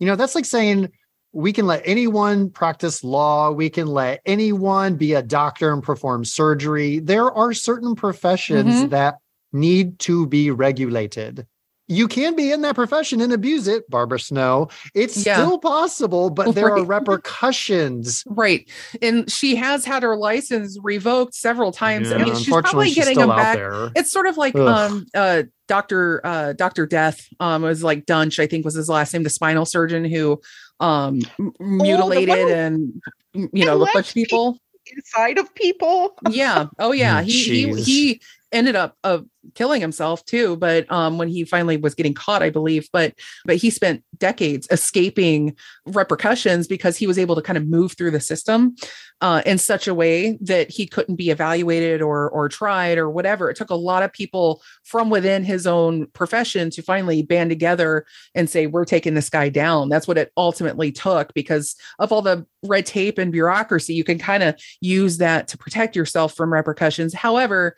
[0.01, 0.91] you know, that's like saying
[1.33, 6.25] we can let anyone practice law, we can let anyone be a doctor and perform
[6.25, 6.99] surgery.
[6.99, 8.89] There are certain professions mm-hmm.
[8.89, 9.19] that
[9.53, 11.47] need to be regulated.
[11.87, 14.69] You can be in that profession and abuse it, Barbara Snow.
[14.95, 15.35] It's yeah.
[15.35, 16.83] still possible, but there right.
[16.83, 18.23] are repercussions.
[18.27, 18.71] Right.
[19.03, 22.11] And she has had her license revoked several times.
[22.11, 23.57] Yeah, I mean, she's probably getting them back.
[23.57, 23.91] There.
[23.97, 24.69] It's sort of like Ugh.
[24.69, 26.21] um uh Dr.
[26.27, 26.85] Uh, Dr.
[26.85, 30.41] Death um, was like Duntsch, I think was his last name, the spinal surgeon who
[30.81, 33.01] um, oh, mutilated and
[33.35, 34.59] you know, a bunch of people
[34.97, 36.15] inside of people.
[36.31, 36.67] yeah.
[36.79, 37.23] Oh yeah.
[37.23, 38.21] He, he he
[38.53, 39.21] ended up uh,
[39.55, 43.15] killing himself too but um, when he finally was getting caught i believe but
[43.45, 48.11] but he spent decades escaping repercussions because he was able to kind of move through
[48.11, 48.75] the system
[49.23, 53.51] uh, in such a way that he couldn't be evaluated or or tried or whatever.
[53.51, 58.07] It took a lot of people from within his own profession to finally band together
[58.35, 59.89] and say we're taking this guy down.
[59.89, 64.19] That's what it ultimately took because of all the red tape and bureaucracy you can
[64.19, 67.15] kind of use that to protect yourself from repercussions.
[67.15, 67.77] However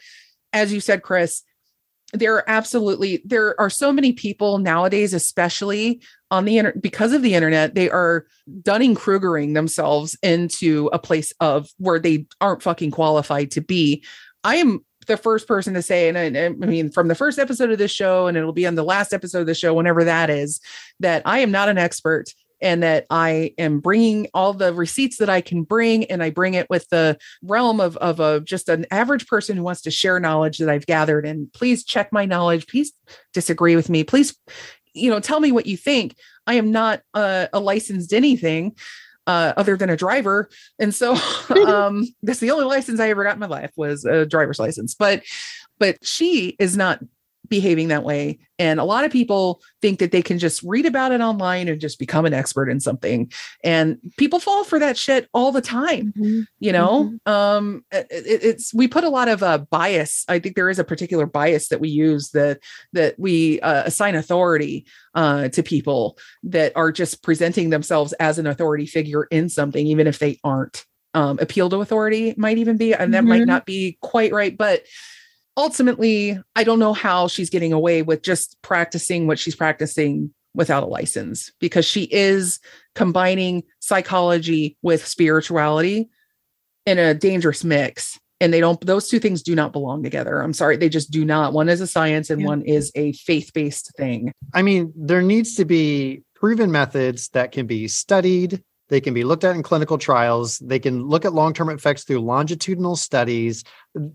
[0.55, 1.45] as you said, Chris,
[2.13, 7.23] there are absolutely there are so many people nowadays, especially on the internet because of
[7.23, 8.27] the internet, they are
[8.63, 14.05] dunning Krugering themselves into a place of where they aren't fucking qualified to be.
[14.45, 17.71] I am the first person to say, and I, I, mean, from the first episode
[17.71, 20.31] of this show, and it'll be on the last episode of the show, whenever that
[20.31, 20.61] is,
[21.01, 22.31] that I am not an expert
[22.63, 26.55] and that I am bringing all the receipts that I can bring, and I bring
[26.55, 30.21] it with the realm of of a just an average person who wants to share
[30.21, 31.27] knowledge that I've gathered.
[31.27, 32.67] And please check my knowledge.
[32.67, 32.93] Please
[33.35, 34.05] disagree with me.
[34.05, 34.37] Please,
[34.95, 36.17] you know, tell me what you think.
[36.47, 38.77] I am not a, a licensed anything
[39.27, 40.49] uh, other than a driver.
[40.79, 41.15] And so
[41.67, 44.95] um, that's the only license I ever got in my life was a driver's license.
[44.95, 45.23] But
[45.79, 47.01] but she is not
[47.53, 48.39] behaving that way.
[48.59, 51.79] And a lot of people think that they can just read about it online and
[51.79, 53.31] just become an expert in something.
[53.63, 56.15] And people fall for that shit all the time.
[56.17, 56.41] Mm-hmm.
[56.61, 57.31] You know, mm-hmm.
[57.31, 60.25] um, it, it's we put a lot of uh, bias.
[60.29, 62.61] I think there is a particular bias that we use that
[62.95, 68.47] that we uh, assign authority uh, to people that are just presenting themselves as an
[68.47, 70.87] authority figure in something, even if they aren't.
[71.15, 73.29] Um, appeal to authority might even be, and that mm-hmm.
[73.29, 74.85] might not be quite right, but
[75.57, 80.83] ultimately, I don't know how she's getting away with just practicing what she's practicing without
[80.83, 82.61] a license because she is
[82.95, 86.11] combining psychology with spirituality
[86.85, 90.41] in a dangerous mix and they don't those two things do not belong together.
[90.41, 91.53] I'm sorry they just do not.
[91.53, 92.49] One is a science and yeah.
[92.49, 94.33] one is a faith-based thing.
[94.53, 99.25] I mean there needs to be proven methods that can be studied they can be
[99.25, 103.65] looked at in clinical trials they can look at long-term effects through longitudinal studies.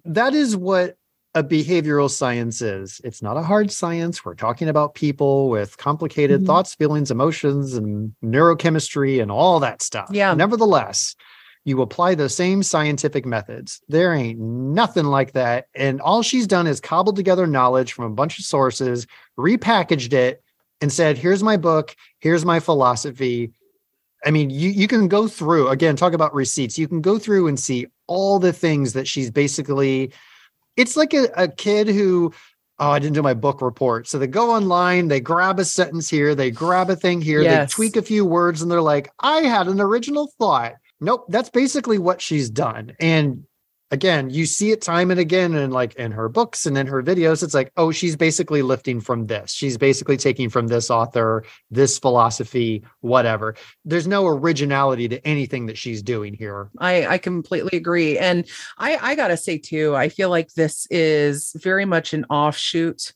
[0.03, 0.97] That is what
[1.37, 2.99] a behavioral science is.
[3.03, 4.25] It's not a hard science.
[4.25, 6.47] We're talking about people with complicated mm-hmm.
[6.47, 10.09] thoughts, feelings, emotions, and neurochemistry and all that stuff.
[10.11, 10.33] Yeah.
[10.33, 11.15] Nevertheless,
[11.63, 13.81] you apply the same scientific methods.
[13.87, 15.67] There ain't nothing like that.
[15.75, 19.05] And all she's done is cobbled together knowledge from a bunch of sources,
[19.37, 20.41] repackaged it,
[20.81, 23.51] and said, here's my book, here's my philosophy.
[24.25, 26.79] I mean, you, you can go through again, talk about receipts.
[26.79, 30.11] You can go through and see all the things that she's basically,
[30.77, 32.31] it's like a, a kid who,
[32.79, 34.07] oh, I didn't do my book report.
[34.07, 37.71] So they go online, they grab a sentence here, they grab a thing here, yes.
[37.71, 40.75] they tweak a few words, and they're like, I had an original thought.
[41.01, 42.95] Nope, that's basically what she's done.
[42.99, 43.45] And
[43.91, 47.01] again, you see it time and again and like in her books and in her
[47.01, 47.43] videos.
[47.43, 49.51] It's like, oh, she's basically lifting from this.
[49.51, 53.55] She's basically taking from this author, this philosophy, whatever.
[53.85, 56.69] There's no originality to anything that she's doing here.
[56.79, 58.17] I, I completely agree.
[58.17, 58.45] And
[58.77, 63.13] I, I gotta say too, I feel like this is very much an offshoot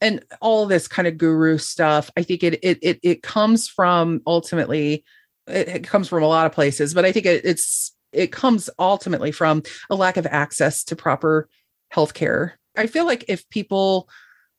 [0.00, 2.10] and all this kind of guru stuff.
[2.16, 5.04] I think it it it, it comes from ultimately
[5.46, 8.70] it, it comes from a lot of places, but I think it, it's it comes
[8.78, 11.48] ultimately from a lack of access to proper
[11.90, 12.58] health care.
[12.76, 14.08] I feel like if people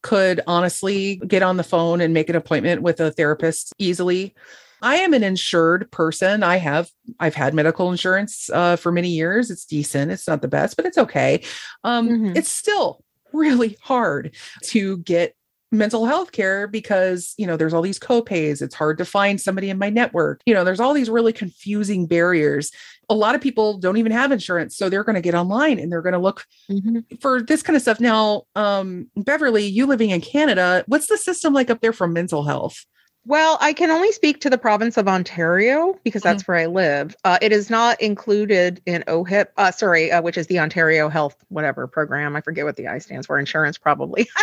[0.02, 4.34] could honestly get on the phone and make an appointment with a therapist easily.
[4.82, 6.42] I am an insured person.
[6.42, 6.88] I have
[7.18, 9.50] I've had medical insurance uh, for many years.
[9.50, 10.10] It's decent.
[10.10, 11.42] It's not the best, but it's okay.
[11.84, 12.32] Um, mm-hmm.
[12.36, 14.34] It's still really hard
[14.64, 15.34] to get
[15.72, 19.70] mental health care because you know there's all these copays it's hard to find somebody
[19.70, 22.72] in my network you know there's all these really confusing barriers
[23.08, 25.92] a lot of people don't even have insurance so they're going to get online and
[25.92, 26.98] they're going to look mm-hmm.
[27.20, 31.54] for this kind of stuff now um, beverly you living in canada what's the system
[31.54, 32.84] like up there for mental health
[33.26, 36.52] well, I can only speak to the province of Ontario because that's mm-hmm.
[36.52, 37.14] where I live.
[37.22, 41.36] Uh, it is not included in OHIP, uh, sorry, uh, which is the Ontario Health
[41.48, 42.34] whatever program.
[42.34, 43.38] I forget what the I stands for.
[43.38, 44.26] Insurance, probably.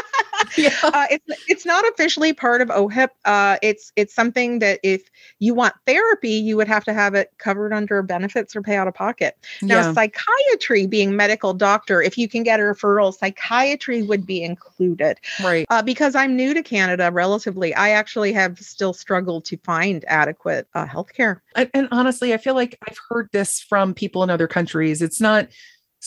[0.57, 0.73] yeah.
[0.83, 3.09] Uh, it's it's not officially part of OHIP.
[3.25, 7.31] Uh, it's it's something that if you want therapy, you would have to have it
[7.37, 9.37] covered under benefits or pay out of pocket.
[9.61, 9.93] Now, yeah.
[9.93, 15.19] psychiatry, being medical doctor, if you can get a referral, psychiatry would be included.
[15.43, 15.65] Right.
[15.69, 20.67] Uh, because I'm new to Canada, relatively, I actually have still struggled to find adequate
[20.73, 21.41] uh, health care.
[21.55, 25.01] And, and honestly, I feel like I've heard this from people in other countries.
[25.01, 25.47] It's not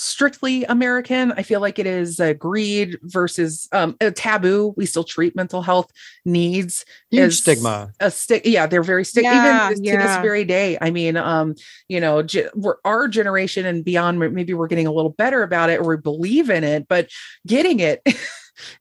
[0.00, 1.30] strictly American.
[1.32, 4.72] I feel like it is a greed versus um, a taboo.
[4.76, 5.92] We still treat mental health
[6.24, 7.92] needs Huge as stigma.
[8.00, 9.24] A stick, yeah, they're very stick.
[9.24, 10.00] Yeah, even yeah.
[10.00, 10.78] to this very day.
[10.80, 11.54] I mean, um,
[11.88, 12.48] you know, ge-
[12.84, 14.18] our generation and beyond.
[14.18, 17.10] Maybe we're getting a little better about it, or we believe in it, but
[17.46, 18.02] getting it.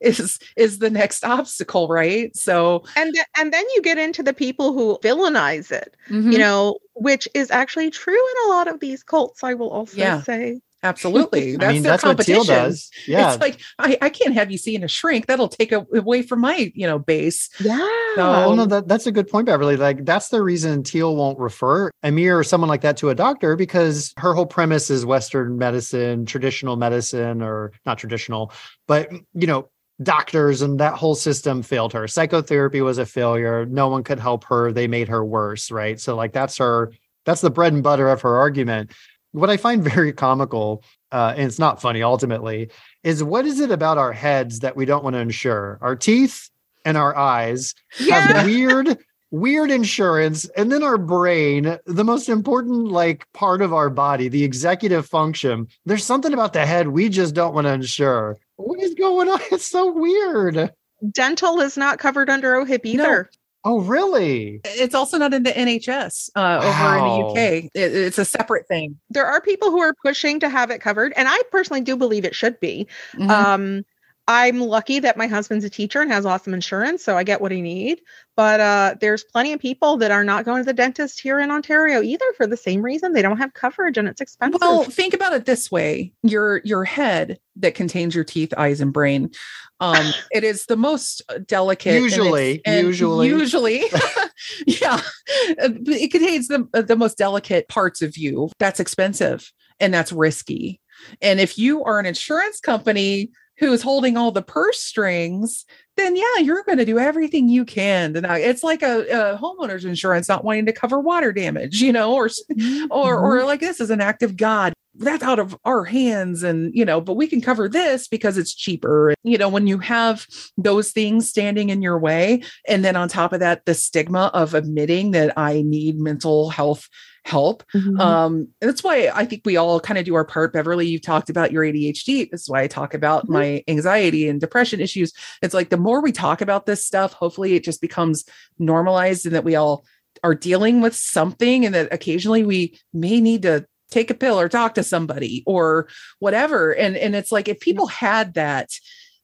[0.02, 4.34] is is the next obstacle right so and th- and then you get into the
[4.34, 6.32] people who villainize it mm-hmm.
[6.32, 9.96] you know which is actually true in a lot of these cults i will also
[9.96, 10.22] yeah.
[10.22, 11.56] say Absolutely.
[11.58, 12.38] That's I mean, that's competition.
[12.38, 12.90] what Teal does.
[13.06, 13.34] Yeah.
[13.34, 15.28] It's like, I, I can't have you seeing a shrink.
[15.28, 17.50] That'll take a, away from my, you know, base.
[17.60, 17.78] Yeah.
[18.16, 19.76] So, well, no, that, that's a good point, Beverly.
[19.76, 23.56] Like, that's the reason Teal won't refer Amir or someone like that to a doctor
[23.56, 28.52] because her whole premise is Western medicine, traditional medicine, or not traditional,
[28.88, 29.70] but, you know,
[30.02, 32.08] doctors and that whole system failed her.
[32.08, 33.66] Psychotherapy was a failure.
[33.66, 34.72] No one could help her.
[34.72, 35.72] They made her worse.
[35.72, 36.00] Right.
[36.00, 36.94] So, like, that's her
[37.26, 38.92] that's the bread and butter of her argument
[39.32, 42.70] what I find very comical, uh, and it's not funny ultimately,
[43.04, 45.78] is what is it about our heads that we don't want to insure?
[45.82, 46.50] Our teeth
[46.86, 48.20] and our eyes yeah.
[48.20, 48.98] have weird,
[49.32, 54.44] weird insurance, and then our brain, the most important like part of our body, the
[54.44, 55.68] executive function.
[55.86, 58.38] There's something about the head we just don't want to insure.
[58.56, 59.40] What is going on?
[59.52, 60.74] It's so weird.
[61.12, 63.30] Dental is not covered under OHIP either.
[63.66, 64.62] Oh, really?
[64.64, 67.72] It's also not in the NHS uh, over in the UK.
[67.74, 68.97] It, it's a separate thing.
[69.10, 72.24] There are people who are pushing to have it covered, and I personally do believe
[72.24, 72.88] it should be.
[73.14, 73.30] Mm-hmm.
[73.30, 73.86] Um,
[74.30, 77.52] I'm lucky that my husband's a teacher and has awesome insurance, so I get what
[77.52, 78.00] I need.
[78.36, 81.50] But uh, there's plenty of people that are not going to the dentist here in
[81.50, 83.14] Ontario either for the same reason.
[83.14, 84.62] They don't have coverage and it's expensive.
[84.62, 88.94] Well, think about it this way: your your head that contains your teeth, eyes, and
[88.94, 89.32] brain.
[89.80, 92.00] Um, it is the most delicate.
[92.00, 93.86] Usually, and usually, usually,
[94.68, 95.02] yeah,
[95.48, 98.52] it contains the the most delicate parts of you.
[98.60, 100.82] That's expensive and that's risky.
[101.20, 105.66] And if you are an insurance company who's holding all the purse strings,
[105.97, 108.16] then yeah, you're going to do everything you can.
[108.16, 112.14] And it's like a, a, homeowner's insurance not wanting to cover water damage, you know,
[112.14, 112.86] or mm-hmm.
[112.89, 113.47] or or mm-hmm.
[113.47, 114.74] like this is an act of God.
[114.96, 118.54] That's out of our hands, and you know, but we can cover this because it's
[118.54, 119.14] cheaper.
[119.24, 120.26] You know, when you have
[120.58, 124.54] those things standing in your way, and then on top of that, the stigma of
[124.54, 126.90] admitting that I need mental health
[127.26, 127.64] help.
[127.74, 128.00] Mm-hmm.
[128.00, 130.54] Um, that's why I think we all kind of do our part.
[130.54, 132.30] Beverly, you've talked about your ADHD.
[132.30, 133.34] That's why I talk about mm-hmm.
[133.34, 135.14] my anxiety and depression issues.
[135.42, 138.26] It's like the more we talk about this stuff, hopefully it just becomes
[138.58, 139.86] normalized and that we all
[140.24, 144.50] are dealing with something and that occasionally we may need to take a pill or
[144.50, 145.88] talk to somebody or
[146.20, 146.72] whatever.
[146.72, 148.70] And and it's like if people had that,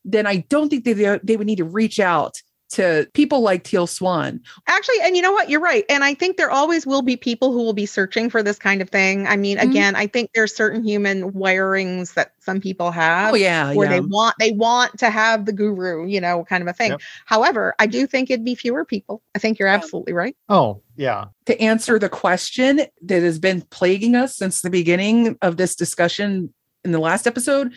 [0.04, 3.88] then I don't think they they would need to reach out to people like Teal
[3.88, 4.42] Swan.
[4.68, 5.50] Actually, and you know what?
[5.50, 5.86] You're right.
[5.90, 8.82] And I think there always will be people who will be searching for this kind
[8.82, 9.28] of thing.
[9.28, 9.70] I mean, mm-hmm.
[9.70, 13.34] again, I think there's certain human wirings that some people have.
[13.34, 13.94] Oh yeah, where yeah.
[13.94, 16.92] they want they want to have the guru, you know, kind of a thing.
[16.92, 17.02] Yep.
[17.26, 19.22] However, I do think it'd be fewer people.
[19.36, 20.36] I think you're absolutely right.
[20.50, 21.26] Oh yeah.
[21.46, 26.54] To answer the question that has been plaguing us since the beginning of this discussion
[26.84, 27.74] in the last episode,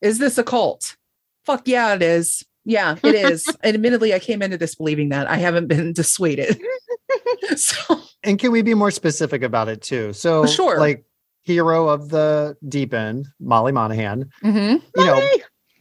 [0.00, 0.96] is this a cult?
[1.44, 2.44] Fuck yeah, it is.
[2.70, 3.48] Yeah, it is.
[3.64, 6.60] and admittedly, I came into this believing that I haven't been dissuaded.
[7.56, 10.12] so, and can we be more specific about it too?
[10.12, 10.78] So, sure.
[10.78, 11.04] Like
[11.42, 14.30] hero of the deep end, Molly Monaghan.
[14.44, 14.86] Mm-hmm.
[14.96, 15.28] You know,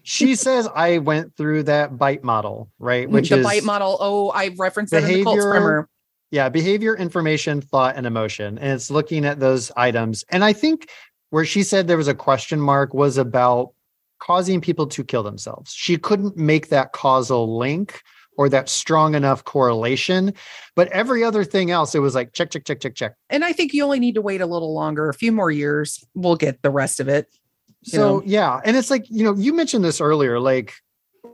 [0.01, 3.07] she says I went through that bite model, right?
[3.07, 3.97] Mm, Which the is bite model.
[3.99, 5.89] Oh, I referenced that behavior, in the cult primer.
[6.31, 10.23] Yeah, behavior, information, thought, and emotion, and it's looking at those items.
[10.29, 10.89] And I think
[11.29, 13.73] where she said there was a question mark was about
[14.19, 15.73] causing people to kill themselves.
[15.73, 18.01] She couldn't make that causal link
[18.37, 20.33] or that strong enough correlation.
[20.75, 23.15] But every other thing else, it was like check, check, check, check, check.
[23.29, 26.03] And I think you only need to wait a little longer, a few more years.
[26.13, 27.27] We'll get the rest of it.
[27.83, 28.23] So, know?
[28.25, 28.61] yeah.
[28.63, 30.73] And it's like, you know, you mentioned this earlier, like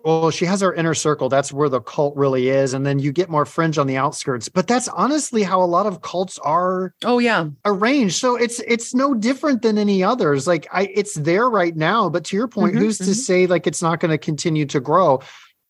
[0.05, 1.29] well, she has her inner circle.
[1.29, 2.75] That's where the cult really is.
[2.75, 4.47] And then you get more fringe on the outskirts.
[4.47, 8.17] But that's honestly how a lot of cults are oh yeah arranged.
[8.17, 10.45] So it's it's no different than any others.
[10.45, 12.07] Like I it's there right now.
[12.09, 13.11] But to your point, mm-hmm, who's mm-hmm.
[13.11, 15.21] to say like it's not going to continue to grow?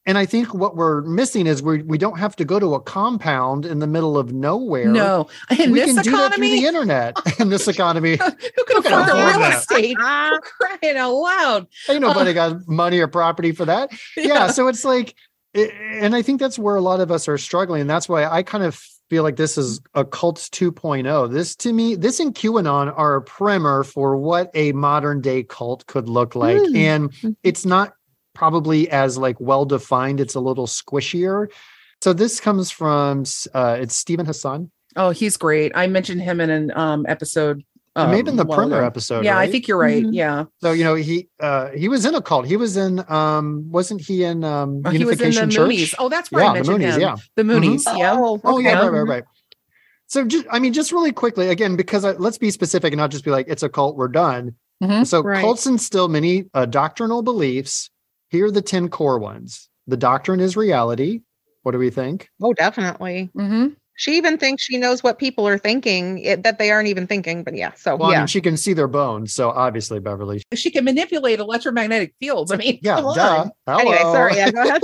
[0.07, 2.79] And I think what we're missing is we we don't have to go to a
[2.79, 4.87] compound in the middle of nowhere.
[4.87, 5.27] No,
[5.57, 7.17] in we can economy, do that through the internet.
[7.39, 9.97] In this economy, who can afford the real estate?
[9.97, 11.67] crying out loud!
[11.89, 13.91] Ain't nobody uh, got money or property for that.
[14.17, 15.15] Yeah, yeah so it's like,
[15.53, 17.81] and I think that's where a lot of us are struggling.
[17.81, 18.79] And that's why I kind of
[19.09, 21.31] feel like this is a cults 2.0.
[21.31, 25.85] This to me, this and QAnon are a primer for what a modern day cult
[25.87, 26.57] could look like.
[26.57, 26.77] Mm.
[26.77, 27.29] And mm-hmm.
[27.43, 27.94] it's not
[28.35, 30.19] probably as like well defined.
[30.19, 31.47] It's a little squishier.
[32.01, 33.23] So this comes from
[33.53, 34.69] uh, it's Steven Hassan.
[34.95, 35.71] Oh, he's great.
[35.75, 37.63] I mentioned him in an um, episode.
[37.97, 39.23] Um, maybe in the well primer episode.
[39.23, 39.47] Yeah, right?
[39.47, 40.03] I think you're right.
[40.03, 40.13] Mm-hmm.
[40.13, 40.45] Yeah.
[40.59, 42.45] So you know he uh he was in a cult.
[42.45, 45.69] He was in um wasn't he in um oh, Unification he was in the Church?
[45.69, 45.95] Moonies.
[45.97, 46.43] Oh, that's right.
[46.43, 47.01] Yeah, I mentioned the Moonies, him.
[47.01, 47.83] Yeah, the Moonies.
[47.85, 47.97] Mm-hmm.
[47.97, 48.13] Yeah.
[48.13, 48.41] Oh, okay.
[48.43, 49.23] oh yeah, right, right, right.
[50.07, 53.11] So just I mean, just really quickly again, because I, let's be specific and not
[53.11, 53.95] just be like it's a cult.
[53.95, 54.55] We're done.
[54.83, 55.03] Mm-hmm.
[55.05, 55.39] So right.
[55.39, 57.89] cults instill many uh, doctrinal beliefs
[58.35, 59.69] here are the 10 core ones.
[59.87, 61.21] The doctrine is reality.
[61.63, 62.29] What do we think?
[62.41, 63.31] Oh, definitely.
[63.35, 63.69] Mm-hmm.
[63.97, 67.43] She even thinks she knows what people are thinking it, that they aren't even thinking.
[67.45, 69.33] But yeah, so well, yeah, I mean, she can see their bones.
[69.33, 72.51] So obviously, Beverly, she can manipulate electromagnetic fields.
[72.51, 73.49] I mean, yeah, duh.
[73.67, 74.35] Anyway, sorry.
[74.35, 74.81] Yeah, go ahead.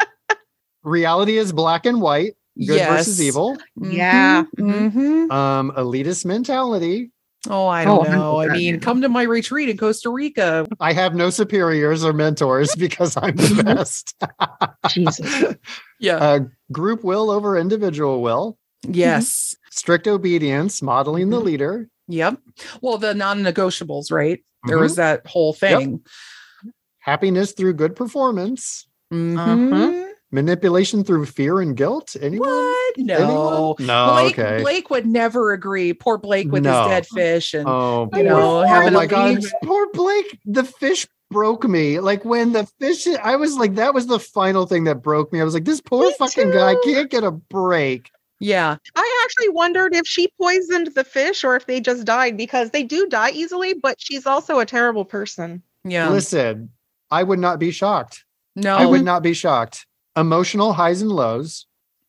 [0.82, 2.90] reality is black and white, good yes.
[2.90, 3.58] versus evil.
[3.78, 4.44] Yeah.
[4.56, 5.30] Mm-hmm.
[5.30, 7.10] Um, elitist mentality.
[7.48, 8.40] Oh, I don't oh, know.
[8.40, 10.66] I mean, come to my retreat in Costa Rica.
[10.78, 14.14] I have no superiors or mentors because I'm the best.
[14.88, 15.56] Jesus.
[16.02, 16.16] Yeah.
[16.16, 16.40] Uh,
[16.72, 18.56] group will over individual will.
[18.88, 19.54] Yes.
[19.70, 21.44] Strict obedience, modeling the mm-hmm.
[21.44, 21.88] leader.
[22.08, 22.38] Yep.
[22.80, 24.38] Well, the non negotiables, right?
[24.38, 24.68] Mm-hmm.
[24.68, 25.90] There was that whole thing.
[25.90, 26.72] Yep.
[27.00, 28.88] Happiness through good performance.
[29.12, 29.72] Mm-hmm.
[29.74, 30.09] Uh-huh.
[30.32, 32.14] Manipulation through fear and guilt?
[32.20, 32.48] Anyone?
[32.48, 32.98] What?
[32.98, 33.16] No.
[33.16, 33.86] Anyone?
[33.86, 34.12] No.
[34.12, 34.62] Blake, okay.
[34.62, 35.92] Blake would never agree.
[35.92, 36.82] Poor Blake with no.
[36.82, 40.38] his dead fish and oh, you know, having oh my god, poor Blake.
[40.44, 41.98] The fish broke me.
[41.98, 45.40] Like when the fish, I was like, that was the final thing that broke me.
[45.40, 46.58] I was like, this poor me fucking too.
[46.58, 48.10] guy can't get a break.
[48.38, 48.76] Yeah.
[48.94, 52.84] I actually wondered if she poisoned the fish or if they just died because they
[52.84, 55.62] do die easily, but she's also a terrible person.
[55.84, 56.08] Yeah.
[56.08, 56.70] Listen,
[57.10, 58.24] I would not be shocked.
[58.54, 58.76] No.
[58.76, 61.66] I would not be shocked emotional highs and lows.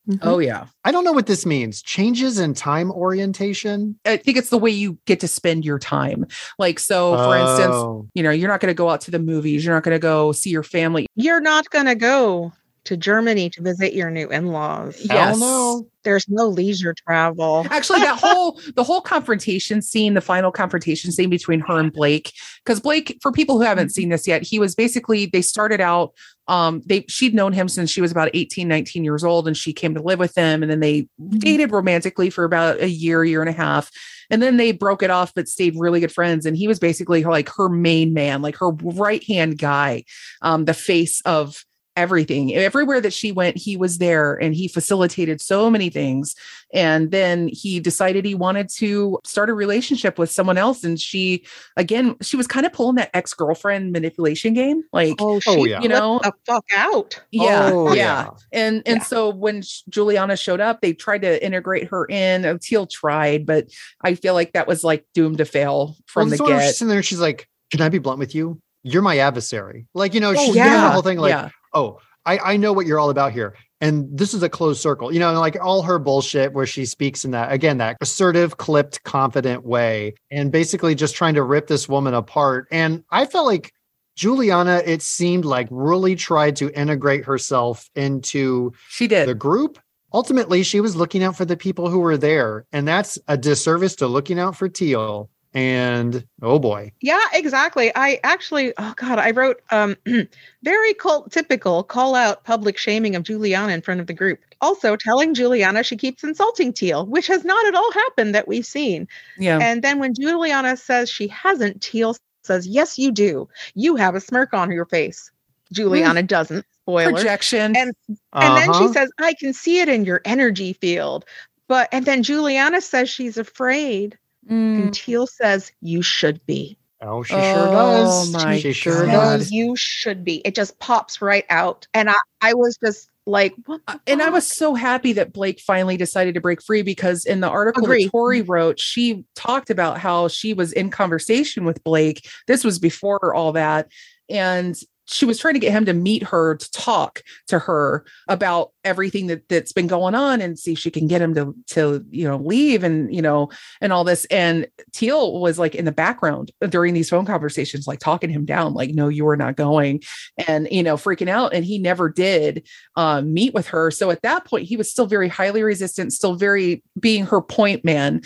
[0.10, 0.28] Mm-hmm.
[0.28, 0.66] Oh yeah.
[0.84, 1.82] I don't know what this means.
[1.82, 4.00] Changes in time orientation.
[4.06, 6.26] I think it's the way you get to spend your time.
[6.58, 7.50] Like so for oh.
[7.50, 9.96] instance, you know, you're not going to go out to the movies, you're not going
[9.96, 11.08] to go see your family.
[11.16, 12.52] You're not going to go
[12.84, 15.00] to Germany to visit your new in-laws.
[15.06, 15.40] Yes.
[15.40, 15.88] no.
[16.04, 17.68] There's no leisure travel.
[17.70, 22.34] Actually, that whole the whole confrontation scene, the final confrontation scene between her and Blake,
[22.66, 26.14] because Blake, for people who haven't seen this yet, he was basically they started out
[26.52, 29.72] um they she'd known him since she was about 18 19 years old and she
[29.72, 31.40] came to live with him and then they mm-hmm.
[31.40, 33.90] dated romantically for about a year year and a half
[34.30, 37.22] and then they broke it off but stayed really good friends and he was basically
[37.22, 40.04] her, like her main man like her right hand guy
[40.42, 41.64] um the face of
[41.96, 42.54] everything.
[42.56, 46.36] Everywhere that she went, he was there and he facilitated so many things.
[46.74, 50.84] And then he decided he wanted to start a relationship with someone else.
[50.84, 54.84] And she, again, she was kind of pulling that ex girlfriend manipulation game.
[54.94, 55.82] Like, oh, oh she, oh, yeah.
[55.82, 57.22] you know, the fuck out.
[57.32, 57.72] Yeah.
[57.74, 57.94] Oh, yeah.
[57.94, 58.30] yeah.
[58.54, 59.04] And, and yeah.
[59.04, 62.46] so when Juliana showed up, they tried to integrate her in.
[62.46, 63.68] Oh, Teal tried, but
[64.02, 66.68] I feel like that was like doomed to fail from well, the get.
[66.68, 67.04] She's in there.
[67.04, 68.62] She's like, can I be blunt with you?
[68.84, 69.88] You're my adversary.
[69.94, 70.86] Like, you know, oh, she's yeah.
[70.86, 73.56] the whole thing like, yeah oh, I, I know what you're all about here.
[73.80, 77.26] And this is a closed circle, you know, like all her bullshit where she speaks
[77.26, 81.90] in that, again, that assertive, clipped, confident way, and basically just trying to rip this
[81.90, 82.68] woman apart.
[82.72, 83.74] And I felt like
[84.16, 89.80] Juliana, it seemed like really tried to integrate herself into she did the group.
[90.14, 92.66] Ultimately, she was looking out for the people who were there.
[92.72, 96.92] And that's a disservice to looking out for Teal and oh boy.
[97.02, 97.92] Yeah exactly.
[97.96, 99.98] I actually oh god i wrote um
[100.64, 104.40] very cult typical call out public shaming of juliana in front of the group.
[104.62, 108.66] Also telling juliana she keeps insulting teal which has not at all happened that we've
[108.66, 109.08] seen.
[109.38, 109.60] Yeah.
[109.62, 113.50] And then when juliana says she hasn't teal says yes you do.
[113.76, 115.32] You have a smirk on your face.
[115.72, 116.28] Juliana mm.
[116.28, 116.66] doesn't.
[116.84, 117.14] Spoiler.
[117.14, 117.76] Projection.
[117.76, 118.40] And uh-huh.
[118.42, 118.94] and then she uh-huh.
[118.94, 121.26] says i can see it in your energy field.
[121.68, 124.18] But and then juliana says she's afraid
[124.50, 124.84] Mm.
[124.84, 126.78] And Teal says, You should be.
[127.02, 128.36] Oh, she oh, sure does.
[128.36, 129.52] Oh my she sure does.
[129.52, 130.42] You should be.
[130.46, 131.88] It just pops right out.
[131.94, 135.60] And I, I was just like, what uh, and I was so happy that Blake
[135.60, 138.06] finally decided to break free because in the article Agreed.
[138.06, 142.28] that Tori wrote, she talked about how she was in conversation with Blake.
[142.48, 143.88] This was before all that.
[144.30, 144.76] And
[145.06, 149.28] she was trying to get him to meet her to talk to her about everything
[149.28, 152.28] that that's been going on and see if she can get him to to you
[152.28, 153.50] know leave and you know
[153.82, 154.26] and all this.
[154.26, 158.74] And teal was like in the background during these phone conversations like talking him down
[158.74, 160.02] like no you are not going.
[160.48, 163.92] And you know freaking out and he never did um, meet with her.
[163.92, 167.84] So at that point he was still very highly resistant still very being her point
[167.84, 168.22] man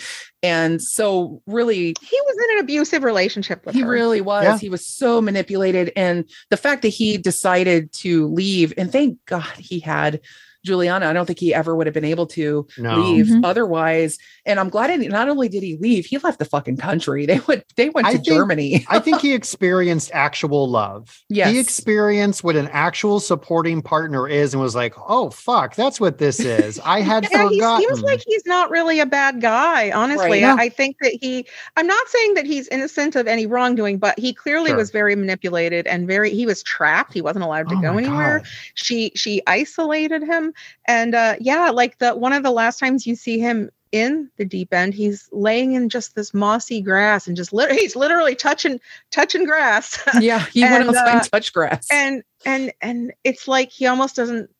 [0.46, 3.88] and so really he was in an abusive relationship with he her.
[3.88, 4.58] really was yeah.
[4.58, 9.56] he was so manipulated and the fact that he decided to leave and thank god
[9.58, 10.20] he had
[10.66, 12.96] Juliana, I don't think he ever would have been able to no.
[12.96, 13.44] leave mm-hmm.
[13.44, 14.18] otherwise.
[14.44, 17.24] And I'm glad he, not only did he leave, he left the fucking country.
[17.24, 18.84] They went they went I to think, Germany.
[18.90, 21.22] I think he experienced actual love.
[21.28, 21.50] Yes.
[21.50, 26.18] He experienced what an actual supporting partner is and was like, oh fuck, that's what
[26.18, 26.78] this is.
[26.80, 27.80] I had yeah, forgotten.
[27.80, 30.42] He seems like he's not really a bad guy, honestly.
[30.42, 30.58] Right.
[30.58, 31.46] I, I, think that he
[31.76, 34.76] I'm not saying that he's innocent of any wrongdoing, but he clearly sure.
[34.76, 37.12] was very manipulated and very he was trapped.
[37.12, 38.40] He wasn't allowed to oh go anywhere.
[38.40, 38.48] God.
[38.74, 40.52] She she isolated him
[40.86, 44.44] and uh, yeah, like the one of the last times you see him in the
[44.44, 48.80] deep end, he's laying in just this mossy grass and just li- he's literally touching
[49.10, 50.02] touching grass.
[50.20, 51.88] Yeah, he and, went outside uh, and touched grass.
[51.90, 54.50] And and and it's like he almost doesn't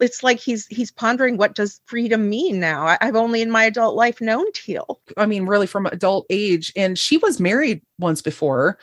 [0.00, 3.64] it's like he's he's pondering what does freedom mean now I, have only in my
[3.64, 8.22] adult life known teal i mean really from adult age and she was married once
[8.22, 8.78] before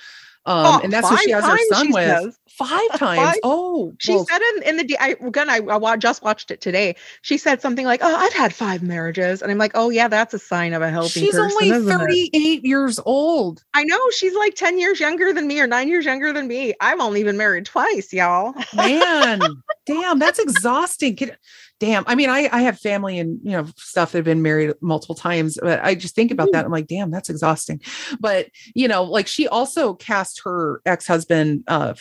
[0.48, 2.06] um, oh, and that's who she has her son with.
[2.06, 2.40] Says.
[2.48, 3.20] Five times.
[3.20, 3.36] Five?
[3.44, 4.26] Oh, she well.
[4.26, 6.96] said in, in the I again I, I just watched it today.
[7.24, 10.34] She said something like, "Oh, I've had five marriages," and I'm like, "Oh yeah, that's
[10.34, 12.68] a sign of a healthy." She's person, only 38 it?
[12.68, 13.64] years old.
[13.74, 16.76] I know she's like 10 years younger than me or nine years younger than me.
[16.80, 18.54] I've only been married twice, y'all.
[18.76, 19.42] Man,
[19.86, 21.16] damn, that's exhausting.
[21.16, 21.32] Can,
[21.80, 22.04] damn.
[22.08, 25.16] I mean, I I have family and you know stuff that have been married multiple
[25.16, 26.66] times, but I just think about that.
[26.66, 27.82] I'm like, damn, that's exhausting.
[28.20, 31.64] But you know, like she also cast her ex husband.
[31.68, 31.94] Uh,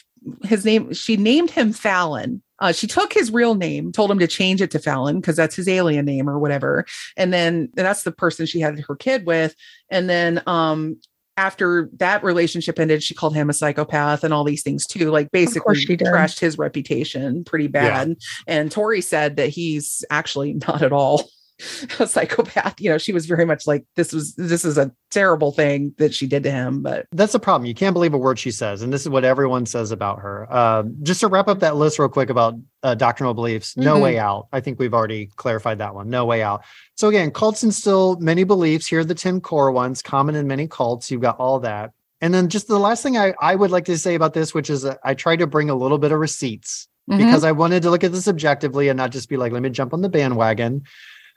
[0.45, 0.93] his name.
[0.93, 2.43] She named him Fallon.
[2.61, 5.57] Uh, she took his real name, told him to change it to Fallon because that's
[5.57, 6.87] his alien name or whatever.
[7.17, 9.55] And then that's the person she had her kid with.
[9.91, 10.97] And then um,
[11.37, 15.11] after that relationship ended, she called him a psychopath and all these things too.
[15.11, 18.09] Like basically she trashed his reputation pretty bad.
[18.09, 18.15] Yeah.
[18.47, 21.29] And Tori said that he's actually not at all
[21.99, 22.81] a psychopath.
[22.81, 26.15] You know, she was very much like this was this is a terrible thing that
[26.15, 26.83] she did to him.
[26.83, 27.67] But that's the problem.
[27.67, 30.47] You can't believe a word she says, and this is what everyone says about her.
[30.51, 34.03] Uh, just to wrap up that list real quick about uh, doctrinal beliefs, no mm-hmm.
[34.03, 34.49] way out.
[34.53, 36.11] I think we've already clarified that one.
[36.11, 36.65] No way out.
[36.97, 38.87] So again, cults instill many beliefs.
[38.87, 41.11] Here are the ten core ones, common in many cults.
[41.11, 41.93] You've got all that.
[42.21, 44.71] And then just the last thing I, I would like to say about this, which
[44.71, 47.23] is uh, I try to bring a little bit of receipts mm-hmm.
[47.23, 49.71] because I wanted to look at this objectively and not just be like, let me
[49.71, 50.85] jump on the bandwagon.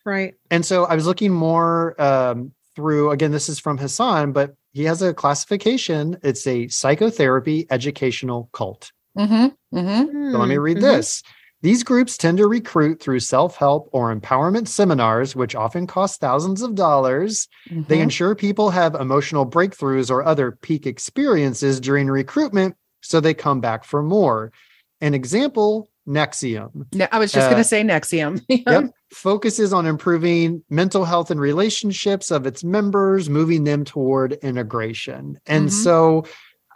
[0.08, 0.36] Right.
[0.50, 4.86] And so I was looking more um, through, again, this is from Hassan, but he
[4.86, 6.18] has a classification.
[6.24, 8.94] It's a psychotherapy educational cult.
[9.18, 9.78] Mm-hmm.
[9.78, 10.32] Mm-hmm.
[10.32, 10.86] So let me read mm-hmm.
[10.86, 11.24] this.
[11.62, 16.62] These groups tend to recruit through self help or empowerment seminars, which often cost thousands
[16.62, 17.50] of dollars.
[17.70, 17.84] Mm-hmm.
[17.90, 23.60] They ensure people have emotional breakthroughs or other peak experiences during recruitment, so they come
[23.60, 24.54] back for more.
[25.02, 27.10] An example NXIVM.
[27.12, 28.46] I was just uh, going to say NXIVM.
[28.50, 28.92] yep.
[29.12, 35.40] Focuses on improving mental health and relationships of its members, moving them toward integration.
[35.46, 35.84] And mm-hmm.
[35.84, 36.26] so,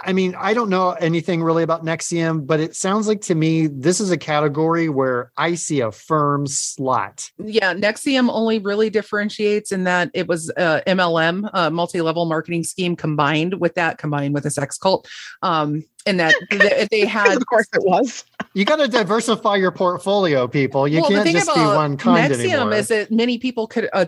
[0.03, 3.67] I mean, I don't know anything really about NXIVM, but it sounds like to me
[3.67, 7.29] this is a category where I see a firm slot.
[7.37, 12.95] Yeah, NXIVM only really differentiates in that it was uh, MLM, a multi-level marketing scheme
[12.95, 15.07] combined with that, combined with a sex cult.
[15.41, 16.35] Um, and that
[16.91, 20.87] they had of course it was you got to diversify your portfolio, people.
[20.87, 22.73] You well, can't just be one kind NXIVM anymore.
[22.73, 24.05] is that many people could uh,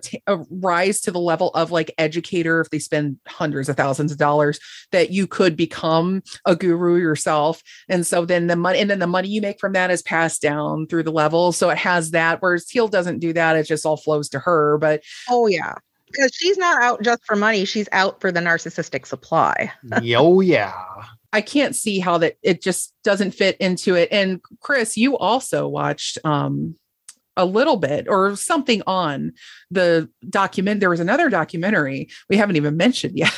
[0.50, 4.60] rise to the level of like educator if they spend hundreds of thousands of dollars.
[4.92, 9.08] That you could become a guru yourself, and so then the money and then the
[9.08, 11.58] money you make from that is passed down through the levels.
[11.58, 12.42] So it has that.
[12.42, 14.78] Whereas Teal doesn't do that; it just all flows to her.
[14.78, 15.76] But oh yeah,
[16.08, 19.72] because she's not out just for money; she's out for the narcissistic supply.
[20.18, 20.74] oh yeah.
[21.34, 24.08] I can't see how that it just doesn't fit into it.
[24.12, 26.76] And Chris, you also watched um
[27.36, 29.34] a little bit or something on
[29.72, 30.80] the document.
[30.80, 33.34] There was another documentary we haven't even mentioned yet.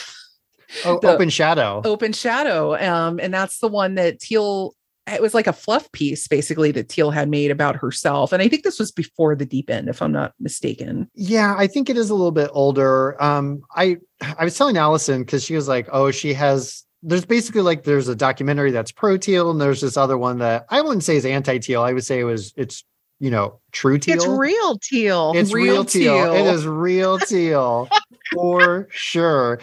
[0.83, 1.81] Oh, Open Shadow.
[1.85, 2.75] Open Shadow.
[2.75, 4.75] Um, and that's the one that Teal
[5.11, 8.33] it was like a fluff piece basically that Teal had made about herself.
[8.33, 11.09] And I think this was before the deep end, if I'm not mistaken.
[11.13, 13.21] Yeah, I think it is a little bit older.
[13.21, 13.97] Um, I
[14.37, 18.07] I was telling Allison because she was like, oh, she has there's basically like there's
[18.07, 21.25] a documentary that's pro teal and there's this other one that I wouldn't say is
[21.25, 21.83] anti teal.
[21.83, 22.83] I would say it was it's
[23.19, 24.15] you know true teal.
[24.15, 25.33] It's real teal.
[25.35, 26.15] It's real, real teal.
[26.15, 26.33] teal.
[26.33, 27.89] It is real teal
[28.33, 29.59] for sure.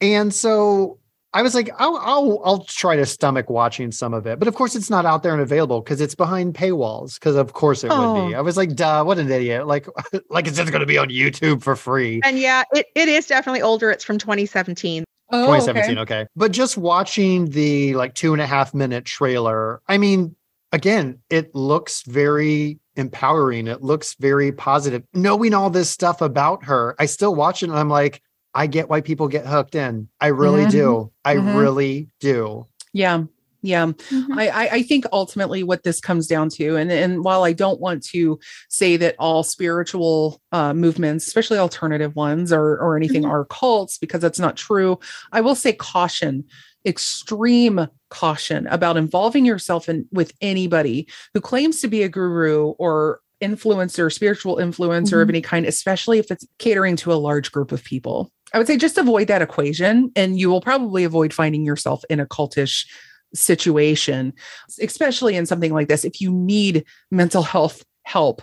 [0.00, 0.98] And so
[1.34, 4.54] I was like, I'll, I'll I'll try to stomach watching some of it, but of
[4.54, 7.14] course it's not out there and available because it's behind paywalls.
[7.14, 8.14] Because of course it oh.
[8.14, 8.34] would be.
[8.34, 8.38] Oh.
[8.38, 9.66] I was like, duh, what an idiot!
[9.66, 9.86] Like,
[10.30, 12.22] like it's just going to be on YouTube for free.
[12.24, 13.90] And yeah, it, it is definitely older.
[13.90, 15.04] It's from 2017.
[15.30, 15.98] Oh, 2017.
[15.98, 16.20] Okay.
[16.20, 16.28] okay.
[16.36, 20.34] But just watching the like two and a half minute trailer, I mean,
[20.72, 23.66] again, it looks very empowering.
[23.66, 25.02] It looks very positive.
[25.14, 28.22] Knowing all this stuff about her, I still watch it and I'm like,
[28.54, 30.08] I get why people get hooked in.
[30.20, 30.70] I really mm-hmm.
[30.70, 31.12] do.
[31.24, 31.56] I mm-hmm.
[31.56, 32.66] really do.
[32.92, 33.24] Yeah.
[33.60, 34.38] Yeah, mm-hmm.
[34.38, 38.04] I, I think ultimately what this comes down to, and and while I don't want
[38.06, 43.32] to say that all spiritual uh, movements, especially alternative ones or or anything, mm-hmm.
[43.32, 45.00] are cults because that's not true.
[45.32, 46.44] I will say caution,
[46.86, 53.20] extreme caution about involving yourself in with anybody who claims to be a guru or
[53.42, 55.20] influencer, spiritual influencer mm-hmm.
[55.20, 58.30] of any kind, especially if it's catering to a large group of people.
[58.52, 62.20] I would say just avoid that equation, and you will probably avoid finding yourself in
[62.20, 62.86] a cultish
[63.34, 64.32] situation,
[64.80, 66.04] especially in something like this.
[66.04, 68.42] If you need mental health help,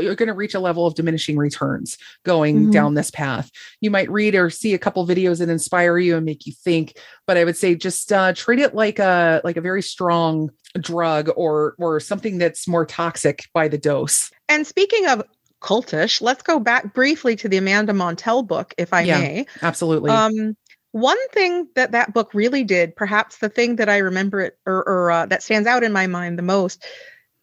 [0.00, 2.70] you're going to reach a level of diminishing returns going mm-hmm.
[2.70, 3.50] down this path.
[3.80, 6.96] You might read or see a couple videos that inspire you and make you think,
[7.26, 10.50] but I would say just uh, treat it like a like a very strong
[10.80, 14.30] drug or or something that's more toxic by the dose.
[14.48, 15.22] And speaking of
[15.60, 19.46] cultish, let's go back briefly to the Amanda Montell book, if I yeah, may.
[19.60, 20.10] Absolutely.
[20.10, 20.56] Um,
[20.92, 24.86] one thing that that book really did, perhaps the thing that I remember it or,
[24.88, 26.84] or uh, that stands out in my mind the most,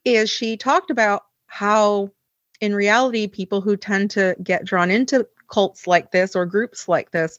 [0.05, 2.11] is she talked about how,
[2.61, 7.11] in reality, people who tend to get drawn into cults like this or groups like
[7.11, 7.37] this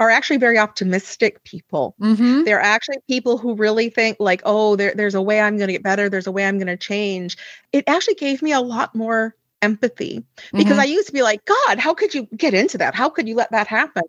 [0.00, 1.96] are actually very optimistic people.
[2.00, 2.44] Mm-hmm.
[2.44, 5.72] They're actually people who really think like, oh, there, there's a way I'm going to
[5.72, 6.08] get better.
[6.08, 7.36] There's a way I'm going to change.
[7.72, 10.80] It actually gave me a lot more empathy because mm-hmm.
[10.80, 12.94] I used to be like, God, how could you get into that?
[12.94, 14.04] How could you let that happen?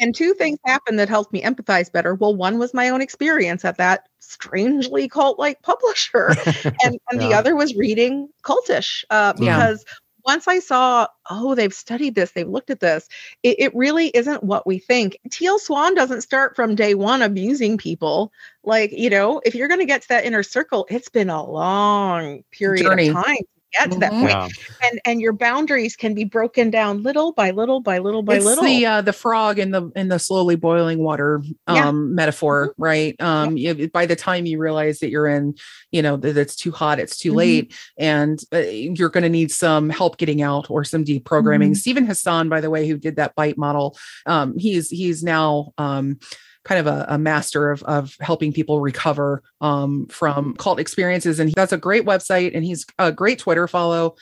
[0.00, 2.14] And two things happened that helped me empathize better.
[2.14, 6.30] Well, one was my own experience at that strangely cult like publisher,
[6.82, 7.28] and, and yeah.
[7.28, 9.94] the other was reading cultish uh, because yeah.
[10.24, 13.08] once I saw, oh, they've studied this, they've looked at this,
[13.42, 15.18] it, it, really isn't what we think.
[15.30, 18.32] Teal Swan doesn't start from day one abusing people.
[18.64, 21.44] Like, you know, if you're going to get to that inner circle, it's been a
[21.44, 23.08] long period Journey.
[23.08, 24.26] of time get to that mm-hmm.
[24.26, 24.54] point.
[24.80, 24.88] Yeah.
[24.88, 28.44] and and your boundaries can be broken down little by little by little by it's
[28.44, 31.90] little the uh, the frog in the in the slowly boiling water um yeah.
[31.90, 32.82] metaphor mm-hmm.
[32.82, 33.72] right um yeah.
[33.72, 35.54] you, by the time you realize that you're in
[35.90, 37.38] you know that it's too hot it's too mm-hmm.
[37.38, 41.74] late and uh, you're going to need some help getting out or some deprogramming mm-hmm.
[41.74, 46.18] Steven Hassan by the way who did that bite model um he's he's now um
[46.64, 51.40] kind of a, a master of, of helping people recover um, from cult experiences.
[51.40, 54.16] And that's a great website and he's a great Twitter follow.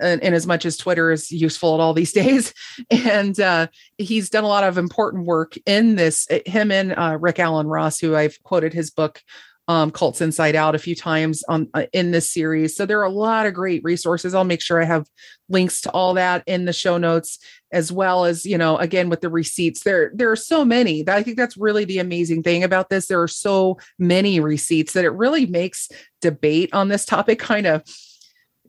[0.00, 2.54] And, and, as much as Twitter is useful at all these days,
[2.90, 3.66] and uh,
[3.98, 6.26] he's done a lot of important work in this.
[6.46, 9.22] Him and uh, Rick Alan Ross, who I've quoted his book
[9.72, 12.76] um, Cults Inside Out a few times on uh, in this series.
[12.76, 14.34] So there are a lot of great resources.
[14.34, 15.08] I'll make sure I have
[15.48, 17.38] links to all that in the show notes,
[17.72, 19.82] as well as you know, again with the receipts.
[19.82, 21.08] There there are so many.
[21.08, 23.06] I think that's really the amazing thing about this.
[23.06, 25.88] There are so many receipts that it really makes
[26.20, 27.82] debate on this topic kind of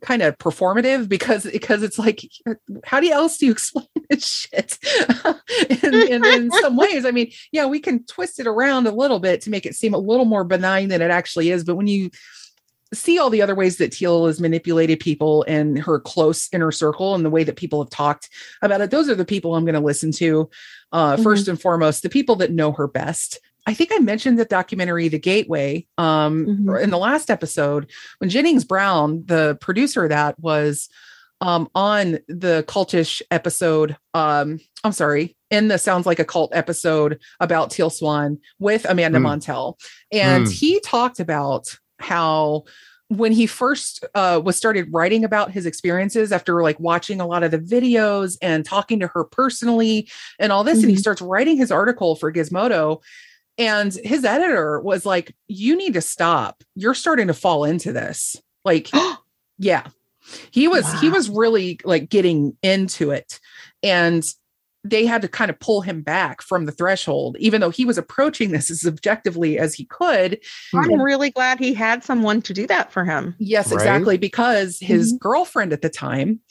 [0.04, 2.22] kind of performative because because it's like
[2.86, 4.78] how do you else do you explain this shit
[5.84, 9.20] in, in, in, some ways i mean yeah we can twist it around a little
[9.20, 11.88] bit to make it seem a little more benign than it actually is but when
[11.88, 12.12] you
[12.94, 17.16] see all the other ways that teal has manipulated people in her close inner circle
[17.16, 18.30] and the way that people have talked
[18.62, 20.50] about it those are the people i'm going to listen to
[20.92, 21.24] uh, mm-hmm.
[21.24, 25.08] first and foremost the people that know her best I think I mentioned the documentary
[25.08, 26.76] The Gateway um, mm-hmm.
[26.84, 30.90] in the last episode when Jennings Brown, the producer of that, was
[31.40, 33.98] um, on the cultish episode.
[34.14, 39.20] Um, I'm sorry, in the Sounds Like a Cult episode about Teal Swan with Amanda
[39.20, 39.24] mm.
[39.24, 39.80] Montell.
[40.12, 40.52] And mm.
[40.52, 42.64] he talked about how
[43.10, 47.44] when he first uh, was started writing about his experiences after like watching a lot
[47.44, 50.10] of the videos and talking to her personally
[50.40, 50.84] and all this, mm-hmm.
[50.84, 51.02] and he mm-hmm.
[51.02, 53.02] starts writing his article for Gizmodo.
[53.58, 56.64] And his editor was like, You need to stop.
[56.76, 58.36] You're starting to fall into this.
[58.66, 58.90] Like,
[59.58, 59.88] yeah.
[60.52, 61.00] He was wow.
[61.00, 63.40] he was really like getting into it.
[63.82, 64.24] And
[64.86, 67.98] they had to kind of pull him back from the threshold, even though he was
[67.98, 70.40] approaching this as objectively as he could.
[70.74, 73.36] I'm really glad he had someone to do that for him.
[73.40, 73.76] Yes, right?
[73.76, 74.18] exactly.
[74.18, 75.18] Because his mm-hmm.
[75.20, 76.42] girlfriend at the time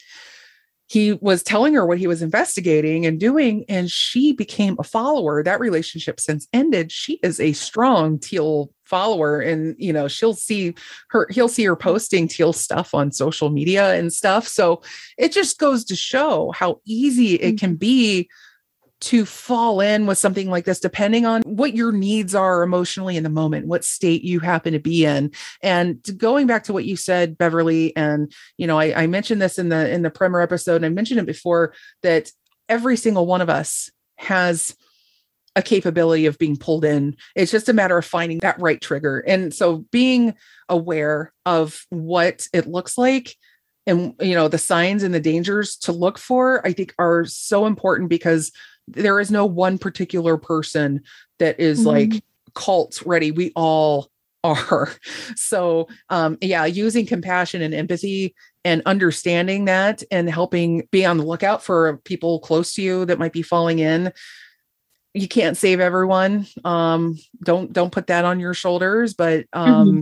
[0.93, 5.43] he was telling her what he was investigating and doing and she became a follower.
[5.43, 6.93] That relationship since ended.
[6.93, 10.75] She is a strong teal follower and you know she'll see
[11.09, 14.47] her he'll see her posting teal stuff on social media and stuff.
[14.47, 14.83] So
[15.17, 17.77] it just goes to show how easy it can mm-hmm.
[17.77, 18.29] be
[19.03, 23.25] to fall in with something like this, depending on what your needs are emotionally in
[23.25, 25.33] the moment, what state you happen to be in.
[25.61, 29.59] And going back to what you said, Beverly, and you know, I, I mentioned this
[29.59, 32.31] in the in the primer episode, and I mentioned it before that
[32.69, 34.77] every single one of us has
[35.57, 37.17] a capability of being pulled in.
[37.35, 39.19] It's just a matter of finding that right trigger.
[39.19, 40.35] And so being
[40.69, 43.37] aware of what it looks like
[43.87, 47.67] and you know the signs and the dangers to look for i think are so
[47.67, 48.53] important because
[48.89, 51.03] there is no one particular person
[51.39, 51.89] that is mm-hmm.
[51.89, 53.31] like cult ready.
[53.31, 54.11] We all
[54.45, 54.93] are.
[55.37, 58.35] So, um, yeah, using compassion and empathy
[58.65, 63.19] and understanding that and helping be on the lookout for people close to you that
[63.19, 64.13] might be falling in.
[65.15, 66.47] You can't save everyone.
[66.65, 70.01] Um, don't don't put that on your shoulders, but um, mm-hmm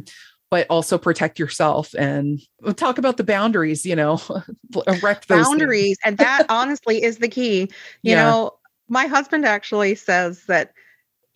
[0.51, 2.41] but also protect yourself and
[2.75, 4.21] talk about the boundaries you know
[4.87, 7.61] erect those boundaries and that honestly is the key
[8.03, 8.25] you yeah.
[8.25, 8.51] know
[8.91, 10.73] my husband actually says that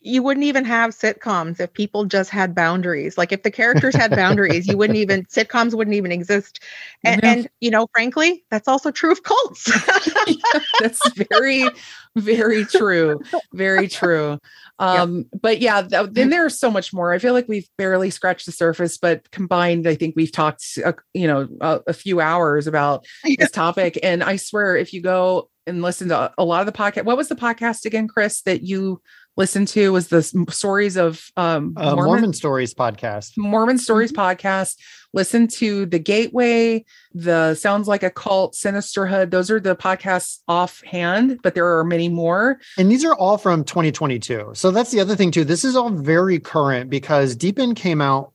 [0.01, 3.17] you wouldn't even have sitcoms if people just had boundaries.
[3.17, 6.59] Like if the characters had boundaries, you wouldn't even sitcoms wouldn't even exist.
[7.03, 7.31] And, yeah.
[7.31, 9.67] and you know, frankly, that's also true of cults.
[10.27, 11.01] yeah, that's
[11.31, 11.67] very,
[12.15, 13.19] very true.
[13.53, 14.37] Very true.
[14.77, 15.41] Um, yep.
[15.41, 17.11] but yeah, th- then there's so much more.
[17.11, 20.93] I feel like we've barely scratched the surface, but combined, I think we've talked, uh,
[21.15, 23.07] you know, a, a few hours about
[23.39, 23.97] this topic.
[24.03, 27.05] And I swear, if you go and listen to a lot of the podcast.
[27.05, 29.01] What was the podcast again, Chris, that you
[29.37, 29.91] listened to?
[29.91, 33.37] Was the stories of um, uh, Mormon, Mormon, Stories podcast?
[33.37, 34.21] Mormon Stories mm-hmm.
[34.21, 34.77] podcast.
[35.13, 36.83] Listen to the Gateway,
[37.13, 39.31] the Sounds Like a Cult, Sinisterhood.
[39.31, 42.59] Those are the podcasts offhand, but there are many more.
[42.77, 44.51] And these are all from 2022.
[44.55, 45.45] So that's the other thing too.
[45.45, 48.33] This is all very current because Deep End came out,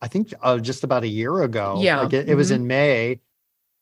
[0.00, 1.78] I think, uh, just about a year ago.
[1.80, 2.62] Yeah, like it, it was mm-hmm.
[2.62, 3.20] in May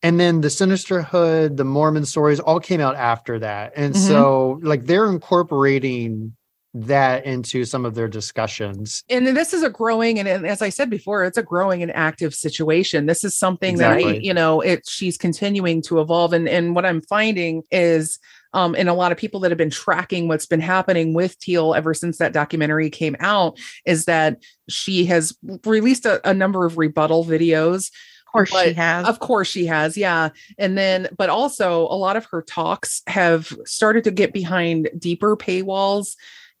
[0.01, 4.07] and then the sinisterhood the mormon stories all came out after that and mm-hmm.
[4.07, 6.35] so like they're incorporating
[6.75, 10.89] that into some of their discussions and this is a growing and as i said
[10.89, 14.03] before it's a growing and active situation this is something exactly.
[14.03, 18.19] that I, you know it she's continuing to evolve and and what i'm finding is
[18.51, 21.75] um, and a lot of people that have been tracking what's been happening with Teal
[21.75, 26.77] ever since that documentary came out is that she has released a, a number of
[26.77, 27.91] rebuttal videos
[28.31, 29.07] course but she has.
[29.07, 29.97] Of course she has.
[29.97, 30.29] Yeah.
[30.57, 35.35] And then, but also a lot of her talks have started to get behind deeper
[35.35, 36.15] paywalls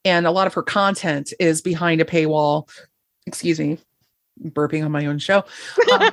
[0.05, 2.69] and a lot of her content is behind a paywall.
[3.25, 3.77] Excuse me,
[4.43, 5.43] burping on my own show.
[5.91, 6.11] Um,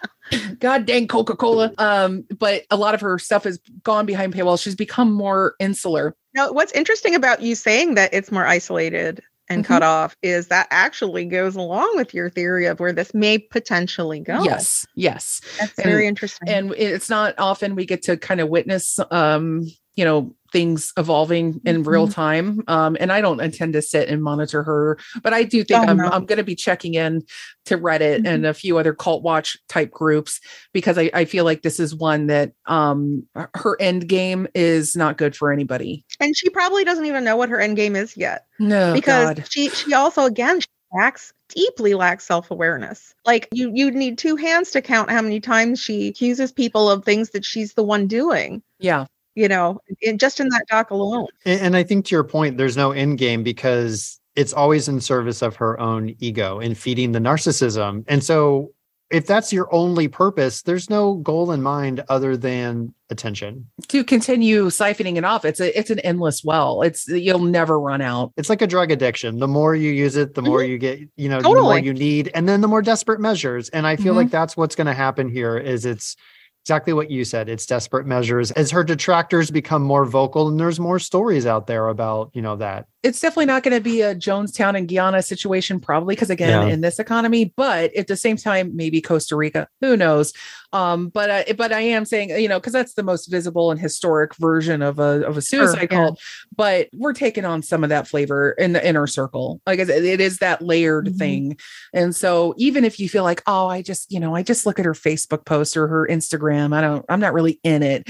[0.58, 1.72] God dang Coca Cola.
[1.78, 4.60] Um, but a lot of her stuff has gone behind paywall.
[4.60, 6.16] She's become more insular.
[6.34, 9.72] Now, what's interesting about you saying that it's more isolated and mm-hmm.
[9.72, 14.20] cut off is that actually goes along with your theory of where this may potentially
[14.20, 14.42] go.
[14.42, 15.40] Yes, yes.
[15.58, 16.48] That's and, very interesting.
[16.48, 19.66] And it's not often we get to kind of witness um,
[19.96, 21.88] you know, things evolving in mm-hmm.
[21.88, 22.62] real time.
[22.68, 25.90] Um, and I don't intend to sit and monitor her, but I do think oh,
[25.90, 26.04] I'm, no.
[26.04, 27.22] I'm going to be checking in
[27.64, 28.26] to Reddit mm-hmm.
[28.26, 30.40] and a few other cult watch type groups
[30.72, 35.18] because I, I feel like this is one that um, her end game is not
[35.18, 36.04] good for anybody.
[36.20, 38.46] And she probably doesn't even know what her end game is yet.
[38.60, 39.46] No, because God.
[39.50, 43.12] she she also again she lacks deeply lacks self-awareness.
[43.26, 47.04] Like you you need two hands to count how many times she accuses people of
[47.04, 48.62] things that she's the one doing.
[48.78, 51.26] Yeah you know, in, just in that doc alone.
[51.44, 55.00] And, and I think to your point, there's no end game because it's always in
[55.00, 58.04] service of her own ego and feeding the narcissism.
[58.08, 58.72] And so
[59.10, 63.68] if that's your only purpose, there's no goal in mind other than attention.
[63.88, 66.82] To continue siphoning it off, it's a it's an endless well.
[66.82, 68.32] It's you'll never run out.
[68.36, 69.38] It's like a drug addiction.
[69.38, 70.70] The more you use it, the more mm-hmm.
[70.70, 71.54] you get, you know, totally.
[71.54, 73.68] the more you need, and then the more desperate measures.
[73.68, 74.16] And I feel mm-hmm.
[74.16, 75.58] like that's what's going to happen here.
[75.58, 76.16] Is it's
[76.64, 77.50] exactly what you said.
[77.50, 81.88] It's desperate measures as her detractors become more vocal and there's more stories out there
[81.88, 82.88] about, you know, that.
[83.04, 86.72] It's definitely not going to be a Jonestown and Guyana situation, probably because again, yeah.
[86.72, 90.32] in this economy, but at the same time, maybe Costa Rica, who knows?
[90.72, 93.78] Um, but uh, but I am saying, you know, because that's the most visible and
[93.78, 96.18] historic version of a of a suicide sure, cult.
[96.18, 96.24] Yeah.
[96.56, 99.60] But we're taking on some of that flavor in the inner circle.
[99.66, 101.18] Like it is that layered mm-hmm.
[101.18, 101.58] thing.
[101.92, 104.80] And so even if you feel like, oh, I just, you know, I just look
[104.80, 108.08] at her Facebook post or her Instagram, I don't, I'm not really in it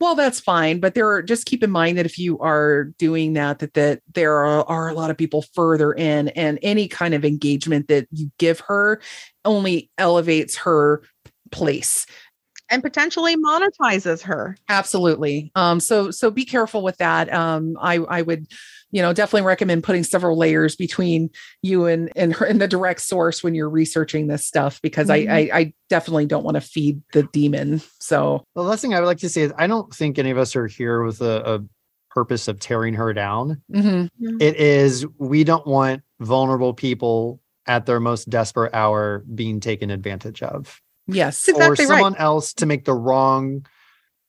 [0.00, 3.32] well that's fine but there are just keep in mind that if you are doing
[3.32, 7.14] that that that there are, are, a lot of people further in and any kind
[7.14, 9.00] of engagement that you give her
[9.44, 11.02] only elevates her
[11.50, 12.06] place.
[12.68, 14.56] And potentially monetizes her.
[14.68, 15.52] Absolutely.
[15.54, 17.32] Um so so be careful with that.
[17.32, 18.46] Um i i would
[18.90, 21.30] you know definitely recommend putting several layers between
[21.62, 25.30] you and and her and the direct source when you're researching this stuff because mm-hmm.
[25.30, 29.00] I, I, I definitely don't want to feed the demon so the last thing i
[29.00, 31.54] would like to say is i don't think any of us are here with a,
[31.54, 31.64] a
[32.10, 34.36] purpose of tearing her down mm-hmm.
[34.40, 40.42] it is we don't want vulnerable people at their most desperate hour being taken advantage
[40.42, 41.48] of Yes.
[41.48, 42.22] Exactly or someone right.
[42.22, 43.66] else to make the wrong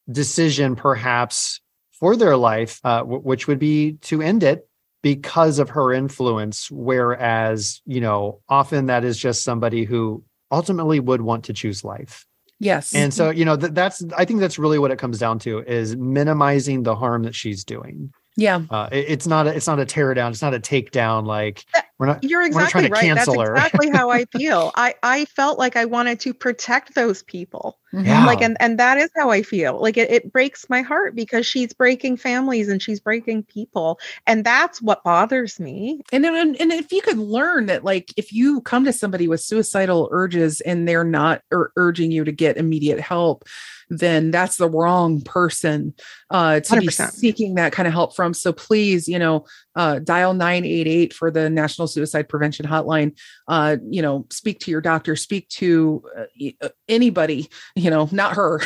[0.09, 1.59] decision, perhaps
[1.99, 4.67] for their life, uh, w- which would be to end it
[5.01, 6.69] because of her influence.
[6.71, 12.25] Whereas, you know, often that is just somebody who ultimately would want to choose life.
[12.59, 12.95] Yes.
[12.95, 15.59] And so, you know, th- that's, I think that's really what it comes down to
[15.59, 18.11] is minimizing the harm that she's doing.
[18.35, 18.61] Yeah.
[18.69, 20.31] Uh, it, it's not a, it's not a tear down.
[20.31, 21.25] It's not a takedown.
[21.25, 21.65] Like
[21.99, 23.15] we're not, you're exactly not right.
[23.15, 23.55] That's her.
[23.55, 24.71] exactly how I feel.
[24.75, 27.79] I, I felt like I wanted to protect those people.
[27.93, 28.05] Mm-hmm.
[28.05, 28.25] Yeah.
[28.25, 29.81] Like, and, and that is how I feel.
[29.81, 33.99] Like it, it breaks my heart because she's breaking families and she's breaking people.
[34.25, 36.01] And that's what bothers me.
[36.11, 39.41] And, and, and if you could learn that, like, if you come to somebody with
[39.41, 43.45] suicidal urges and they're not ur- urging you to get immediate help,
[43.89, 45.93] then that's the wrong person
[46.29, 46.81] uh, to 100%.
[46.81, 48.33] be seeking that kind of help from.
[48.33, 49.45] So please, you know,
[49.77, 53.17] uh, dial 988 for the National Suicide Prevention Hotline.
[53.47, 56.23] Uh, you know, speak to your doctor, speak to uh,
[56.61, 58.59] uh, anybody, you know, not her.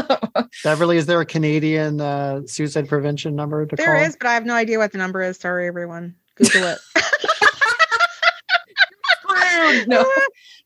[0.64, 3.94] Beverly, is there a Canadian uh, suicide prevention number to there call?
[3.94, 5.36] There is, but I have no idea what the number is.
[5.36, 6.16] Sorry, everyone.
[6.36, 6.78] Google it.
[9.86, 10.04] no.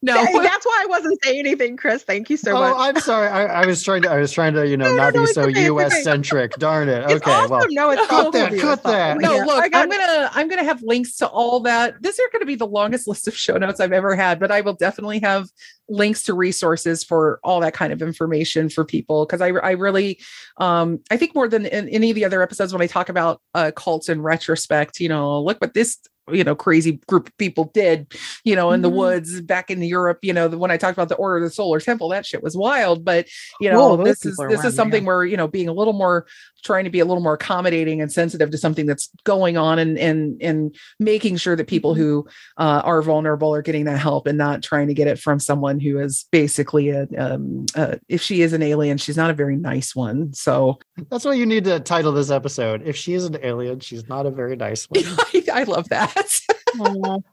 [0.03, 2.03] No, that's why I wasn't saying anything, Chris.
[2.05, 2.73] Thank you so much.
[2.73, 2.97] oh, much.
[2.97, 3.29] I'm sorry.
[3.29, 4.11] I, I, was trying to.
[4.11, 6.03] I was trying to, you know, no, not no, be so okay, U.S.
[6.03, 6.53] centric.
[6.53, 7.05] Darn it.
[7.05, 7.31] It's okay.
[7.31, 7.51] Awesome.
[7.51, 8.59] Well, no, it's cut that.
[8.59, 9.19] Cut that.
[9.19, 12.01] No, yeah, look, I'm gonna I'm gonna have links to all that.
[12.01, 14.51] This is going to be the longest list of show notes I've ever had, but
[14.51, 15.51] I will definitely have
[15.91, 20.19] links to resources for all that kind of information for people because I I really
[20.57, 23.43] um I think more than in any of the other episodes when I talk about
[23.55, 25.99] uh, cults in retrospect, you know, look what this
[26.33, 28.13] you know crazy group of people did
[28.45, 28.95] you know in mm-hmm.
[28.95, 31.51] the woods back in Europe you know when I talked about the Order of the
[31.51, 33.27] Solar Temple that shit was wild but
[33.61, 36.27] you know Whoa, this is this is something where you know being a little more
[36.63, 39.99] trying to be a little more accommodating and sensitive to something that's going on and
[39.99, 42.03] and and making sure that people mm-hmm.
[42.03, 42.29] who
[42.59, 45.81] uh, are vulnerable are getting that help and not trying to get it from someone
[45.81, 49.57] who is basically a um, uh, if she is an alien she's not a very
[49.57, 50.79] nice one so
[51.11, 54.27] that's why you need to title this episode if she is an alien she's not
[54.27, 55.03] a very nice one
[55.35, 56.41] I, I love that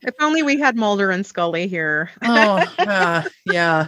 [0.01, 2.09] if only we had Mulder and Scully here.
[2.23, 3.87] oh, uh, yeah.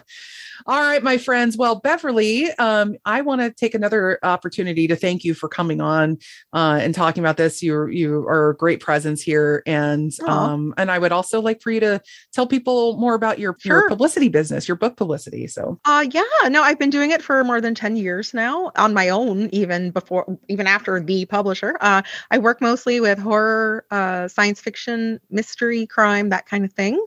[0.65, 1.57] All right, my friends.
[1.57, 6.17] Well, Beverly, um, I want to take another opportunity to thank you for coming on
[6.53, 7.63] uh, and talking about this.
[7.63, 11.71] You you are a great presence here, and um, and I would also like for
[11.71, 12.01] you to
[12.33, 13.79] tell people more about your sure.
[13.79, 15.47] your publicity business, your book publicity.
[15.47, 18.93] So, uh, yeah, no, I've been doing it for more than ten years now on
[18.93, 21.77] my own, even before, even after the publisher.
[21.81, 26.99] Uh, I work mostly with horror, uh, science fiction, mystery, crime, that kind of thing.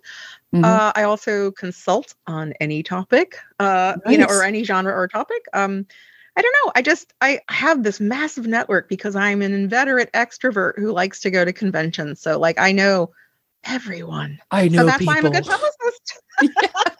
[0.54, 0.64] Mm-hmm.
[0.64, 4.12] Uh, I also consult on any topic, uh, nice.
[4.12, 5.42] you know, or any genre or topic.
[5.52, 5.86] Um,
[6.36, 6.72] I don't know.
[6.74, 11.30] I just I have this massive network because I'm an inveterate extrovert who likes to
[11.30, 12.20] go to conventions.
[12.20, 13.10] So like I know
[13.64, 14.38] everyone.
[14.50, 14.78] I know.
[14.78, 15.14] So that's people.
[15.14, 16.20] why I'm a good publicist.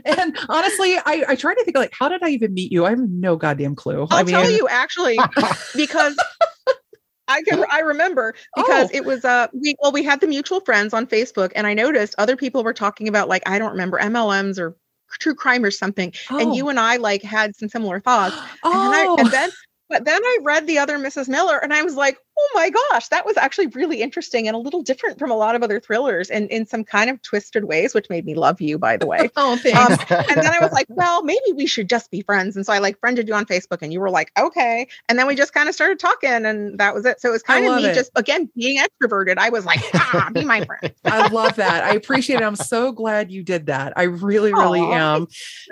[0.04, 2.86] And honestly, I, I try to think like, how did I even meet you?
[2.86, 4.06] I have no goddamn clue.
[4.10, 5.18] I'll I mean, tell you actually,
[5.76, 6.16] because
[7.30, 8.96] I can I remember because oh.
[8.96, 12.14] it was uh we well we had the mutual friends on Facebook and I noticed
[12.18, 14.76] other people were talking about like I don't remember MLMs or
[15.18, 16.38] true crime or something oh.
[16.38, 18.72] and you and I like had some similar thoughts oh.
[18.72, 19.50] and, I, and then
[19.90, 21.28] but then I read the other Mrs.
[21.28, 24.58] Miller and I was like, oh my gosh, that was actually really interesting and a
[24.58, 27.94] little different from a lot of other thrillers and in some kind of twisted ways,
[27.94, 29.28] which made me love you, by the way.
[29.36, 29.78] oh, thanks.
[29.78, 32.56] Um, and then I was like, well, maybe we should just be friends.
[32.56, 34.88] And so I like friended you on Facebook and you were like, okay.
[35.08, 37.20] And then we just kind of started talking and that was it.
[37.20, 37.94] So it was kind I of me it.
[37.94, 39.36] just, again, being extroverted.
[39.38, 40.94] I was like, ah, be my friend.
[41.04, 41.84] I love that.
[41.84, 42.44] I appreciate it.
[42.44, 43.92] I'm so glad you did that.
[43.96, 44.94] I really, really Aww.
[44.94, 45.26] am.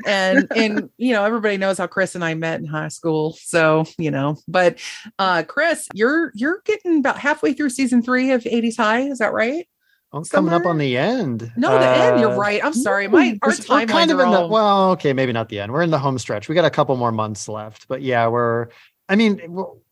[0.07, 3.37] And, and, you know, everybody knows how Chris and I met in high school.
[3.41, 4.79] So, you know, but
[5.19, 9.01] uh, Chris, you're, you're getting about halfway through season three of 80s High.
[9.03, 9.67] Is that right?
[10.13, 11.53] I'm coming up on the end.
[11.57, 12.21] No, the uh, end.
[12.21, 12.65] You're uh, right.
[12.65, 13.09] I'm sorry.
[13.09, 15.71] My our time kind of in the well, okay, maybe not the end.
[15.71, 16.49] We're in the home stretch.
[16.49, 18.69] We got a couple more months left, but yeah, we're.
[19.11, 19.41] I mean,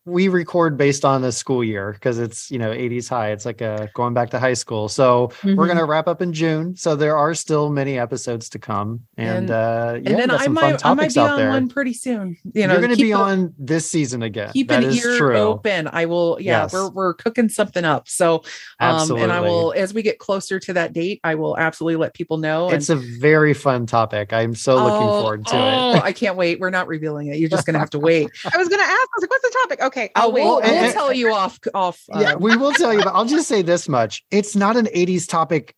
[0.07, 3.61] we record based on the school year because it's you know 80s high it's like
[3.61, 5.57] a going back to high school so mm-hmm.
[5.57, 9.01] we're going to wrap up in june so there are still many episodes to come
[9.17, 11.51] and, and uh yeah, and then i might i might be on there.
[11.51, 14.69] one pretty soon you know you're going to be the, on this season again keep
[14.69, 15.37] that an ear true.
[15.37, 16.73] open i will yeah yes.
[16.73, 18.37] we're, we're cooking something up so
[18.79, 19.25] um absolutely.
[19.25, 22.37] and i will as we get closer to that date i will absolutely let people
[22.37, 26.13] know it's a very fun topic i'm so looking oh, forward to oh, it i
[26.13, 28.69] can't wait we're not revealing it you're just going to have to wait i was
[28.69, 30.11] going to ask i was like what's the topic okay okay.
[30.15, 30.45] I'll oh, wait.
[30.45, 31.59] We'll, we'll tell you off.
[31.75, 32.03] Off.
[32.11, 33.03] Um, yeah, we will tell you.
[33.03, 35.75] But I'll just say this much: it's not an '80s topic.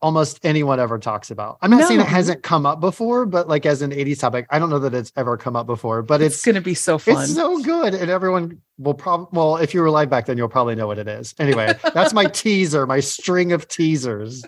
[0.00, 1.58] Almost anyone ever talks about.
[1.60, 1.88] I'm not no.
[1.88, 4.78] saying it hasn't come up before, but like as an 80s topic, I don't know
[4.78, 6.02] that it's ever come up before.
[6.02, 7.20] But it's, it's going to be so fun.
[7.20, 9.26] It's so good, and everyone will probably.
[9.32, 11.34] Well, if you were live back then, you'll probably know what it is.
[11.40, 14.44] Anyway, that's my teaser, my string of teasers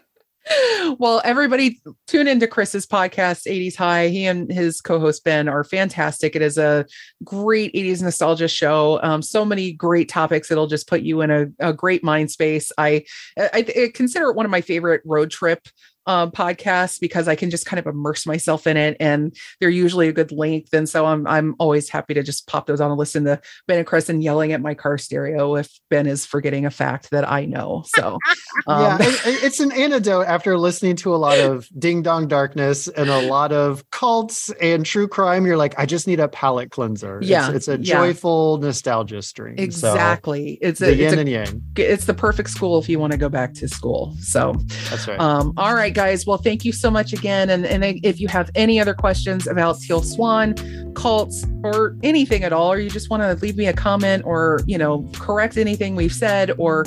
[0.98, 4.08] well, everybody tune into Chris's podcast, 80s High.
[4.08, 6.34] He and his co-host Ben are fantastic.
[6.34, 6.86] It is a
[7.24, 9.00] great 80s nostalgia show.
[9.02, 10.50] Um, so many great topics.
[10.50, 12.72] It'll just put you in a, a great mind space.
[12.78, 13.04] I,
[13.38, 15.68] I, I consider it one of my favorite road trip
[16.06, 20.08] um, podcasts because I can just kind of immerse myself in it, and they're usually
[20.08, 20.72] a good length.
[20.72, 23.78] And so I'm I'm always happy to just pop those on and listen to Ben
[23.78, 27.28] and Chris and yelling at my car stereo if Ben is forgetting a fact that
[27.28, 27.84] I know.
[27.86, 28.18] So
[28.66, 32.88] um, yeah, it, it's an antidote after listening to a lot of Ding Dong Darkness
[32.88, 35.46] and a lot of cults and true crime.
[35.46, 37.20] You're like, I just need a palate cleanser.
[37.22, 38.66] Yeah, it's, it's a joyful yeah.
[38.66, 39.56] nostalgia stream.
[39.58, 40.58] Exactly.
[40.62, 41.62] So, it's a, the yin it's a, and yang.
[41.76, 44.14] It's the perfect school if you want to go back to school.
[44.20, 44.54] So
[44.88, 45.20] that's right.
[45.20, 46.26] Um, all right, guys.
[46.26, 47.50] Well, thank you so much again.
[47.50, 50.54] And, and if you have any other questions about Teal Swan,
[50.94, 54.60] cults, or anything at all, or you just want to leave me a comment or,
[54.66, 56.84] you know, correct anything we've said or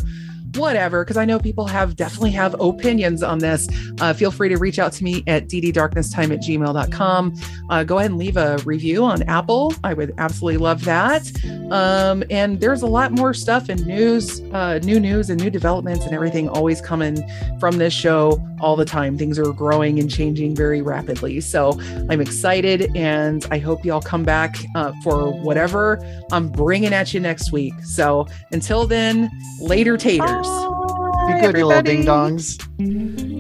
[0.56, 3.68] whatever, because I know people have definitely have opinions on this.
[4.00, 7.36] Uh, feel free to reach out to me at dddarknesstime at gmail.com.
[7.70, 9.74] Uh, go ahead and leave a review on Apple.
[9.84, 11.30] I would absolutely love that.
[11.72, 16.06] Um, and there's a lot more stuff and news, uh, new news and new developments
[16.06, 17.18] and everything always coming
[17.60, 19.18] from this show all the time.
[19.18, 21.42] Things are growing and changing very rapidly.
[21.42, 26.00] So I'm excited and I hope y'all come back uh, for whatever
[26.32, 27.74] I'm bringing at you next week.
[27.84, 30.43] So until then, later taters.
[30.44, 32.58] Be good, you little ding dongs.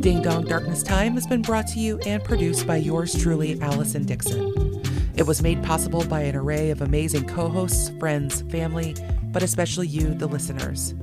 [0.02, 4.06] Ding Dong Darkness Time has been brought to you and produced by yours truly, Allison
[4.06, 4.82] Dickson.
[5.16, 8.96] It was made possible by an array of amazing co hosts, friends, family,
[9.32, 10.94] but especially you, the listeners.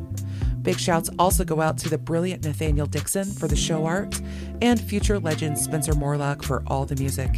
[0.63, 4.21] Big shouts also go out to the brilliant Nathaniel Dickson for the show art
[4.61, 7.31] and future legend Spencer Morelock for all the music.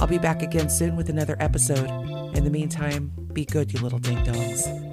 [0.00, 1.88] I'll be back again soon with another episode.
[2.36, 4.89] In the meantime, be good, you little ding dongs.